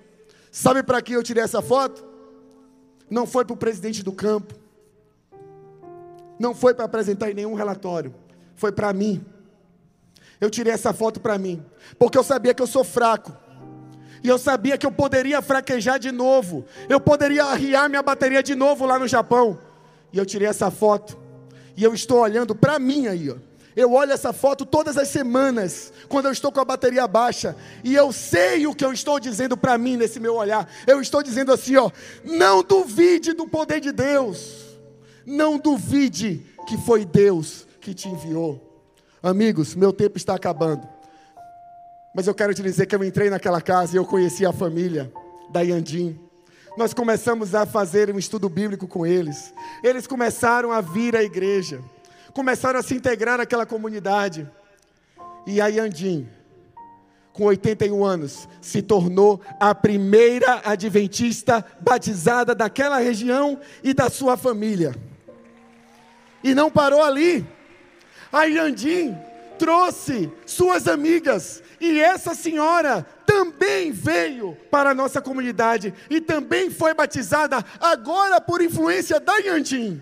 Sabe 0.52 0.84
para 0.84 1.02
que 1.02 1.14
eu 1.14 1.24
tirei 1.24 1.44
essa 1.44 1.62
foto? 1.62 2.04
Não 3.10 3.28
foi 3.28 3.46
para 3.46 3.54
o 3.54 3.58
presidente 3.58 4.04
do 4.04 4.12
campo. 4.12 4.56
Não 6.40 6.56
foi 6.56 6.74
para 6.74 6.86
apresentar 6.86 7.30
em 7.30 7.34
nenhum 7.34 7.54
relatório. 7.54 8.14
Foi 8.56 8.72
para 8.72 8.92
mim. 8.92 9.24
Eu 10.42 10.50
tirei 10.50 10.74
essa 10.74 10.92
foto 10.92 11.22
para 11.22 11.38
mim. 11.38 11.64
Porque 11.98 12.18
eu 12.18 12.24
sabia 12.24 12.54
que 12.54 12.62
eu 12.62 12.68
sou 12.68 12.84
fraco. 12.84 13.43
E 14.24 14.28
eu 14.30 14.38
sabia 14.38 14.78
que 14.78 14.86
eu 14.86 14.92
poderia 14.92 15.42
fraquejar 15.42 16.00
de 16.00 16.12
novo. 16.12 16.66
Eu 16.88 17.00
poderia 17.00 17.44
arriar 17.44 17.90
minha 17.90 18.02
bateria 18.02 18.42
de 18.42 18.56
novo 18.56 18.86
lá 18.86 18.98
no 18.98 19.08
Japão. 19.08 19.60
E 20.14 20.18
eu 20.18 20.26
tirei 20.26 20.48
essa 20.48 20.72
foto. 20.72 21.18
E 21.76 21.84
eu 21.84 21.94
estou 21.94 22.20
olhando 22.20 22.56
para 22.56 22.80
mim 22.80 23.08
aí, 23.08 23.30
ó. 23.30 23.36
Eu 23.76 23.92
olho 23.92 24.12
essa 24.12 24.32
foto 24.32 24.68
todas 24.68 24.98
as 24.98 25.08
semanas, 25.08 25.92
quando 26.08 26.26
eu 26.26 26.32
estou 26.32 26.52
com 26.52 26.60
a 26.60 26.66
bateria 26.66 27.08
baixa, 27.08 27.56
e 27.84 27.96
eu 27.96 28.12
sei 28.12 28.68
o 28.68 28.76
que 28.76 28.86
eu 28.86 28.94
estou 28.94 29.20
dizendo 29.20 29.58
para 29.58 29.80
mim 29.80 29.98
nesse 29.98 30.20
meu 30.20 30.36
olhar. 30.36 30.72
Eu 30.86 31.02
estou 31.02 31.24
dizendo 31.24 31.52
assim, 31.52 31.76
ó: 31.76 31.90
não 32.24 32.64
duvide 32.64 33.34
do 33.34 33.48
poder 33.48 33.82
de 33.82 33.92
Deus. 33.92 34.78
Não 35.26 35.58
duvide 35.58 36.46
que 36.68 36.78
foi 36.78 37.04
Deus 37.04 37.66
que 37.82 37.94
te 37.94 38.08
enviou. 38.08 38.62
Amigos, 39.24 39.74
meu 39.74 39.92
tempo 39.92 40.18
está 40.18 40.36
acabando. 40.36 40.93
Mas 42.14 42.28
eu 42.28 42.36
quero 42.36 42.54
te 42.54 42.62
dizer 42.62 42.86
que 42.86 42.96
eu 42.96 43.04
entrei 43.04 43.30
naquela 43.30 43.60
casa 43.60 43.96
e 43.96 43.98
eu 43.98 44.06
conheci 44.06 44.46
a 44.46 44.54
família 44.54 45.12
da 45.50 45.62
Yandim. 45.62 46.20
Nós 46.78 46.94
começamos 46.94 47.56
a 47.56 47.66
fazer 47.66 48.14
um 48.14 48.20
estudo 48.20 48.48
bíblico 48.48 48.88
com 48.88 49.06
eles. 49.06 49.52
Eles 49.84 50.06
começaram 50.06 50.72
a 50.72 50.80
vir 50.80 51.16
à 51.16 51.24
igreja. 51.24 51.82
Começaram 52.34 52.80
a 52.80 52.84
se 52.84 52.94
integrar 52.94 53.40
naquela 53.40 53.66
comunidade. 53.66 54.48
E 55.48 55.60
a 55.60 55.68
Yandim, 55.68 56.28
com 57.32 57.46
81 57.46 58.06
anos, 58.06 58.48
se 58.62 58.82
tornou 58.82 59.42
a 59.60 59.74
primeira 59.74 60.62
adventista 60.64 61.66
batizada 61.80 62.54
daquela 62.54 63.00
região 63.00 63.60
e 63.84 63.92
da 63.92 64.10
sua 64.10 64.38
família. 64.38 64.96
E 66.44 66.54
não 66.54 66.70
parou 66.70 67.04
ali. 67.04 67.46
A 68.32 68.44
Yandim 68.44 69.18
trouxe 69.58 70.32
suas 70.46 70.88
amigas, 70.88 71.63
e 71.84 72.00
essa 72.00 72.34
senhora 72.34 73.06
também 73.26 73.92
veio 73.92 74.58
para 74.72 74.92
a 74.92 74.94
nossa 74.94 75.22
comunidade 75.22 75.94
e 76.10 76.22
também 76.22 76.70
foi 76.70 76.94
batizada, 76.94 77.64
agora 77.78 78.40
por 78.40 78.62
influência 78.62 79.20
da 79.20 79.36
Yandim. 79.40 80.02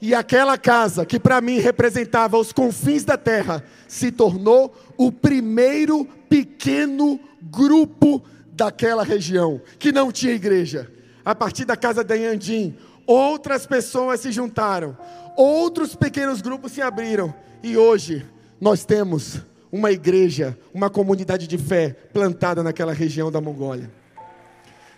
E 0.00 0.14
aquela 0.14 0.56
casa, 0.56 1.04
que 1.04 1.18
para 1.18 1.40
mim 1.40 1.58
representava 1.58 2.38
os 2.38 2.52
confins 2.52 3.02
da 3.02 3.16
terra, 3.16 3.64
se 3.88 4.12
tornou 4.12 4.72
o 4.96 5.10
primeiro 5.10 6.04
pequeno 6.28 7.18
grupo 7.42 8.22
daquela 8.52 9.02
região, 9.02 9.60
que 9.80 9.90
não 9.90 10.12
tinha 10.12 10.32
igreja. 10.32 10.88
A 11.24 11.34
partir 11.34 11.64
da 11.64 11.76
casa 11.76 12.04
da 12.04 12.14
Yandim, 12.14 12.76
outras 13.04 13.66
pessoas 13.66 14.20
se 14.20 14.30
juntaram, 14.30 14.96
outros 15.36 15.96
pequenos 15.96 16.40
grupos 16.40 16.70
se 16.70 16.80
abriram, 16.80 17.34
e 17.64 17.76
hoje 17.76 18.24
nós 18.60 18.84
temos 18.84 19.40
uma 19.70 19.90
igreja, 19.90 20.58
uma 20.72 20.88
comunidade 20.88 21.46
de 21.46 21.58
fé 21.58 21.90
plantada 22.12 22.62
naquela 22.62 22.92
região 22.92 23.30
da 23.30 23.40
Mongólia. 23.40 23.90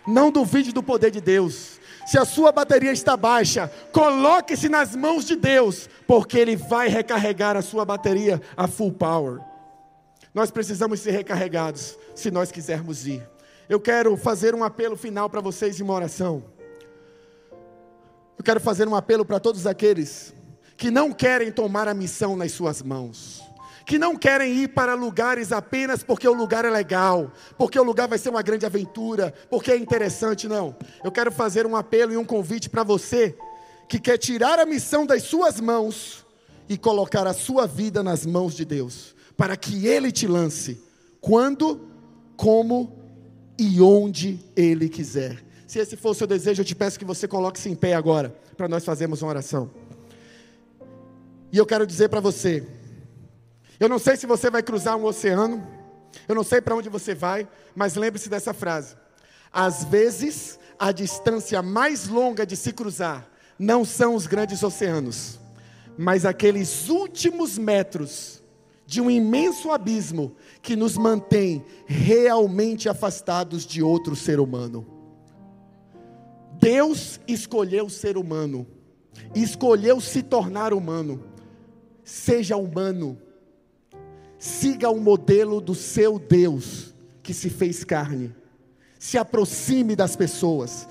Não 0.07 0.31
duvide 0.31 0.71
do 0.71 0.81
poder 0.81 1.11
de 1.11 1.21
Deus. 1.21 1.79
Se 2.05 2.17
a 2.17 2.25
sua 2.25 2.51
bateria 2.51 2.91
está 2.91 3.15
baixa, 3.15 3.71
coloque-se 3.91 4.67
nas 4.69 4.95
mãos 4.95 5.25
de 5.25 5.35
Deus, 5.35 5.87
porque 6.07 6.37
Ele 6.39 6.55
vai 6.55 6.87
recarregar 6.87 7.55
a 7.55 7.61
sua 7.61 7.85
bateria 7.85 8.41
a 8.57 8.67
full 8.67 8.91
power. 8.91 9.39
Nós 10.33 10.49
precisamos 10.49 10.99
ser 10.99 11.11
recarregados 11.11 11.97
se 12.15 12.31
nós 12.31 12.51
quisermos 12.51 13.05
ir. 13.05 13.27
Eu 13.67 13.79
quero 13.79 14.15
fazer 14.17 14.55
um 14.55 14.63
apelo 14.63 14.95
final 14.95 15.29
para 15.29 15.41
vocês 15.41 15.79
em 15.79 15.83
uma 15.83 15.93
oração. 15.93 16.43
Eu 18.37 18.43
quero 18.43 18.59
fazer 18.59 18.87
um 18.87 18.95
apelo 18.95 19.25
para 19.25 19.39
todos 19.39 19.67
aqueles 19.67 20.33
que 20.77 20.89
não 20.89 21.11
querem 21.11 21.51
tomar 21.51 21.87
a 21.87 21.93
missão 21.93 22.35
nas 22.35 22.51
suas 22.53 22.81
mãos 22.81 23.48
que 23.89 23.97
não 23.97 24.15
querem 24.15 24.53
ir 24.53 24.67
para 24.67 24.93
lugares 24.93 25.51
apenas 25.51 26.03
porque 26.03 26.27
o 26.27 26.33
lugar 26.33 26.63
é 26.63 26.69
legal, 26.69 27.33
porque 27.57 27.79
o 27.79 27.81
lugar 27.81 28.07
vai 28.07 28.19
ser 28.19 28.29
uma 28.29 28.43
grande 28.43 28.63
aventura, 28.63 29.33
porque 29.49 29.71
é 29.71 29.77
interessante, 29.77 30.47
não. 30.47 30.75
Eu 31.03 31.11
quero 31.11 31.31
fazer 31.31 31.65
um 31.65 31.75
apelo 31.75 32.13
e 32.13 32.17
um 32.17 32.23
convite 32.23 32.69
para 32.69 32.83
você 32.83 33.35
que 33.87 33.97
quer 33.97 34.19
tirar 34.19 34.59
a 34.59 34.65
missão 34.67 35.07
das 35.07 35.23
suas 35.23 35.59
mãos 35.59 36.23
e 36.69 36.77
colocar 36.77 37.25
a 37.25 37.33
sua 37.33 37.65
vida 37.65 38.03
nas 38.03 38.27
mãos 38.27 38.55
de 38.55 38.63
Deus, 38.63 39.15
para 39.35 39.57
que 39.57 39.87
Ele 39.87 40.11
te 40.11 40.27
lance 40.27 40.79
quando, 41.19 41.81
como 42.37 42.95
e 43.57 43.81
onde 43.81 44.39
Ele 44.55 44.87
quiser. 44.87 45.43
Se 45.65 45.79
esse 45.79 45.97
for 45.97 46.11
o 46.11 46.13
seu 46.13 46.27
desejo, 46.27 46.61
eu 46.61 46.65
te 46.65 46.75
peço 46.75 46.99
que 46.99 47.05
você 47.05 47.27
coloque-se 47.27 47.67
em 47.67 47.75
pé 47.75 47.95
agora, 47.95 48.35
para 48.55 48.67
nós 48.67 48.85
fazermos 48.85 49.23
uma 49.23 49.29
oração. 49.29 49.71
E 51.51 51.57
eu 51.57 51.65
quero 51.65 51.87
dizer 51.87 52.07
para 52.09 52.19
você, 52.19 52.67
eu 53.79 53.87
não 53.87 53.97
sei 53.97 54.17
se 54.17 54.25
você 54.25 54.49
vai 54.49 54.61
cruzar 54.61 54.97
um 54.97 55.05
oceano, 55.05 55.65
eu 56.27 56.35
não 56.35 56.43
sei 56.43 56.59
para 56.59 56.75
onde 56.75 56.89
você 56.89 57.15
vai, 57.15 57.47
mas 57.73 57.95
lembre-se 57.95 58.29
dessa 58.29 58.53
frase. 58.53 58.95
Às 59.51 59.85
vezes, 59.85 60.59
a 60.77 60.91
distância 60.91 61.61
mais 61.61 62.07
longa 62.07 62.45
de 62.45 62.57
se 62.57 62.73
cruzar 62.73 63.29
não 63.57 63.85
são 63.85 64.15
os 64.15 64.27
grandes 64.27 64.61
oceanos, 64.63 65.39
mas 65.97 66.25
aqueles 66.25 66.89
últimos 66.89 67.57
metros 67.57 68.43
de 68.85 68.99
um 68.99 69.09
imenso 69.09 69.71
abismo 69.71 70.35
que 70.61 70.75
nos 70.75 70.97
mantém 70.97 71.63
realmente 71.85 72.89
afastados 72.89 73.65
de 73.65 73.83
outro 73.83 74.15
ser 74.15 74.39
humano. 74.39 74.85
Deus 76.59 77.19
escolheu 77.27 77.85
o 77.85 77.89
ser 77.89 78.17
humano, 78.17 78.67
escolheu 79.33 80.01
se 80.01 80.21
tornar 80.21 80.73
humano. 80.73 81.23
Seja 82.03 82.57
humano 82.57 83.21
Siga 84.39 84.89
o 84.89 85.01
modelo 85.01 85.59
do 85.59 85.75
seu 85.75 86.17
Deus 86.17 86.95
que 87.21 87.33
se 87.33 87.49
fez 87.49 87.83
carne. 87.83 88.33
Se 88.97 89.17
aproxime 89.17 89.97
das 89.97 90.15
pessoas. 90.15 90.87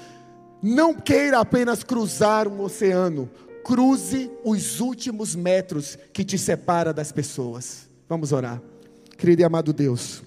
Não 0.62 0.92
queira 0.92 1.40
apenas 1.40 1.82
cruzar 1.82 2.46
um 2.46 2.60
oceano. 2.60 3.30
Cruze 3.64 4.30
os 4.44 4.80
últimos 4.80 5.34
metros 5.34 5.96
que 6.12 6.24
te 6.24 6.36
separa 6.36 6.92
das 6.92 7.10
pessoas. 7.10 7.88
Vamos 8.06 8.32
orar. 8.32 8.60
Querido 9.16 9.42
e 9.42 9.44
amado 9.44 9.72
Deus, 9.72 10.22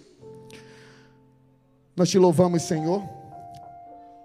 nós 1.96 2.10
te 2.10 2.20
louvamos, 2.20 2.64
Senhor, 2.64 3.02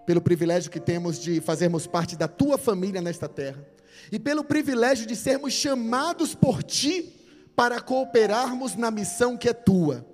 pelo 0.05 0.21
privilégio 0.21 0.71
que 0.71 0.81
temos 0.81 1.21
de 1.21 1.41
fazermos 1.41 1.87
parte 1.87 2.17
da 2.17 2.27
tua 2.27 2.59
família 2.59 3.01
nesta 3.01 3.29
terra 3.29 3.65
e 4.11 4.19
pelo 4.19 4.43
privilégio 4.43 5.07
de 5.07 5.15
sermos 5.15 5.53
chamados 5.53 6.35
por 6.35 6.63
ti 6.63 7.16
para 7.57 7.81
cooperarmos 7.81 8.77
na 8.77 8.91
missão 8.91 9.37
que 9.37 9.49
é 9.49 9.55
tua. 9.55 10.07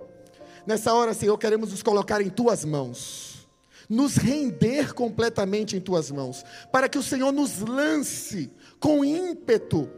Nessa 0.65 0.93
hora, 0.93 1.13
Senhor, 1.13 1.37
queremos 1.37 1.71
nos 1.71 1.83
colocar 1.83 2.21
em 2.21 2.29
tuas 2.29 2.63
mãos, 2.63 3.45
nos 3.89 4.15
render 4.15 4.93
completamente 4.93 5.75
em 5.75 5.81
tuas 5.81 6.09
mãos, 6.09 6.45
para 6.71 6.87
que 6.87 6.97
o 6.97 7.03
Senhor 7.03 7.33
nos 7.33 7.59
lance 7.59 8.49
com 8.79 9.03
ímpeto 9.03 9.89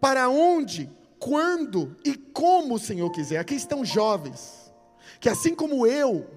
para 0.00 0.28
onde, 0.28 0.88
quando 1.18 1.96
e 2.04 2.14
como 2.14 2.76
o 2.76 2.78
Senhor 2.78 3.10
quiser. 3.10 3.38
Aqui 3.38 3.56
estão 3.56 3.84
jovens, 3.84 4.72
que 5.18 5.28
assim 5.28 5.52
como 5.52 5.84
eu, 5.84 6.30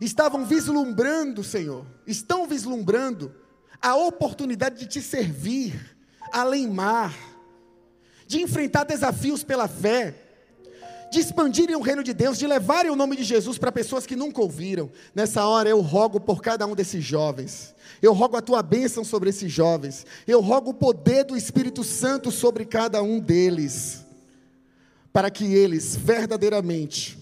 estavam 0.00 0.44
vislumbrando, 0.44 1.44
Senhor, 1.44 1.86
estão 2.04 2.48
vislumbrando 2.48 3.32
a 3.80 3.94
oportunidade 3.94 4.80
de 4.80 4.86
te 4.86 5.00
servir 5.00 5.96
além 6.32 6.68
mar 6.68 7.29
de 8.30 8.40
enfrentar 8.40 8.84
desafios 8.84 9.42
pela 9.42 9.66
fé, 9.66 10.14
de 11.10 11.18
expandirem 11.18 11.74
o 11.74 11.80
reino 11.80 12.04
de 12.04 12.14
Deus, 12.14 12.38
de 12.38 12.46
levarem 12.46 12.88
o 12.88 12.94
nome 12.94 13.16
de 13.16 13.24
Jesus 13.24 13.58
para 13.58 13.72
pessoas 13.72 14.06
que 14.06 14.14
nunca 14.14 14.40
ouviram. 14.40 14.88
Nessa 15.12 15.44
hora 15.44 15.68
eu 15.68 15.80
rogo 15.80 16.20
por 16.20 16.40
cada 16.40 16.64
um 16.64 16.76
desses 16.76 17.02
jovens. 17.02 17.74
Eu 18.00 18.12
rogo 18.12 18.36
a 18.36 18.40
tua 18.40 18.62
bênção 18.62 19.02
sobre 19.02 19.30
esses 19.30 19.50
jovens. 19.50 20.06
Eu 20.28 20.40
rogo 20.40 20.70
o 20.70 20.74
poder 20.74 21.24
do 21.24 21.36
Espírito 21.36 21.82
Santo 21.82 22.30
sobre 22.30 22.64
cada 22.64 23.02
um 23.02 23.18
deles. 23.18 24.04
Para 25.12 25.28
que 25.28 25.52
eles 25.52 25.96
verdadeiramente 25.96 27.18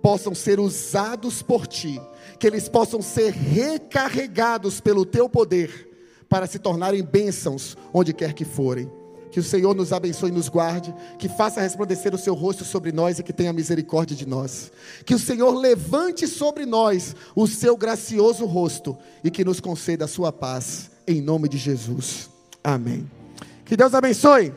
possam 0.00 0.34
ser 0.34 0.58
usados 0.58 1.42
por 1.42 1.66
ti, 1.66 2.00
que 2.40 2.46
eles 2.46 2.70
possam 2.70 3.02
ser 3.02 3.34
recarregados 3.34 4.80
pelo 4.80 5.04
teu 5.04 5.28
poder 5.28 5.90
para 6.26 6.46
se 6.46 6.58
tornarem 6.58 7.02
bênçãos 7.02 7.76
onde 7.92 8.14
quer 8.14 8.32
que 8.32 8.46
forem. 8.46 8.90
Que 9.30 9.40
o 9.40 9.42
Senhor 9.42 9.74
nos 9.74 9.92
abençoe 9.92 10.30
e 10.30 10.32
nos 10.32 10.48
guarde, 10.48 10.94
que 11.18 11.28
faça 11.28 11.60
resplandecer 11.60 12.14
o 12.14 12.18
seu 12.18 12.34
rosto 12.34 12.64
sobre 12.64 12.92
nós 12.92 13.18
e 13.18 13.22
que 13.22 13.32
tenha 13.32 13.52
misericórdia 13.52 14.16
de 14.16 14.26
nós. 14.26 14.70
Que 15.04 15.14
o 15.14 15.18
Senhor 15.18 15.54
levante 15.54 16.26
sobre 16.26 16.64
nós 16.66 17.14
o 17.34 17.46
seu 17.46 17.76
gracioso 17.76 18.44
rosto 18.46 18.96
e 19.22 19.30
que 19.30 19.44
nos 19.44 19.60
conceda 19.60 20.04
a 20.04 20.08
sua 20.08 20.32
paz, 20.32 20.90
em 21.06 21.20
nome 21.20 21.48
de 21.48 21.58
Jesus. 21.58 22.30
Amém. 22.62 23.08
Que 23.64 23.76
Deus 23.76 23.94
abençoe. 23.94 24.52